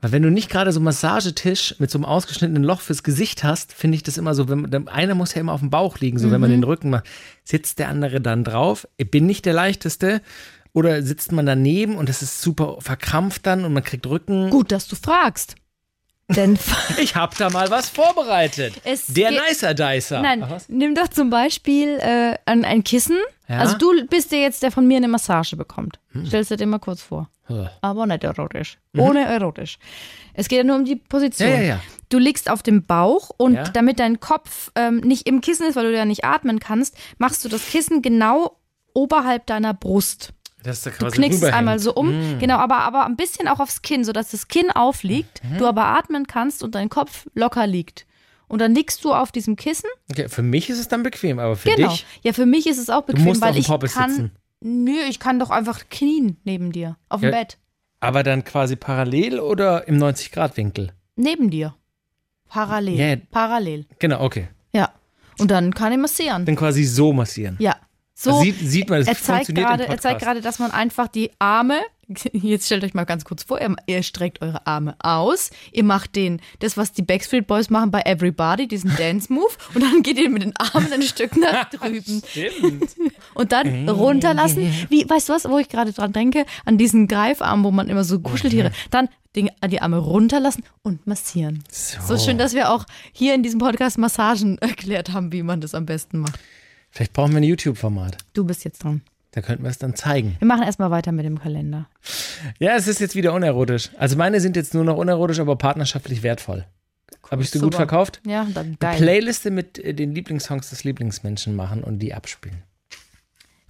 Weil 0.00 0.12
wenn 0.12 0.22
du 0.22 0.30
nicht 0.30 0.50
gerade 0.50 0.72
so 0.72 0.78
einen 0.78 0.84
Massagetisch 0.84 1.74
mit 1.78 1.90
so 1.90 1.98
einem 1.98 2.06
ausgeschnittenen 2.06 2.64
Loch 2.64 2.80
fürs 2.80 3.02
Gesicht 3.02 3.44
hast, 3.44 3.72
finde 3.72 3.96
ich 3.96 4.02
das 4.02 4.16
immer 4.16 4.34
so, 4.34 4.48
wenn, 4.48 4.70
der 4.70 4.88
einer 4.88 5.14
muss 5.14 5.34
ja 5.34 5.40
immer 5.40 5.52
auf 5.52 5.60
dem 5.60 5.70
Bauch 5.70 5.98
liegen, 5.98 6.18
so 6.18 6.30
wenn 6.30 6.40
man 6.40 6.50
den 6.50 6.64
Rücken 6.64 6.90
macht, 6.90 7.04
sitzt 7.44 7.78
der 7.78 7.88
andere 7.88 8.20
dann 8.20 8.44
drauf. 8.44 8.88
Ich 8.96 9.10
bin 9.10 9.26
nicht 9.26 9.44
der 9.44 9.52
leichteste. 9.52 10.22
Oder 10.72 11.02
sitzt 11.02 11.32
man 11.32 11.46
daneben 11.46 11.96
und 11.96 12.08
das 12.08 12.22
ist 12.22 12.42
super 12.42 12.76
verkrampft 12.78 13.44
dann 13.44 13.64
und 13.64 13.72
man 13.72 13.82
kriegt 13.82 14.06
Rücken. 14.06 14.50
Gut, 14.50 14.70
dass 14.70 14.86
du 14.86 14.94
fragst. 14.94 15.56
Denn 16.36 16.58
Ich 16.98 17.14
habe 17.14 17.34
da 17.36 17.50
mal 17.50 17.70
was 17.70 17.88
vorbereitet. 17.88 18.74
Es 18.84 19.06
der 19.06 19.30
Nicer 19.30 19.74
Dicer. 19.74 20.20
Nein, 20.20 20.42
Ach, 20.42 20.60
nimm 20.68 20.94
doch 20.94 21.08
zum 21.08 21.30
Beispiel 21.30 21.98
äh, 22.00 22.36
ein, 22.46 22.64
ein 22.64 22.84
Kissen. 22.84 23.18
Ja? 23.48 23.58
Also 23.58 23.76
du 23.78 24.06
bist 24.06 24.32
der 24.32 24.40
jetzt, 24.40 24.62
der 24.62 24.70
von 24.70 24.86
mir 24.86 24.96
eine 24.96 25.08
Massage 25.08 25.56
bekommt. 25.56 25.98
Stellst 26.26 26.50
du 26.50 26.56
dir 26.56 26.66
mal 26.66 26.78
kurz 26.78 27.02
vor. 27.02 27.28
Hm. 27.46 27.68
Aber 27.80 28.06
nicht 28.06 28.22
erotisch. 28.22 28.78
Ohne 28.96 29.24
erotisch. 29.24 29.78
Es 30.34 30.48
geht 30.48 30.58
ja 30.58 30.64
nur 30.64 30.76
um 30.76 30.84
die 30.84 30.96
Position. 30.96 31.50
Ja, 31.50 31.60
ja. 31.60 31.80
Du 32.08 32.18
liegst 32.18 32.48
auf 32.48 32.62
dem 32.62 32.84
Bauch 32.84 33.30
und 33.36 33.58
damit 33.74 33.98
dein 34.00 34.20
Kopf 34.20 34.70
ähm, 34.74 34.98
nicht 34.98 35.26
im 35.28 35.40
Kissen 35.40 35.66
ist, 35.66 35.76
weil 35.76 35.90
du 35.90 35.96
ja 35.96 36.04
nicht 36.04 36.24
atmen 36.24 36.58
kannst, 36.60 36.96
machst 37.18 37.44
du 37.44 37.48
das 37.48 37.66
Kissen 37.66 38.02
genau 38.02 38.56
oberhalb 38.94 39.46
deiner 39.46 39.74
Brust. 39.74 40.32
Das 40.62 40.82
da 40.82 40.90
Du 40.90 41.06
knickst 41.10 41.42
es 41.42 41.52
einmal 41.52 41.78
so 41.78 41.94
um, 41.94 42.38
genau, 42.38 42.56
aber, 42.56 42.78
aber 42.78 43.06
ein 43.06 43.16
bisschen 43.16 43.48
auch 43.48 43.60
aufs 43.60 43.82
Kinn, 43.82 44.04
sodass 44.04 44.30
das 44.30 44.48
Kinn 44.48 44.70
aufliegt, 44.70 45.42
Mhm. 45.44 45.58
du 45.58 45.66
aber 45.66 45.84
atmen 45.86 46.26
kannst 46.26 46.62
und 46.62 46.74
dein 46.74 46.88
Kopf 46.88 47.26
locker 47.34 47.66
liegt. 47.66 48.06
Und 48.48 48.58
dann 48.60 48.74
liegst 48.74 49.04
du 49.04 49.14
auf 49.14 49.30
diesem 49.32 49.56
Kissen. 49.56 49.88
Okay, 50.10 50.28
für 50.28 50.42
mich 50.42 50.68
ist 50.68 50.78
es 50.80 50.88
dann 50.88 51.02
bequem, 51.02 51.38
aber 51.38 51.56
für 51.56 51.70
Genau. 51.70 51.88
dich, 51.90 52.04
Ja, 52.22 52.32
für 52.32 52.46
mich 52.46 52.66
ist 52.66 52.78
es 52.78 52.90
auch 52.90 53.02
bequem, 53.02 53.24
musst 53.24 53.40
weil 53.40 53.50
auf 53.50 53.54
dem 53.56 53.60
ich 53.60 53.66
Poppes 53.68 53.94
kann. 53.94 54.10
sitzen. 54.10 54.30
Nö, 54.60 54.98
ich 55.08 55.18
kann 55.20 55.38
doch 55.38 55.50
einfach 55.50 55.88
knien 55.88 56.36
neben 56.44 56.72
dir 56.72 56.96
auf 57.08 57.20
dem 57.20 57.30
Ja. 57.32 57.38
Bett. 57.38 57.58
Aber 58.00 58.22
dann 58.22 58.44
quasi 58.44 58.76
parallel 58.76 59.38
oder 59.40 59.86
im 59.88 59.96
90-Grad-Winkel? 59.98 60.92
Neben 61.16 61.50
dir. 61.50 61.74
Parallel. 62.48 62.94
Ja. 62.98 63.16
Parallel. 63.30 63.86
Genau, 63.98 64.22
okay. 64.22 64.48
Ja. 64.72 64.90
Und 65.38 65.50
dann 65.50 65.72
kann 65.72 65.92
er 65.92 65.98
massieren. 65.98 66.44
Dann 66.44 66.56
quasi 66.56 66.84
so 66.84 67.12
massieren. 67.12 67.56
Ja. 67.60 67.76
So. 68.22 68.38
Sieht, 68.42 68.58
sieht 68.58 68.90
man, 68.90 68.98
das 68.98 69.08
er 69.08 69.14
zeigt 69.14 69.54
gerade, 69.54 69.88
er 69.88 69.98
zeigt 69.98 70.20
gerade, 70.20 70.42
dass 70.42 70.58
man 70.58 70.72
einfach 70.72 71.08
die 71.08 71.30
Arme, 71.38 71.80
jetzt 72.34 72.66
stellt 72.66 72.84
euch 72.84 72.92
mal 72.92 73.04
ganz 73.04 73.24
kurz 73.24 73.44
vor, 73.44 73.58
ihr, 73.58 73.74
ihr 73.86 74.02
streckt 74.02 74.42
eure 74.42 74.66
Arme 74.66 74.94
aus, 74.98 75.50
ihr 75.72 75.84
macht 75.84 76.16
den, 76.16 76.42
das, 76.58 76.76
was 76.76 76.92
die 76.92 77.00
Backstreet 77.00 77.46
Boys 77.46 77.70
machen 77.70 77.90
bei 77.90 78.02
Everybody, 78.02 78.68
diesen 78.68 78.94
Dance-Move, 78.94 79.48
und 79.74 79.82
dann 79.82 80.02
geht 80.02 80.18
ihr 80.18 80.28
mit 80.28 80.42
den 80.42 80.52
Armen 80.58 80.92
ein 80.92 81.00
Stück 81.00 81.34
nach 81.38 81.70
drüben. 81.70 82.22
Stimmt. 82.28 82.94
Und 83.32 83.52
dann 83.52 83.88
runterlassen. 83.88 84.70
Wie, 84.90 85.08
weißt 85.08 85.30
du 85.30 85.32
was, 85.32 85.48
wo 85.48 85.56
ich 85.56 85.70
gerade 85.70 85.94
dran 85.94 86.12
denke? 86.12 86.44
An 86.66 86.76
diesen 86.76 87.08
Greifarm, 87.08 87.64
wo 87.64 87.70
man 87.70 87.88
immer 87.88 88.04
so 88.04 88.20
Kuscheltiere. 88.20 88.70
Dann 88.90 89.08
die, 89.34 89.50
die 89.66 89.80
Arme 89.80 89.96
runterlassen 89.96 90.62
und 90.82 91.06
massieren. 91.06 91.64
So. 91.70 92.18
schön, 92.18 92.36
dass 92.36 92.52
wir 92.52 92.70
auch 92.70 92.84
hier 93.12 93.34
in 93.34 93.42
diesem 93.42 93.60
Podcast 93.60 93.96
Massagen 93.96 94.58
erklärt 94.58 95.14
haben, 95.14 95.32
wie 95.32 95.42
man 95.42 95.62
das 95.62 95.74
am 95.74 95.86
besten 95.86 96.18
macht. 96.18 96.38
Vielleicht 96.90 97.12
brauchen 97.12 97.32
wir 97.32 97.38
ein 97.40 97.44
YouTube-Format. 97.44 98.18
Du 98.32 98.44
bist 98.44 98.64
jetzt 98.64 98.82
dran. 98.84 99.02
Da 99.32 99.42
könnten 99.42 99.62
wir 99.62 99.70
es 99.70 99.78
dann 99.78 99.94
zeigen. 99.94 100.34
Wir 100.40 100.46
machen 100.46 100.64
erstmal 100.64 100.90
weiter 100.90 101.12
mit 101.12 101.24
dem 101.24 101.38
Kalender. 101.38 101.88
Ja, 102.58 102.74
es 102.74 102.88
ist 102.88 103.00
jetzt 103.00 103.14
wieder 103.14 103.32
unerotisch. 103.32 103.90
Also 103.96 104.16
meine 104.16 104.40
sind 104.40 104.56
jetzt 104.56 104.74
nur 104.74 104.82
noch 104.82 104.96
unerotisch, 104.96 105.38
aber 105.38 105.54
partnerschaftlich 105.56 106.22
wertvoll. 106.24 106.64
Habe 107.30 107.42
ich 107.42 107.50
so 107.50 107.60
gut 107.60 107.76
verkauft? 107.76 108.20
Ja, 108.26 108.46
dann 108.52 108.76
geil. 108.80 108.96
Playliste 108.96 109.52
mit 109.52 109.78
äh, 109.78 109.94
den 109.94 110.12
Lieblingssongs 110.14 110.70
des 110.70 110.82
Lieblingsmenschen 110.82 111.54
machen 111.54 111.84
und 111.84 112.00
die 112.00 112.12
abspielen. 112.12 112.62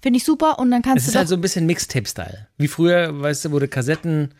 Finde 0.01 0.17
ich 0.17 0.23
super 0.23 0.57
und 0.57 0.71
dann 0.71 0.81
Es 0.81 0.85
kannst 0.85 1.05
ist 1.05 1.13
du 1.13 1.17
halt 1.19 1.25
doch, 1.25 1.29
so 1.29 1.35
ein 1.35 1.41
bisschen 1.41 1.67
Mixtape-Style. 1.67 2.47
Wie 2.57 2.67
früher, 2.67 3.21
weißt 3.21 3.45
du, 3.45 3.51
wurde 3.51 3.67
Kassetten. 3.67 4.33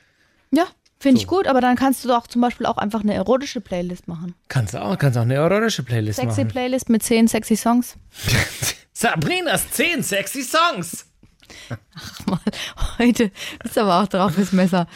ja, 0.52 0.66
finde 1.02 1.20
ich 1.20 1.28
So. 1.28 1.36
gut, 1.36 1.48
aber 1.48 1.62
dann 1.62 1.76
kannst 1.76 2.04
du 2.04 2.08
doch 2.08 2.28
zum 2.28 2.42
Beispiel 2.42 2.66
auch 2.66 2.78
einfach 2.78 3.02
eine 3.02 3.14
erotische 3.14 3.62
Playlist 3.62 4.08
machen. 4.08 4.36
Kannst 4.48 4.74
du 4.74 4.82
auch, 4.82 4.98
kannst 4.98 5.18
auch 5.18 5.24
eine 5.24 5.36
erotische 5.36 5.84
Playlist 5.84 6.20
Sexy 6.20 6.42
machen. 6.42 6.52
Playlist 6.52 6.90
mit 6.90 7.04
zehn 7.04 7.28
sexy 7.28 7.56
Songs. 7.56 7.96
Sabrinas 8.94 9.72
10 9.72 10.04
sexy 10.04 10.44
Songs. 10.44 11.08
Mal 12.28 12.40
heute 13.00 13.32
ist 13.64 13.78
aber 13.78 14.02
auch 14.02 14.08
drauf 14.08 14.34
das 14.36 14.52
Messer. 14.52 14.88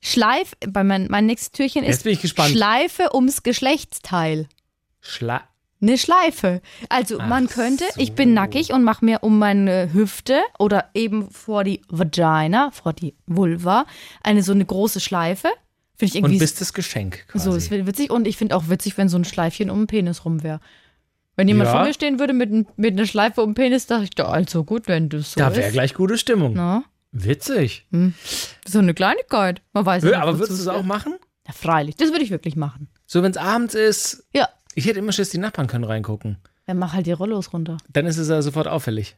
Schleif, 0.00 0.52
bei 0.66 0.82
mein, 0.84 1.08
mein 1.10 1.26
nächstes 1.26 1.52
Türchen 1.52 1.82
ist 1.82 1.96
Jetzt 1.96 2.04
bin 2.04 2.12
ich 2.14 2.22
gespannt. 2.22 2.50
Schleife 2.50 3.14
ums 3.14 3.42
Geschlechtsteil. 3.42 4.48
Schla 5.00 5.42
Eine 5.82 5.98
Schleife. 5.98 6.62
Also 6.88 7.18
man 7.18 7.48
Ach 7.50 7.54
könnte, 7.54 7.84
so. 7.94 8.00
ich 8.00 8.14
bin 8.14 8.32
nackig 8.34 8.72
und 8.72 8.82
mache 8.82 9.04
mir 9.04 9.22
um 9.22 9.38
meine 9.38 9.92
Hüfte 9.92 10.40
oder 10.58 10.90
eben 10.94 11.30
vor 11.30 11.64
die 11.64 11.82
Vagina, 11.88 12.70
vor 12.70 12.92
die 12.94 13.14
Vulva, 13.26 13.84
eine 14.22 14.42
so 14.42 14.52
eine 14.52 14.64
große 14.64 15.00
Schleife. 15.00 15.48
Finde 15.98 16.10
ich 16.10 16.14
und 16.22 16.24
irgendwie 16.30 16.38
bist 16.40 16.60
das 16.60 16.72
Geschenk 16.72 17.26
quasi. 17.28 17.44
so, 17.44 17.54
es 17.56 17.70
wird 17.70 17.86
witzig 17.86 18.10
und 18.10 18.26
ich 18.26 18.36
finde 18.36 18.56
auch 18.56 18.68
witzig, 18.68 18.96
wenn 18.98 19.08
so 19.08 19.18
ein 19.18 19.24
Schleifchen 19.24 19.70
um 19.70 19.80
den 19.80 19.86
Penis 19.86 20.24
rum 20.24 20.42
wäre. 20.42 20.60
Wenn 21.36 21.48
jemand 21.48 21.68
Ja. 21.68 21.72
vor 21.76 21.84
mir 21.84 21.92
stehen 21.92 22.18
würde 22.18 22.32
mit, 22.32 22.50
mit 22.78 22.92
einer 22.92 23.06
Schleife 23.06 23.42
um 23.42 23.50
den 23.50 23.54
Penis, 23.54 23.86
dachte 23.86 24.04
ich, 24.04 24.10
da, 24.10 24.24
also 24.28 24.64
gut, 24.64 24.88
wenn 24.88 25.10
das 25.10 25.32
so 25.32 25.40
da 25.40 25.48
ist. 25.48 25.56
wäre 25.56 25.70
gleich 25.72 25.92
gute 25.94 26.16
Stimmung. 26.18 26.54
Na, 26.54 26.84
Witzig. 27.12 27.86
so 28.66 28.78
eine 28.78 28.92
Kleinigkeit. 28.94 29.62
Man 29.72 29.86
weiß 29.86 30.02
Ja, 30.04 30.08
nicht, 30.10 30.18
aber 30.18 30.38
würdest 30.38 30.58
du 30.58 30.62
es 30.62 30.68
auch 30.68 30.82
machen? 30.82 31.14
Ja, 31.46 31.52
freilich. 31.54 31.96
Das 31.96 32.10
würde 32.10 32.24
ich 32.24 32.30
wirklich 32.30 32.56
machen. 32.56 32.88
So, 33.06 33.22
wenn 33.22 33.30
es 33.30 33.36
abends 33.38 33.74
ist. 33.74 34.26
Ja. 34.34 34.48
Ich 34.76 34.86
hätte 34.86 34.98
immer 34.98 35.12
Schiss, 35.12 35.30
die 35.30 35.38
Nachbarn 35.38 35.68
können 35.68 35.84
reingucken. 35.84 36.36
Dann 36.66 36.78
mach 36.78 36.92
halt 36.92 37.06
die 37.06 37.12
Rollos 37.12 37.54
runter. 37.54 37.78
Dann 37.88 38.04
ist 38.04 38.18
es 38.18 38.28
ja 38.28 38.42
sofort 38.42 38.68
auffällig. 38.68 39.16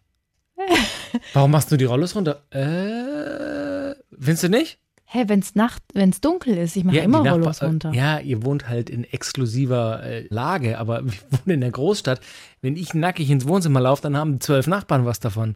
Warum 1.33 1.51
machst 1.51 1.73
du 1.73 1.77
die 1.77 1.85
Rollos 1.85 2.14
runter? 2.14 2.44
Äh, 2.51 3.97
findest 4.16 4.44
du 4.44 4.49
nicht? 4.51 4.79
Hä, 5.05 5.25
wenn's 5.27 5.57
Nacht, 5.57 5.83
wenn's 5.94 6.21
dunkel 6.21 6.57
ist, 6.57 6.77
ich 6.77 6.85
mache 6.85 6.99
immer 6.99 7.25
die 7.25 7.29
Rollos 7.31 7.61
runter. 7.61 7.92
Ja, 7.92 8.21
ihr 8.21 8.44
wohnt 8.44 8.68
halt 8.68 8.88
in 8.88 9.03
exklusiver 9.03 10.01
äh, 10.05 10.27
Lage, 10.29 10.79
aber 10.79 11.05
wir 11.05 11.18
wohnen 11.31 11.55
in 11.55 11.61
der 11.61 11.73
Großstadt. 11.73 12.21
Wenn 12.61 12.77
ich 12.77 12.94
nackig 12.94 13.29
ins 13.29 13.49
Wohnzimmer 13.49 13.81
laufe, 13.81 14.03
dann 14.03 14.16
haben 14.16 14.40
zwölf 14.40 14.68
Nachbarn 14.68 15.07
was 15.07 15.18
davon. 15.18 15.55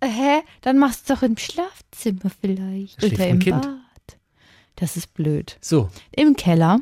Äh, 0.00 0.08
Hä? 0.08 0.40
Dann 0.60 0.78
machst 0.78 1.08
du 1.08 1.14
doch 1.14 1.22
im 1.22 1.38
Schlafzimmer 1.38 2.30
vielleicht. 2.42 2.98
Schläft 2.98 3.14
Oder 3.14 3.28
im 3.28 3.38
Kind. 3.38 3.62
Bad. 3.62 4.18
Das 4.76 4.98
ist 4.98 5.14
blöd. 5.14 5.56
So, 5.62 5.88
Im 6.12 6.36
Keller. 6.36 6.80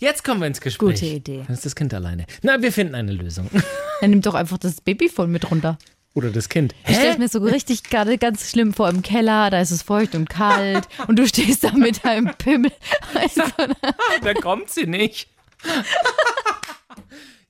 Jetzt 0.00 0.24
kommen 0.24 0.40
wir 0.40 0.46
ins 0.48 0.60
Gespräch. 0.60 1.00
Gute 1.00 1.06
Idee. 1.06 1.44
Dann 1.46 1.54
ist 1.54 1.64
das 1.64 1.76
Kind 1.76 1.94
alleine. 1.94 2.26
Na, 2.42 2.60
wir 2.60 2.72
finden 2.72 2.94
eine 2.94 3.12
Lösung. 3.12 3.48
Dann 4.00 4.10
nimm 4.10 4.20
doch 4.22 4.34
einfach 4.34 4.58
das 4.58 4.80
Babyphone 4.80 5.30
mit 5.30 5.50
runter. 5.50 5.78
Oder 6.12 6.30
das 6.30 6.48
Kind. 6.48 6.74
Ich 6.88 6.96
stelle 6.96 7.18
mir 7.18 7.28
so 7.28 7.38
richtig 7.38 7.84
gerade 7.84 8.18
ganz 8.18 8.50
schlimm 8.50 8.74
vor 8.74 8.88
im 8.88 9.02
Keller, 9.02 9.48
da 9.50 9.60
ist 9.60 9.70
es 9.70 9.82
feucht 9.82 10.16
und 10.16 10.28
kalt 10.28 10.88
und 11.06 11.18
du 11.20 11.26
stehst 11.26 11.62
da 11.62 11.70
mit 11.72 12.04
deinem 12.04 12.34
Pimmel. 12.36 12.72
Also, 13.14 13.42
Da 14.22 14.34
kommt 14.34 14.70
sie 14.70 14.86
nicht. 14.86 15.28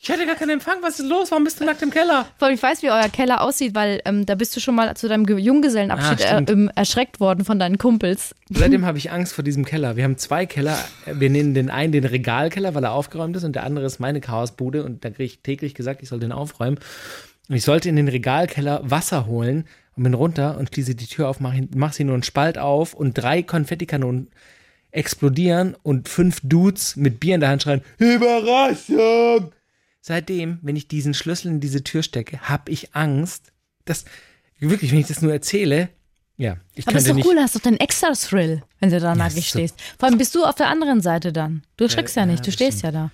Ich 0.03 0.11
hatte 0.11 0.25
gar 0.25 0.35
keinen 0.35 0.51
Empfang. 0.51 0.79
Was 0.81 0.99
ist 0.99 1.07
los? 1.11 1.31
Warum 1.31 1.45
bist 1.45 1.61
du 1.61 1.65
nackt 1.65 1.83
im 1.83 1.91
Keller? 1.91 2.27
vor 2.39 2.47
allem, 2.49 2.55
ich 2.55 2.63
weiß, 2.63 2.83
wie 2.83 2.91
euer 2.91 3.11
Keller 3.11 3.43
aussieht, 3.43 3.75
weil 3.75 4.01
ähm, 4.07 4.25
da 4.25 4.35
bist 4.35 4.57
du 4.57 4.61
schon 4.61 4.75
mal 4.75 4.97
zu 4.97 5.09
deinem 5.09 5.27
Ge- 5.27 5.37
Junggesellenabschied 5.39 6.23
Ah, 6.23 6.25
äh, 6.25 6.33
stimmt. 6.35 6.51
ähm, 6.51 6.71
erschreckt 6.75 7.21
worden 7.21 7.45
von 7.45 7.59
deinen 7.59 7.77
Kumpels. 7.77 8.35
Seitdem 8.49 8.87
habe 8.87 8.97
ich 8.97 9.13
Angst 9.13 9.35
vor 9.35 9.45
diesem 9.45 9.67
Keller. 9.67 9.97
Wir 9.97 10.05
haben 10.05 10.17
zwei 10.17 10.47
Keller. 10.47 10.79
Wir 11.05 11.29
nennen 11.29 11.53
den 11.53 11.69
einen 11.69 11.93
den 11.93 12.05
Regalkeller, 12.05 12.75
weil 12.75 12.83
er 12.85 12.93
aufgeräumt 12.93 13.37
ist, 13.37 13.45
und 13.45 13.55
der 13.57 13.65
andere 13.65 13.85
ist 13.85 14.01
meine 14.01 14.23
Chaosbude. 14.23 14.85
Und 14.85 15.05
da 15.05 15.11
kriege 15.11 15.25
ich 15.25 15.41
täglich 15.43 15.75
gesagt, 15.75 16.03
ich 16.03 16.09
soll 16.09 16.19
den 16.19 16.33
aufräumen. 16.33 16.79
Und 17.51 17.57
ich 17.57 17.65
sollte 17.65 17.91
in 17.91 17.97
den 17.97 18.09
Regalkeller 18.09 18.81
Wasser 18.83 19.27
holen 19.27 19.67
und 19.97 20.05
bin 20.05 20.15
runter 20.15 20.57
und 20.57 20.71
schließe 20.73 20.95
die 20.95 21.07
Tür 21.09 21.29
auf, 21.29 21.41
mache 21.41 21.69
mach 21.75 21.93
sie 21.93 22.05
nur 22.05 22.15
einen 22.15 22.23
Spalt 22.23 22.57
auf 22.57 22.95
und 22.95 23.13
drei 23.15 23.43
Konfettikanonen 23.43 24.29
explodieren 24.93 25.77
und 25.83 26.09
fünf 26.09 26.41
Dudes 26.43 26.97
mit 26.97 27.21
Bier 27.21 27.35
in 27.35 27.41
der 27.41 27.51
Hand 27.51 27.63
schreien: 27.65 27.83
Überraschung! 27.99 29.53
Seitdem, 30.01 30.59
wenn 30.63 30.77
ich 30.77 30.89
diesen 30.89 31.15
Schlüssel 31.15 31.49
in 31.51 31.61
diese 31.61 31.85
Tür 31.85 32.03
stecke, 32.03 32.41
habe 32.41 32.71
ich 32.73 32.95
Angst, 32.95 33.53
dass 33.85 34.05
wirklich, 34.59 34.93
wenn 34.93 34.99
ich 34.99 35.07
das 35.09 35.21
nur 35.23 35.33
erzähle, 35.33 35.91
ja, 36.37 36.57
ich 36.75 36.89
Aber 36.89 36.97
ist 36.97 37.07
doch 37.09 37.15
nicht. 37.15 37.27
cool, 37.27 37.37
hast 37.39 37.55
doch 37.55 37.61
den 37.61 37.77
extra 37.79 38.13
Thrill, 38.13 38.63
wenn 38.79 38.89
du 38.91 38.99
da 38.99 39.15
nackig 39.15 39.51
so- 39.51 39.59
stehst. 39.59 39.75
Vor 39.99 40.09
allem 40.09 40.17
bist 40.17 40.35
du 40.35 40.45
auf 40.45 40.55
der 40.55 40.69
anderen 40.69 41.03
Seite 41.03 41.33
dann. 41.35 41.63
Du 41.77 41.85
erschreckst 41.85 42.17
ja, 42.17 42.23
ja, 42.23 42.27
nicht, 42.27 42.47
du 42.47 42.51
stehst 42.51 42.83
ja 42.83 42.91
da. 42.91 43.11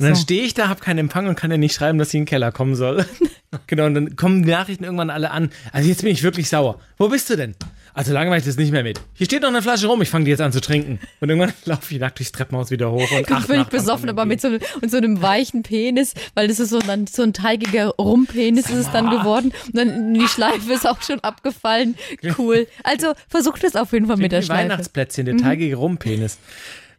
Und 0.00 0.06
dann 0.06 0.16
So. 0.16 0.22
stehe 0.22 0.42
ich 0.42 0.54
da, 0.54 0.66
habe 0.68 0.80
keinen 0.80 0.98
Empfang 0.98 1.28
und 1.28 1.36
kann 1.36 1.52
ja 1.52 1.56
nicht 1.56 1.72
schreiben, 1.76 1.98
dass 1.98 2.08
ich 2.08 2.14
in 2.14 2.20
den 2.22 2.26
Keller 2.26 2.50
kommen 2.50 2.74
soll. 2.74 3.06
genau, 3.68 3.86
und 3.86 3.94
dann 3.94 4.16
kommen 4.16 4.42
die 4.42 4.50
Nachrichten 4.50 4.82
irgendwann 4.82 5.10
alle 5.10 5.30
an. 5.30 5.50
Also 5.70 5.88
jetzt 5.88 6.02
bin 6.02 6.10
ich 6.10 6.24
wirklich 6.24 6.48
sauer. 6.48 6.80
Wo 6.98 7.08
bist 7.08 7.30
du 7.30 7.36
denn? 7.36 7.54
Also 7.94 8.12
lange 8.12 8.28
mache 8.28 8.40
ich 8.40 8.44
das 8.44 8.56
nicht 8.56 8.72
mehr 8.72 8.82
mit. 8.82 9.00
Hier 9.14 9.26
steht 9.26 9.42
noch 9.42 9.48
eine 9.50 9.62
Flasche 9.62 9.86
rum, 9.86 10.02
ich 10.02 10.10
fange 10.10 10.24
die 10.24 10.32
jetzt 10.32 10.40
an 10.40 10.50
zu 10.50 10.60
trinken. 10.60 10.98
Und 11.20 11.28
irgendwann 11.30 11.52
laufe 11.64 11.94
ich 11.94 12.00
nackt 12.00 12.18
durchs 12.18 12.32
Treppenhaus 12.32 12.72
wieder 12.72 12.90
hoch 12.90 13.08
und 13.12 13.30
acht 13.30 13.46
völlig 13.46 13.68
besoffen, 13.68 14.08
aber 14.08 14.24
mit 14.24 14.40
so, 14.40 14.48
einem- 14.48 14.60
und 14.82 14.90
so 14.90 14.96
einem 14.96 15.22
weichen 15.22 15.62
Penis, 15.62 16.12
weil 16.34 16.48
das 16.48 16.58
ist 16.58 16.70
so, 16.70 16.80
dann, 16.80 17.06
so 17.06 17.22
ein 17.22 17.32
teigiger 17.32 17.90
Rumpenis 17.90 18.68
ist 18.68 18.76
es 18.76 18.90
dann 18.90 19.10
geworden. 19.10 19.52
Und 19.66 19.76
dann 19.76 20.12
die 20.12 20.26
Schleife 20.26 20.72
ist 20.72 20.86
auch 20.88 21.00
schon 21.02 21.20
abgefallen. 21.20 21.94
Cool. 22.36 22.66
Also 22.82 23.12
versucht 23.28 23.62
es 23.64 23.76
auf 23.76 23.92
jeden 23.92 24.06
Fall 24.06 24.16
mit 24.16 24.32
der 24.32 24.42
Schleife. 24.42 24.64
Mhm. 24.64 24.70
Weihnachtsplätzchen, 24.70 25.26
der 25.26 25.36
teigige 25.36 25.76
Rumpenis. 25.76 26.38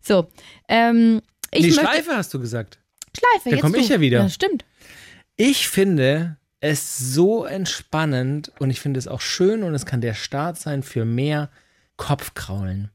So. 0.01 0.27
Ähm, 0.69 1.21
ich 1.51 1.63
Die 1.63 1.71
Schleife 1.73 2.15
hast 2.15 2.34
du 2.34 2.39
gesagt. 2.39 2.79
Schleife. 3.17 3.49
Da 3.49 3.49
jetzt 3.51 3.62
komm 3.62 3.73
du. 3.73 3.79
ich 3.79 3.89
ja 3.89 3.99
wieder. 3.99 4.19
Ja, 4.19 4.29
stimmt. 4.29 4.63
Ich 5.36 5.67
finde 5.67 6.38
es 6.65 6.97
so 6.97 7.45
entspannend 7.45 8.51
und 8.60 8.71
ich 8.71 8.82
finde 8.82 8.97
es 8.97 9.08
auch 9.08 9.21
schön 9.21 9.63
und 9.63 9.75
es 9.75 9.86
kann 9.86 10.01
der 10.01 10.15
Start 10.15 10.58
sein 10.58 10.82
für 10.82 11.06
mehr 11.06 11.49
Kopfkraulen. 11.95 12.89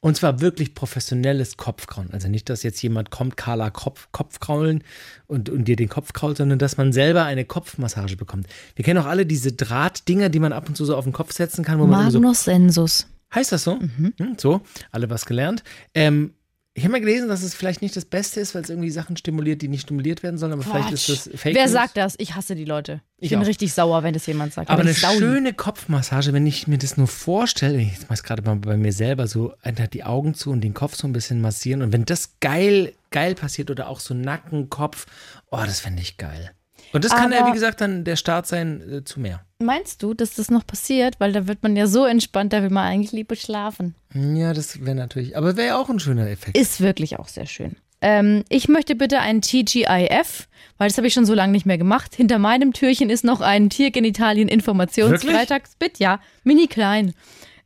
Und 0.00 0.16
zwar 0.16 0.40
wirklich 0.40 0.74
professionelles 0.74 1.56
Kopfkraulen. 1.56 2.12
Also 2.12 2.28
nicht, 2.28 2.48
dass 2.50 2.62
jetzt 2.62 2.80
jemand 2.82 3.10
kommt, 3.10 3.36
Carla 3.36 3.70
Kopf, 3.70 4.08
Kopfkraulen 4.12 4.84
und, 5.26 5.48
und 5.48 5.64
dir 5.64 5.74
den 5.74 5.88
Kopf 5.88 6.12
krault, 6.12 6.36
sondern 6.36 6.60
dass 6.60 6.76
man 6.76 6.92
selber 6.92 7.24
eine 7.24 7.44
Kopfmassage 7.44 8.16
bekommt. 8.16 8.46
Wir 8.76 8.84
kennen 8.84 9.00
auch 9.00 9.06
alle 9.06 9.26
diese 9.26 9.52
Drahtdinger, 9.52 10.28
die 10.28 10.38
man 10.38 10.52
ab 10.52 10.68
und 10.68 10.76
zu 10.76 10.84
so 10.84 10.94
auf 10.94 11.04
den 11.04 11.12
Kopf 11.12 11.32
setzen 11.32 11.64
kann, 11.64 11.80
wo 11.80 11.86
man 11.86 12.02
immer 12.02 12.10
so 12.12 12.20
Magnus 12.20 12.44
Sensus. 12.44 13.06
Heißt 13.34 13.50
das 13.50 13.64
so? 13.64 13.78
Hm, 13.80 14.14
so, 14.36 14.60
alle 14.92 15.10
was 15.10 15.26
gelernt. 15.26 15.64
Ähm, 15.94 16.34
ich 16.78 16.84
habe 16.84 16.92
mal 16.92 17.00
gelesen, 17.00 17.28
dass 17.28 17.42
es 17.42 17.54
vielleicht 17.54 17.82
nicht 17.82 17.94
das 17.96 18.04
Beste 18.04 18.40
ist, 18.40 18.54
weil 18.54 18.62
es 18.62 18.70
irgendwie 18.70 18.90
Sachen 18.90 19.16
stimuliert, 19.16 19.60
die 19.60 19.68
nicht 19.68 19.82
stimuliert 19.82 20.22
werden 20.22 20.38
sollen, 20.38 20.52
aber 20.52 20.62
vielleicht 20.62 20.92
ist 20.92 21.08
das 21.08 21.30
Fake 21.34 21.54
Wer 21.54 21.64
News. 21.64 21.72
sagt 21.72 21.96
das? 21.96 22.14
Ich 22.18 22.34
hasse 22.34 22.54
die 22.54 22.64
Leute. 22.64 23.00
Ich, 23.18 23.24
Ich 23.24 23.30
bin 23.30 23.40
auch. 23.40 23.46
richtig 23.46 23.72
sauer, 23.74 24.02
wenn 24.02 24.14
das 24.14 24.24
jemand 24.26 24.52
sagt. 24.54 24.70
Aber 24.70 24.80
eine 24.80 24.94
schöne 24.94 25.52
Kopfmassage, 25.52 26.32
wenn 26.32 26.46
ich 26.46 26.66
mir 26.66 26.78
das 26.78 26.96
nur 26.96 27.06
vorstelle, 27.08 27.78
ich 27.80 28.00
mache 28.02 28.14
es 28.14 28.22
gerade 28.22 28.42
mal 28.42 28.56
bei 28.56 28.76
mir 28.76 28.92
selber 28.92 29.26
so, 29.26 29.52
einfach 29.62 29.88
die 29.88 30.04
Augen 30.04 30.34
zu 30.34 30.50
und 30.50 30.62
den 30.62 30.72
Kopf 30.74 30.94
so 30.94 31.06
ein 31.06 31.12
bisschen 31.12 31.40
massieren 31.40 31.82
und 31.82 31.92
wenn 31.92 32.04
das 32.04 32.34
geil, 32.40 32.92
geil 33.10 33.34
passiert 33.34 33.70
oder 33.70 33.88
auch 33.88 34.00
so 34.00 34.14
Nacken, 34.14 34.70
Kopf, 34.70 35.06
oh, 35.50 35.58
das 35.64 35.80
fände 35.80 36.00
ich 36.00 36.16
geil. 36.16 36.52
Und 36.92 37.04
das 37.04 37.12
kann 37.12 37.32
ja, 37.32 37.40
Aber- 37.40 37.48
wie 37.50 37.52
gesagt, 37.54 37.80
dann 37.80 38.04
der 38.04 38.16
Start 38.16 38.46
sein 38.46 38.80
äh, 38.90 39.04
zu 39.04 39.20
mehr. 39.20 39.44
Meinst 39.60 40.04
du, 40.04 40.14
dass 40.14 40.34
das 40.34 40.50
noch 40.50 40.64
passiert? 40.64 41.18
Weil 41.18 41.32
da 41.32 41.48
wird 41.48 41.64
man 41.64 41.74
ja 41.74 41.88
so 41.88 42.04
entspannt, 42.04 42.52
da 42.52 42.62
will 42.62 42.70
man 42.70 42.86
eigentlich 42.86 43.10
lieber 43.10 43.34
schlafen. 43.34 43.96
Ja, 44.14 44.54
das 44.54 44.84
wäre 44.84 44.94
natürlich, 44.94 45.36
aber 45.36 45.56
wäre 45.56 45.66
ja 45.68 45.78
auch 45.78 45.88
ein 45.88 45.98
schöner 45.98 46.30
Effekt. 46.30 46.56
Ist 46.56 46.80
wirklich 46.80 47.18
auch 47.18 47.26
sehr 47.26 47.46
schön. 47.46 47.74
Ähm, 48.00 48.44
ich 48.48 48.68
möchte 48.68 48.94
bitte 48.94 49.18
ein 49.18 49.42
TGIF, 49.42 50.46
weil 50.78 50.88
das 50.88 50.96
habe 50.96 51.08
ich 51.08 51.14
schon 51.14 51.26
so 51.26 51.34
lange 51.34 51.50
nicht 51.50 51.66
mehr 51.66 51.78
gemacht. 51.78 52.14
Hinter 52.14 52.38
meinem 52.38 52.72
Türchen 52.72 53.10
ist 53.10 53.24
noch 53.24 53.40
ein 53.40 53.68
Tiergenitalien-Informationsfreitagsbit. 53.68 55.98
Ja, 55.98 56.20
mini 56.44 56.68
klein. 56.68 57.14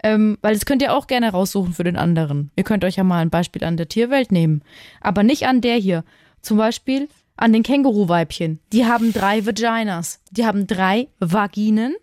Ähm, 0.02 0.38
weil 0.40 0.54
das 0.54 0.64
könnt 0.64 0.80
ihr 0.80 0.94
auch 0.94 1.06
gerne 1.06 1.30
raussuchen 1.30 1.74
für 1.74 1.84
den 1.84 1.96
anderen. 1.96 2.50
Ihr 2.56 2.64
könnt 2.64 2.84
euch 2.84 2.96
ja 2.96 3.04
mal 3.04 3.20
ein 3.20 3.28
Beispiel 3.28 3.64
an 3.64 3.76
der 3.76 3.88
Tierwelt 3.88 4.32
nehmen. 4.32 4.62
Aber 5.02 5.22
nicht 5.22 5.46
an 5.46 5.60
der 5.60 5.76
hier. 5.76 6.04
Zum 6.40 6.56
Beispiel 6.56 7.10
an 7.42 7.52
den 7.52 7.64
Känguruweibchen. 7.64 8.60
Die 8.72 8.86
haben 8.86 9.12
drei 9.12 9.44
Vaginas. 9.44 10.20
Die 10.30 10.46
haben 10.46 10.68
drei 10.68 11.08
Vaginen. 11.18 11.96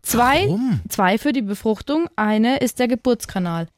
Zwei, 0.00 0.46
Warum? 0.46 0.80
zwei 0.88 1.18
für 1.18 1.32
die 1.32 1.42
Befruchtung, 1.42 2.08
eine 2.16 2.58
ist 2.58 2.78
der 2.78 2.88
Geburtskanal. 2.88 3.68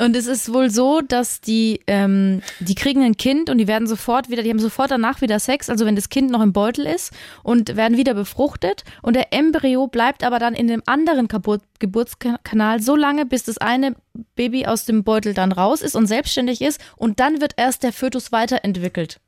Und 0.00 0.16
es 0.16 0.26
ist 0.26 0.52
wohl 0.52 0.70
so, 0.70 1.00
dass 1.00 1.40
die, 1.40 1.80
ähm, 1.86 2.40
die 2.60 2.74
kriegen 2.74 3.02
ein 3.02 3.16
Kind 3.16 3.50
und 3.50 3.58
die 3.58 3.66
werden 3.66 3.86
sofort 3.86 4.30
wieder, 4.30 4.42
die 4.42 4.50
haben 4.50 4.58
sofort 4.58 4.90
danach 4.90 5.20
wieder 5.20 5.38
Sex, 5.38 5.68
also 5.68 5.86
wenn 5.86 5.96
das 5.96 6.08
Kind 6.08 6.30
noch 6.30 6.40
im 6.40 6.52
Beutel 6.52 6.86
ist 6.86 7.12
und 7.42 7.76
werden 7.76 7.96
wieder 7.96 8.14
befruchtet 8.14 8.84
und 9.02 9.14
der 9.14 9.32
Embryo 9.32 9.88
bleibt 9.88 10.24
aber 10.24 10.38
dann 10.38 10.54
in 10.54 10.68
dem 10.68 10.82
anderen 10.86 11.28
Geburt, 11.28 11.62
Geburtskanal 11.80 12.80
so 12.80 12.96
lange, 12.96 13.26
bis 13.26 13.44
das 13.44 13.58
eine 13.58 13.94
Baby 14.34 14.66
aus 14.66 14.86
dem 14.86 15.04
Beutel 15.04 15.34
dann 15.34 15.52
raus 15.52 15.82
ist 15.82 15.96
und 15.96 16.06
selbstständig 16.06 16.62
ist 16.62 16.80
und 16.96 17.20
dann 17.20 17.40
wird 17.40 17.54
erst 17.56 17.82
der 17.82 17.92
Fötus 17.92 18.32
weiterentwickelt. 18.32 19.20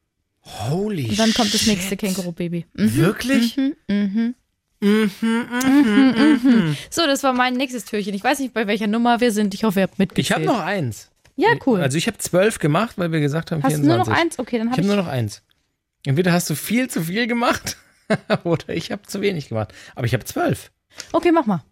Holy 0.45 1.09
Und 1.11 1.19
dann 1.19 1.33
kommt 1.35 1.53
das 1.53 1.61
shit. 1.61 1.69
nächste 1.77 1.97
Känguru-Baby. 1.97 2.67
Mhm. 2.75 2.95
Wirklich? 2.97 3.57
So, 6.91 7.07
das 7.07 7.23
war 7.23 7.33
mein 7.33 7.55
nächstes 7.55 7.85
Türchen. 7.85 8.15
Ich 8.15 8.25
weiß 8.25 8.39
nicht, 8.39 8.55
bei 8.55 8.67
welcher 8.67 8.87
Nummer 8.87 9.21
wir 9.21 9.33
sind. 9.33 9.55
Ich 9.55 9.65
hoffe, 9.65 9.81
ihr 9.81 9.83
habt 9.85 9.95
Ich 9.95 9.99
mitgezählt. 9.99 10.31
habe 10.31 10.45
noch 10.47 10.61
eins. 10.61 11.11
Ja, 11.37 11.51
cool. 11.67 11.81
Also 11.81 11.97
ich 11.99 12.07
habe 12.07 12.19
zwölf 12.19 12.59
gemacht, 12.59 12.99
weil 12.99 13.13
wir 13.13 13.21
gesagt 13.21 13.51
haben 13.51 13.63
Hast 13.63 13.73
du 13.77 13.81
24. 13.81 13.87
nur 13.89 13.97
noch 14.15 14.21
eins? 14.21 14.39
Okay, 14.39 14.59
dann 14.59 14.69
Ich 14.69 14.73
habe 14.73 14.83
habe 14.83 14.83
ich. 14.83 14.87
nur 14.87 14.97
noch 14.97 15.07
eins. 15.07 15.43
Entweder 16.05 16.33
hast 16.33 16.49
du 16.51 16.55
viel 16.55 16.89
zu 16.89 17.03
viel 17.03 17.27
gemacht 17.27 17.77
oder 18.45 18.69
ich 18.71 18.91
habe 18.93 19.03
zu 19.03 19.21
wenig 19.21 19.49
gemacht. 19.49 19.73
Aber 19.95 20.07
ich 20.07 20.15
habe 20.15 20.25
zwölf. 20.25 20.71
Okay, 21.13 21.33
mach 21.33 21.47
mal. 21.47 21.63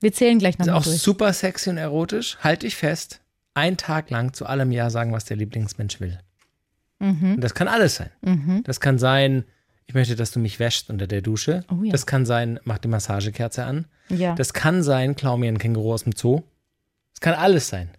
Wir 0.00 0.12
zählen 0.12 0.38
gleich 0.38 0.54
Ist 0.54 0.60
nochmal 0.60 0.76
auch 0.76 0.84
durch. 0.84 0.98
super 1.00 1.32
sexy 1.32 1.70
und 1.70 1.76
erotisch. 1.78 2.38
Halt 2.40 2.62
dich 2.62 2.76
fest. 2.76 3.20
Ein 3.54 3.76
Tag 3.76 4.10
lang 4.10 4.32
zu 4.32 4.46
allem 4.46 4.70
Ja 4.70 4.90
sagen, 4.90 5.12
was 5.12 5.24
der 5.24 5.36
Lieblingsmensch 5.36 6.00
will. 6.00 6.18
Mhm. 6.98 7.34
Und 7.34 7.40
das 7.42 7.54
kann 7.54 7.68
alles 7.68 7.96
sein. 7.96 8.62
Das 8.64 8.80
kann 8.80 8.98
sein, 8.98 9.44
ich 9.86 9.94
möchte, 9.94 10.16
dass 10.16 10.30
du 10.32 10.40
mich 10.40 10.58
wäschst 10.58 10.90
unter 10.90 11.06
der 11.06 11.22
Dusche. 11.22 11.64
Oh 11.70 11.82
ja. 11.82 11.92
Das 11.92 12.06
kann 12.06 12.26
sein, 12.26 12.58
mach 12.64 12.78
die 12.78 12.88
Massagekerze 12.88 13.64
an. 13.64 13.86
Ja, 14.08 14.34
Das 14.34 14.52
kann 14.52 14.82
sein, 14.82 15.16
klau 15.16 15.36
mir 15.36 15.48
ein 15.48 15.58
Känguru 15.58 15.92
aus 15.92 16.04
dem 16.04 16.12
Zoo. 16.14 16.42
Das 17.14 17.20
kann 17.20 17.34
alles 17.34 17.68
sein. 17.68 17.90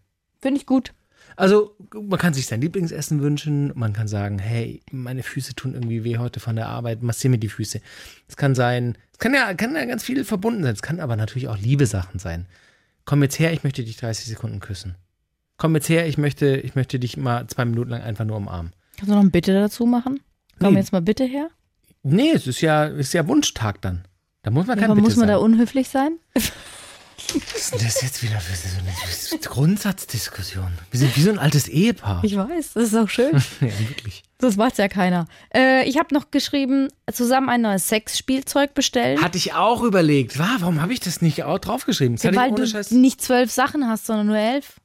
finde 0.41 0.59
ich 0.59 0.65
gut. 0.65 0.93
Also, 1.35 1.75
man 1.93 2.19
kann 2.19 2.33
sich 2.33 2.47
sein 2.47 2.59
Lieblingsessen 2.59 3.21
wünschen. 3.21 3.71
Man 3.75 3.93
kann 3.93 4.07
sagen, 4.09 4.39
hey, 4.39 4.81
meine 4.91 5.23
Füße 5.23 5.55
tun 5.55 5.73
irgendwie 5.73 6.03
weh 6.03 6.17
heute 6.17 6.39
von 6.41 6.55
der 6.57 6.67
Arbeit. 6.67 7.01
Massier 7.01 7.29
mir 7.29 7.37
die 7.37 7.47
Füße. 7.47 7.79
Es 8.27 8.35
kann 8.35 8.55
sein, 8.55 8.97
es 9.13 9.19
kann 9.19 9.33
ja, 9.33 9.53
kann 9.53 9.73
ja 9.75 9.85
ganz 9.85 10.03
viel 10.03 10.25
verbunden 10.25 10.63
sein. 10.63 10.73
Es 10.73 10.81
kann 10.81 10.99
aber 10.99 11.15
natürlich 11.15 11.47
auch 11.47 11.57
Liebe-Sachen 11.57 12.19
sein. 12.19 12.45
Komm 13.05 13.23
jetzt 13.23 13.39
her, 13.39 13.53
ich 13.53 13.63
möchte 13.63 13.83
dich 13.83 13.95
30 13.97 14.25
Sekunden 14.25 14.59
küssen. 14.59 14.95
Komm 15.57 15.75
jetzt 15.75 15.87
her, 15.89 16.07
ich 16.07 16.17
möchte, 16.17 16.57
ich 16.57 16.75
möchte 16.75 16.99
dich 16.99 17.15
mal 17.17 17.47
zwei 17.47 17.65
Minuten 17.65 17.91
lang 17.91 18.01
einfach 18.01 18.25
nur 18.25 18.37
umarmen. 18.37 18.73
Kannst 18.99 19.09
du 19.11 19.15
noch 19.15 19.21
ein 19.23 19.31
Bitte 19.31 19.53
dazu 19.53 19.85
machen? 19.85 20.19
Komm 20.59 20.73
Nee. 20.73 20.79
jetzt 20.81 20.91
mal 20.91 21.01
bitte 21.01 21.23
her. 21.23 21.47
Nee, 22.03 22.31
es 22.31 22.47
ist 22.47 22.61
ja, 22.61 22.85
ist 22.85 23.13
ja 23.13 23.25
Wunschtag 23.27 23.81
dann. 23.81 24.03
Da 24.43 24.51
muss 24.51 24.67
man 24.67 24.77
Ja, 24.77 24.81
kein 24.83 24.91
aber 24.91 24.95
Bitte 25.01 25.07
muss 25.09 25.15
man 25.17 25.27
da 25.27 25.35
sagen. 25.35 25.45
unhöflich 25.45 25.89
sein? 25.89 26.17
Was 26.33 26.51
ist 27.55 27.73
denn 27.73 27.79
das 27.85 28.01
jetzt 28.01 28.23
wieder 28.23 28.39
für 28.39 28.55
so 28.55 28.77
eine 29.35 29.39
Grundsatzdiskussion? 29.43 30.71
Wir 30.91 30.99
sind 30.99 31.15
wie 31.15 31.21
so 31.21 31.29
ein 31.29 31.37
altes 31.39 31.67
Ehepaar. 31.67 32.23
Ich 32.23 32.35
weiß, 32.35 32.73
das 32.73 32.83
ist 32.85 32.95
auch 32.95 33.09
schön. 33.09 33.31
ja, 33.61 33.79
wirklich. 33.89 34.23
Das 34.37 34.55
macht 34.55 34.77
ja 34.77 34.87
keiner. 34.87 35.27
Äh, 35.53 35.87
ich 35.87 35.97
habe 35.99 36.13
noch 36.13 36.31
geschrieben, 36.31 36.87
zusammen 37.11 37.49
ein 37.49 37.61
neues 37.61 37.87
Sexspielzeug 37.89 38.73
bestellen. 38.73 39.21
Hatte 39.21 39.37
ich 39.37 39.53
auch 39.53 39.83
überlegt. 39.83 40.39
Wa- 40.39 40.55
Warum 40.59 40.81
habe 40.81 40.93
ich 40.93 41.01
das 41.01 41.21
nicht 41.21 41.43
auch 41.43 41.59
draufgeschrieben? 41.59 42.15
Das 42.15 42.25
hatte 42.25 42.37
weil 42.37 42.51
du 42.51 42.65
Scheiß. 42.65 42.91
nicht 42.91 43.21
zwölf 43.21 43.51
Sachen 43.51 43.87
hast, 43.87 44.05
sondern 44.05 44.27
nur 44.27 44.37
elf. 44.37 44.79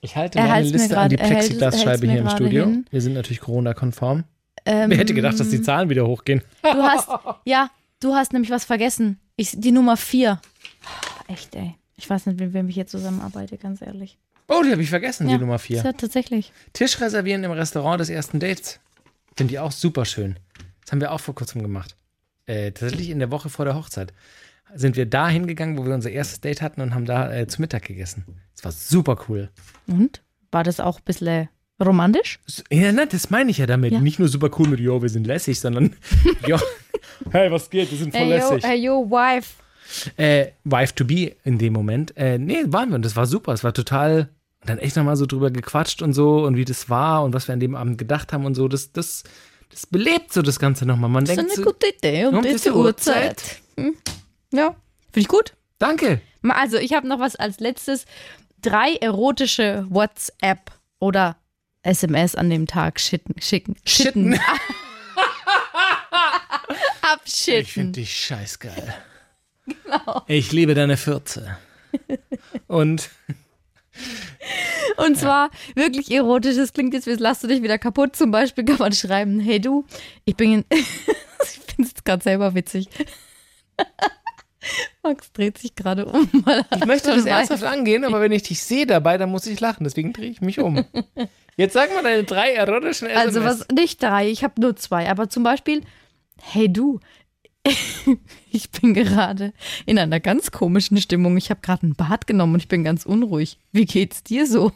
Ich 0.00 0.16
halte 0.16 0.38
Er 0.38 0.46
meine 0.48 0.66
Liste 0.66 0.96
an 0.98 1.08
die 1.10 1.16
grad- 1.16 1.26
hält 1.28 1.38
es- 1.40 1.46
Plexiglasscheibe 1.48 2.06
hier 2.10 2.20
im 2.20 2.30
Studio. 2.30 2.64
hin. 2.64 2.86
Wir 2.90 3.00
sind 3.00 3.14
natürlich 3.14 3.40
Corona-konform. 3.40 4.24
Ähm, 4.66 4.90
Wer 4.90 4.98
hätte 4.98 5.14
gedacht, 5.14 5.38
dass 5.40 5.50
die 5.50 5.62
Zahlen 5.62 5.88
wieder 5.90 6.06
hochgehen? 6.06 6.42
Du 6.62 6.68
hast, 6.68 7.08
ja, 7.44 7.70
du 8.00 8.14
hast 8.14 8.32
nämlich 8.32 8.50
was 8.50 8.64
vergessen. 8.64 9.18
Ich, 9.36 9.52
die 9.58 9.72
Nummer 9.72 9.96
vier. 9.96 10.40
Echt, 11.28 11.54
ey. 11.54 11.74
Ich 11.96 12.08
weiß 12.08 12.26
nicht, 12.26 12.40
mit 12.40 12.52
wem 12.54 12.68
ich 12.68 12.74
hier 12.74 12.86
zusammenarbeite, 12.86 13.56
ganz 13.58 13.82
ehrlich. 13.82 14.18
Oh, 14.48 14.62
die 14.64 14.72
habe 14.72 14.82
ich 14.82 14.90
vergessen, 14.90 15.28
ja, 15.28 15.36
die 15.36 15.40
Nummer 15.40 15.58
4. 15.60 15.82
Ja, 15.82 15.92
tatsächlich. 15.92 16.50
Tisch 16.72 17.00
reservieren 17.00 17.44
im 17.44 17.52
Restaurant 17.52 18.00
des 18.00 18.08
ersten 18.08 18.40
Dates. 18.40 18.80
Finde 19.36 19.52
ich 19.54 19.58
auch 19.60 19.70
super 19.70 20.04
schön. 20.04 20.36
Das 20.82 20.90
haben 20.92 21.00
wir 21.00 21.12
auch 21.12 21.20
vor 21.20 21.34
kurzem 21.36 21.62
gemacht. 21.62 21.94
Äh, 22.46 22.72
tatsächlich 22.72 23.10
in 23.10 23.20
der 23.20 23.30
Woche 23.30 23.48
vor 23.48 23.64
der 23.64 23.76
Hochzeit 23.76 24.12
sind 24.74 24.96
wir 24.96 25.06
da 25.06 25.28
hingegangen, 25.28 25.76
wo 25.78 25.84
wir 25.86 25.94
unser 25.94 26.10
erstes 26.10 26.40
Date 26.40 26.62
hatten 26.62 26.80
und 26.80 26.94
haben 26.94 27.04
da 27.06 27.32
äh, 27.32 27.46
zu 27.46 27.60
Mittag 27.60 27.84
gegessen. 27.84 28.24
Das 28.54 28.64
war 28.64 28.72
super 28.72 29.18
cool. 29.28 29.50
Und? 29.86 30.22
War 30.52 30.64
das 30.64 30.80
auch 30.80 30.98
ein 30.98 31.04
bisschen 31.04 31.48
romantisch? 31.82 32.38
Ja, 32.70 32.92
ne, 32.92 33.06
das 33.06 33.30
meine 33.30 33.50
ich 33.50 33.58
ja 33.58 33.66
damit. 33.66 33.92
Ja. 33.92 34.00
Nicht 34.00 34.18
nur 34.18 34.28
super 34.28 34.50
cool 34.58 34.68
mit, 34.68 34.80
jo, 34.80 35.00
wir 35.00 35.08
sind 35.08 35.26
lässig, 35.26 35.60
sondern, 35.60 35.94
jo, 36.46 36.58
hey, 37.30 37.50
was 37.50 37.70
geht, 37.70 37.90
wir 37.90 37.98
sind 37.98 38.12
voll 38.12 38.20
Ey, 38.22 38.28
yo, 38.38 38.50
lässig. 38.50 38.64
ey, 38.64 38.76
yo, 38.84 39.10
wife. 39.10 39.54
äh, 40.16 40.48
Wife 40.64 40.94
to 40.94 41.04
be 41.04 41.34
in 41.44 41.58
dem 41.58 41.72
Moment. 41.72 42.16
Äh, 42.16 42.38
nee, 42.38 42.62
waren 42.66 42.90
wir 42.90 42.96
und 42.96 43.04
das 43.04 43.16
war 43.16 43.26
super. 43.26 43.52
Es 43.52 43.64
war 43.64 43.72
total. 43.72 44.28
Und 44.60 44.68
dann 44.68 44.78
echt 44.78 44.94
nochmal 44.96 45.16
so 45.16 45.24
drüber 45.24 45.50
gequatscht 45.50 46.02
und 46.02 46.12
so 46.12 46.44
und 46.44 46.54
wie 46.56 46.66
das 46.66 46.90
war 46.90 47.24
und 47.24 47.32
was 47.32 47.48
wir 47.48 47.54
an 47.54 47.60
dem 47.60 47.74
Abend 47.74 47.96
gedacht 47.96 48.32
haben 48.32 48.44
und 48.44 48.54
so. 48.54 48.68
Das, 48.68 48.92
das, 48.92 49.24
das 49.70 49.86
belebt 49.86 50.32
so 50.34 50.42
das 50.42 50.58
Ganze 50.58 50.84
nochmal. 50.84 51.08
Man 51.08 51.24
Das 51.24 51.30
ist 51.30 51.36
denkt 51.38 51.52
eine 51.52 51.64
so, 51.64 51.70
gute 51.70 51.86
Idee 51.88 52.26
um 52.26 52.34
um 52.36 52.42
diese 52.42 52.74
Uhrzeit. 52.76 53.30
Uhrzeit. 53.30 53.62
Hm. 53.78 53.94
Ja, 54.52 54.74
finde 55.12 55.20
ich 55.20 55.28
gut. 55.28 55.54
danke. 55.78 56.20
Also, 56.48 56.78
ich 56.78 56.92
habe 56.94 57.06
noch 57.06 57.20
was 57.20 57.36
als 57.36 57.60
letztes. 57.60 58.06
Drei 58.62 58.94
erotische 58.96 59.86
WhatsApp 59.88 60.70
oder 60.98 61.36
SMS 61.82 62.34
an 62.34 62.50
dem 62.50 62.66
Tag 62.66 62.98
schicken. 63.00 63.34
Schicken. 63.40 63.76
Schitten. 63.84 64.38
Ich 67.02 67.08
Abschitten. 67.12 67.66
finde 67.66 67.92
dich 68.00 68.14
scheißgeil. 68.14 68.94
Genau. 69.66 70.22
Ich 70.28 70.52
liebe 70.52 70.74
deine 70.74 70.96
Fürze. 70.96 71.56
Und 72.68 73.10
Und 74.96 75.18
zwar 75.18 75.50
wirklich 75.74 76.10
erotisch. 76.12 76.56
Das 76.56 76.72
klingt 76.72 76.94
jetzt, 76.94 77.06
wie 77.08 77.14
lasst 77.14 77.42
du 77.42 77.48
dich 77.48 77.62
wieder 77.62 77.78
kaputt. 77.78 78.14
Zum 78.14 78.30
Beispiel 78.30 78.64
kann 78.64 78.78
man 78.78 78.92
schreiben: 78.92 79.40
Hey 79.40 79.60
du, 79.60 79.84
ich 80.24 80.36
bin. 80.36 80.52
In 80.52 80.64
ich 80.70 81.60
finde 81.74 81.90
es 81.96 82.04
gerade 82.04 82.22
selber 82.22 82.54
witzig. 82.54 82.88
Max 85.02 85.32
dreht 85.32 85.58
sich 85.58 85.74
gerade 85.74 86.06
um. 86.06 86.28
Ich 86.76 86.84
möchte 86.84 87.14
das 87.14 87.24
ernsthaft 87.24 87.64
angehen, 87.64 88.04
aber 88.04 88.20
wenn 88.20 88.32
ich 88.32 88.42
dich 88.42 88.62
sehe 88.62 88.86
dabei, 88.86 89.18
dann 89.18 89.30
muss 89.30 89.46
ich 89.46 89.60
lachen. 89.60 89.84
Deswegen 89.84 90.12
drehe 90.12 90.30
ich 90.30 90.40
mich 90.40 90.60
um. 90.60 90.84
Jetzt 91.56 91.74
sag 91.74 91.92
mal 91.94 92.02
deine 92.02 92.24
drei 92.24 92.52
erotischen 92.52 93.08
SMS. 93.08 93.26
Also 93.26 93.44
was 93.44 93.66
nicht 93.72 94.02
drei, 94.02 94.28
ich 94.28 94.44
habe 94.44 94.60
nur 94.60 94.76
zwei. 94.76 95.10
Aber 95.10 95.28
zum 95.28 95.42
Beispiel, 95.42 95.82
hey 96.40 96.72
du, 96.72 97.00
ich 98.50 98.70
bin 98.70 98.94
gerade 98.94 99.52
in 99.84 99.98
einer 99.98 100.18
ganz 100.18 100.50
komischen 100.50 100.96
Stimmung. 100.96 101.36
Ich 101.36 101.50
habe 101.50 101.60
gerade 101.60 101.86
ein 101.86 101.94
Bad 101.94 102.26
genommen 102.26 102.54
und 102.54 102.60
ich 102.60 102.68
bin 102.68 102.84
ganz 102.84 103.04
unruhig. 103.04 103.58
Wie 103.72 103.84
geht's 103.84 104.22
dir 104.22 104.46
so? 104.46 104.72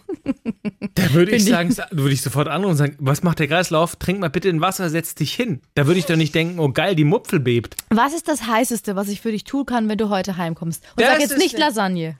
Da 0.94 1.12
würde 1.14 1.32
ich 1.34 1.44
ich- 1.44 1.48
sagen, 1.48 1.74
würde 1.92 2.12
ich 2.12 2.20
sofort 2.20 2.48
anrufen 2.48 2.72
und 2.72 2.76
sagen, 2.76 2.96
was 2.98 3.22
macht 3.22 3.38
der 3.38 3.48
Kreislauf? 3.48 3.96
Trink 3.96 4.20
mal 4.20 4.28
bitte 4.28 4.50
ein 4.50 4.60
Wasser, 4.60 4.90
setz 4.90 5.14
dich 5.14 5.32
hin. 5.34 5.60
Da 5.74 5.86
würde 5.86 5.98
ich 5.98 6.04
doch 6.06 6.16
nicht 6.16 6.34
denken, 6.34 6.58
oh 6.60 6.68
geil, 6.70 6.94
die 6.94 7.04
Mupfel 7.04 7.40
bebt. 7.40 7.76
Was 7.88 8.12
ist 8.14 8.28
das 8.28 8.46
Heißeste, 8.46 8.96
was 8.96 9.08
ich 9.08 9.22
für 9.22 9.32
dich 9.32 9.44
tun 9.44 9.64
kann, 9.64 9.88
wenn 9.88 9.98
du 9.98 10.10
heute 10.10 10.36
heimkommst? 10.36 10.84
Und 10.96 11.00
Das 11.00 11.08
sag 11.12 11.20
jetzt 11.20 11.38
nicht 11.38 11.58
Lasagne. 11.58 12.18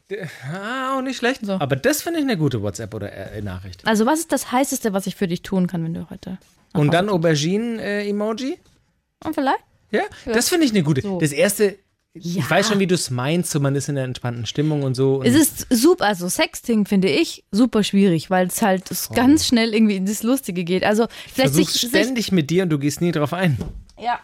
Ah, 0.50 0.96
auch 0.96 1.02
nicht 1.02 1.18
schlecht. 1.18 1.44
So. 1.44 1.52
Aber 1.52 1.76
das 1.76 2.00
finde 2.02 2.20
ich 2.20 2.24
eine 2.24 2.38
gute 2.38 2.62
WhatsApp 2.62 2.94
oder 2.94 3.12
äh, 3.12 3.42
Nachricht. 3.42 3.86
Also 3.86 4.06
was 4.06 4.18
ist 4.20 4.32
das 4.32 4.50
Heißeste, 4.50 4.94
was 4.94 5.06
ich 5.06 5.14
für 5.14 5.28
dich 5.28 5.42
tun 5.42 5.66
kann, 5.66 5.84
wenn 5.84 5.92
du 5.94 6.08
heute 6.08 6.38
Und 6.72 6.92
dann 6.94 7.10
Auberginen-Emoji? 7.10 8.52
kommst? 8.56 9.26
Und 9.26 9.34
vielleicht? 9.34 9.60
Ja? 9.94 10.32
das 10.32 10.48
finde 10.48 10.66
ich 10.66 10.72
eine 10.72 10.82
gute. 10.82 11.02
So. 11.02 11.18
Das 11.20 11.32
erste, 11.32 11.76
Ja. 12.14 12.42
ich 12.42 12.50
weiß 12.50 12.68
schon, 12.68 12.78
wie 12.78 12.86
du 12.86 12.94
es 12.94 13.10
meinst, 13.10 13.50
so 13.50 13.60
man 13.60 13.74
ist 13.74 13.88
in 13.88 13.96
einer 13.96 14.06
entspannten 14.06 14.46
Stimmung 14.46 14.82
und 14.82 14.94
so. 14.94 15.16
Und 15.16 15.26
Es 15.26 15.34
ist 15.34 15.66
super, 15.70 16.04
also 16.06 16.28
Sexting 16.28 16.86
finde 16.86 17.08
ich 17.08 17.44
super 17.50 17.82
schwierig, 17.82 18.30
weil 18.30 18.46
es 18.48 18.62
halt 18.62 18.90
es 18.90 19.10
ganz 19.10 19.46
schnell 19.46 19.74
irgendwie 19.74 19.96
in 19.96 20.06
das 20.06 20.22
Lustige 20.22 20.64
geht. 20.64 20.84
Also 20.84 21.06
vielleicht 21.32 21.54
sich, 21.54 21.64
versuchst 21.66 21.80
sich 21.80 21.90
ständig 21.90 22.32
mit 22.32 22.50
dir 22.50 22.62
und 22.64 22.70
du 22.70 22.78
gehst 22.78 23.00
nie 23.00 23.12
drauf 23.12 23.32
ein. 23.32 23.56
Ja. 24.00 24.20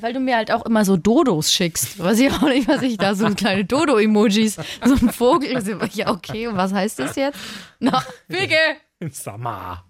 Weil 0.00 0.14
du 0.14 0.20
mir 0.20 0.36
halt 0.36 0.50
auch 0.50 0.64
immer 0.64 0.86
so 0.86 0.96
Dodos 0.96 1.52
schickst. 1.52 1.98
Weiß 1.98 2.18
ich 2.18 2.32
auch 2.32 2.48
nicht, 2.48 2.66
was 2.66 2.80
ich 2.80 2.96
da 2.96 3.14
so 3.14 3.26
kleine 3.34 3.66
Dodo-Emojis, 3.66 4.56
so 4.86 4.94
ein 4.94 5.10
Vogel. 5.12 5.62
Ja, 5.92 6.10
okay, 6.10 6.46
und 6.46 6.56
was 6.56 6.72
heißt 6.72 6.98
das 6.98 7.14
jetzt? 7.16 7.38
Na, 7.78 8.02
Wege! 9.06 9.14
Sommer. 9.14 9.84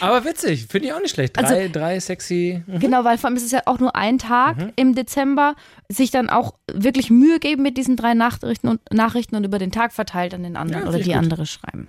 Aber 0.00 0.24
witzig, 0.24 0.66
finde 0.70 0.88
ich 0.88 0.92
auch 0.92 1.00
nicht 1.00 1.14
schlecht. 1.14 1.36
Drei, 1.36 1.42
Also- 1.44 1.72
drei 1.72 2.00
sexy. 2.00 2.62
Genau, 2.66 3.04
weil 3.04 3.18
vor 3.18 3.28
allem 3.28 3.36
ist 3.36 3.44
es 3.44 3.50
ja 3.52 3.62
auch 3.66 3.78
nur 3.78 3.94
ein 3.96 4.18
Tag 4.18 4.56
Mhm. 4.58 4.72
im 4.76 4.94
Dezember, 4.94 5.54
sich 5.88 6.10
dann 6.10 6.28
auch 6.30 6.54
wirklich 6.72 7.10
Mühe 7.10 7.38
geben 7.38 7.62
mit 7.62 7.76
diesen 7.76 7.96
drei 7.96 8.14
Nachrichten 8.14 8.68
und, 8.68 8.80
Nachrichten 8.92 9.36
und 9.36 9.44
über 9.44 9.58
den 9.58 9.72
Tag 9.72 9.92
verteilt 9.92 10.34
an 10.34 10.42
den 10.42 10.56
anderen 10.56 10.82
Ja, 10.84 10.88
oder 10.88 10.98
die 10.98 11.04
gut. 11.10 11.16
andere 11.16 11.46
schreiben. 11.46 11.88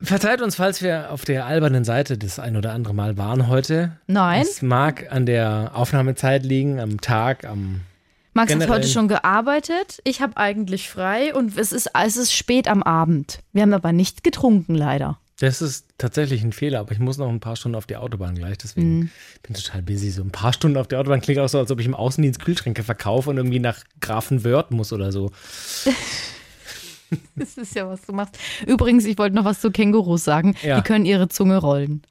Verzeiht 0.00 0.40
uns, 0.42 0.54
falls 0.54 0.80
wir 0.80 1.10
auf 1.10 1.24
der 1.24 1.46
albernen 1.46 1.82
Seite 1.84 2.16
das 2.16 2.38
ein 2.38 2.56
oder 2.56 2.72
andere 2.72 2.94
Mal 2.94 3.16
waren 3.18 3.48
heute. 3.48 3.96
Nein, 4.06 4.42
Es 4.42 4.62
mag 4.62 5.10
an 5.10 5.26
der 5.26 5.72
Aufnahmezeit 5.74 6.44
liegen, 6.44 6.78
am 6.78 7.00
Tag, 7.00 7.44
am 7.44 7.80
Max 8.34 8.52
hat 8.52 8.58
generell- 8.60 8.76
heute 8.78 8.88
schon 8.88 9.08
gearbeitet. 9.08 10.00
Ich 10.04 10.20
habe 10.20 10.36
eigentlich 10.36 10.88
frei 10.88 11.34
und 11.34 11.56
es 11.58 11.72
ist, 11.72 11.90
es 11.94 12.16
ist 12.16 12.32
spät 12.32 12.68
am 12.68 12.82
Abend. 12.82 13.40
Wir 13.52 13.62
haben 13.62 13.72
aber 13.72 13.92
nichts 13.92 14.22
getrunken, 14.22 14.74
leider. 14.74 15.18
Das 15.40 15.62
ist 15.62 15.86
tatsächlich 15.98 16.42
ein 16.42 16.52
Fehler, 16.52 16.80
aber 16.80 16.90
ich 16.92 16.98
muss 16.98 17.16
noch 17.16 17.28
ein 17.28 17.38
paar 17.38 17.54
Stunden 17.54 17.76
auf 17.76 17.86
die 17.86 17.96
Autobahn 17.96 18.34
gleich, 18.34 18.58
deswegen 18.58 18.98
Mhm. 18.98 19.10
bin 19.44 19.54
ich 19.56 19.62
total 19.64 19.82
busy. 19.82 20.10
So 20.10 20.22
ein 20.22 20.30
paar 20.32 20.52
Stunden 20.52 20.76
auf 20.76 20.88
der 20.88 20.98
Autobahn 20.98 21.20
klingt 21.20 21.38
auch 21.38 21.48
so, 21.48 21.58
als 21.58 21.70
ob 21.70 21.78
ich 21.78 21.86
im 21.86 21.94
Außendienst 21.94 22.40
Kühlschränke 22.44 22.82
verkaufe 22.82 23.30
und 23.30 23.36
irgendwie 23.36 23.60
nach 23.60 23.78
Grafenwörth 24.00 24.70
muss 24.72 24.92
oder 24.92 25.12
so. 25.12 25.30
Das 27.36 27.56
ist 27.56 27.74
ja, 27.74 27.88
was 27.88 28.02
du 28.02 28.12
machst. 28.12 28.36
Übrigens, 28.66 29.06
ich 29.06 29.16
wollte 29.16 29.34
noch 29.34 29.46
was 29.46 29.62
zu 29.62 29.70
Kängurus 29.70 30.24
sagen. 30.24 30.54
Ja. 30.62 30.76
Die 30.76 30.82
können 30.82 31.06
ihre 31.06 31.28
Zunge 31.30 31.56
rollen. 31.56 32.02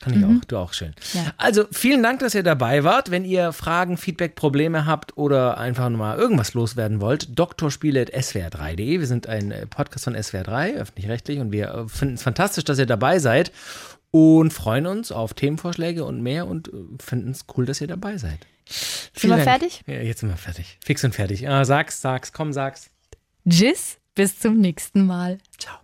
Kann 0.00 0.16
ich 0.16 0.24
auch, 0.24 0.44
du 0.46 0.56
auch 0.58 0.72
schön. 0.72 0.94
Ja. 1.12 1.32
Also 1.38 1.64
vielen 1.72 2.02
Dank, 2.04 2.20
dass 2.20 2.34
ihr 2.34 2.44
dabei 2.44 2.84
wart. 2.84 3.10
Wenn 3.10 3.24
ihr 3.24 3.52
Fragen, 3.52 3.96
Feedback, 3.96 4.36
Probleme 4.36 4.86
habt 4.86 5.16
oder 5.16 5.58
einfach 5.58 5.88
nur 5.88 5.98
mal 5.98 6.16
irgendwas 6.16 6.54
loswerden 6.54 7.00
wollt, 7.00 7.36
drspiele.swr3.de. 7.38 9.00
Wir 9.00 9.06
sind 9.06 9.26
ein 9.26 9.50
äh, 9.50 9.66
Podcast 9.66 10.04
von 10.04 10.14
SWR3, 10.16 10.76
öffentlich-rechtlich, 10.76 11.40
und 11.40 11.50
wir 11.50 11.74
äh, 11.74 11.88
finden 11.88 12.14
es 12.14 12.22
fantastisch, 12.22 12.64
dass 12.64 12.78
ihr 12.78 12.86
dabei 12.86 13.18
seid 13.18 13.50
und 14.10 14.52
freuen 14.52 14.86
uns 14.86 15.10
auf 15.10 15.34
Themenvorschläge 15.34 16.04
und 16.04 16.22
mehr 16.22 16.46
und 16.46 16.68
äh, 16.68 16.72
finden 17.00 17.32
es 17.32 17.44
cool, 17.56 17.66
dass 17.66 17.80
ihr 17.80 17.88
dabei 17.88 18.18
seid. 18.18 18.46
Sind 18.66 19.10
Vielen 19.14 19.30
wir 19.32 19.44
Dank. 19.44 19.60
fertig? 19.60 19.82
Ja, 19.86 19.94
jetzt 19.94 20.20
sind 20.20 20.28
wir 20.28 20.36
fertig. 20.36 20.78
Fix 20.84 21.02
und 21.02 21.14
fertig. 21.14 21.48
Ah, 21.48 21.64
sag's, 21.64 22.00
sag's, 22.00 22.32
komm, 22.32 22.52
sag's. 22.52 22.90
Tschüss, 23.48 23.96
bis 24.14 24.38
zum 24.38 24.58
nächsten 24.58 25.06
Mal. 25.06 25.38
Ciao. 25.58 25.76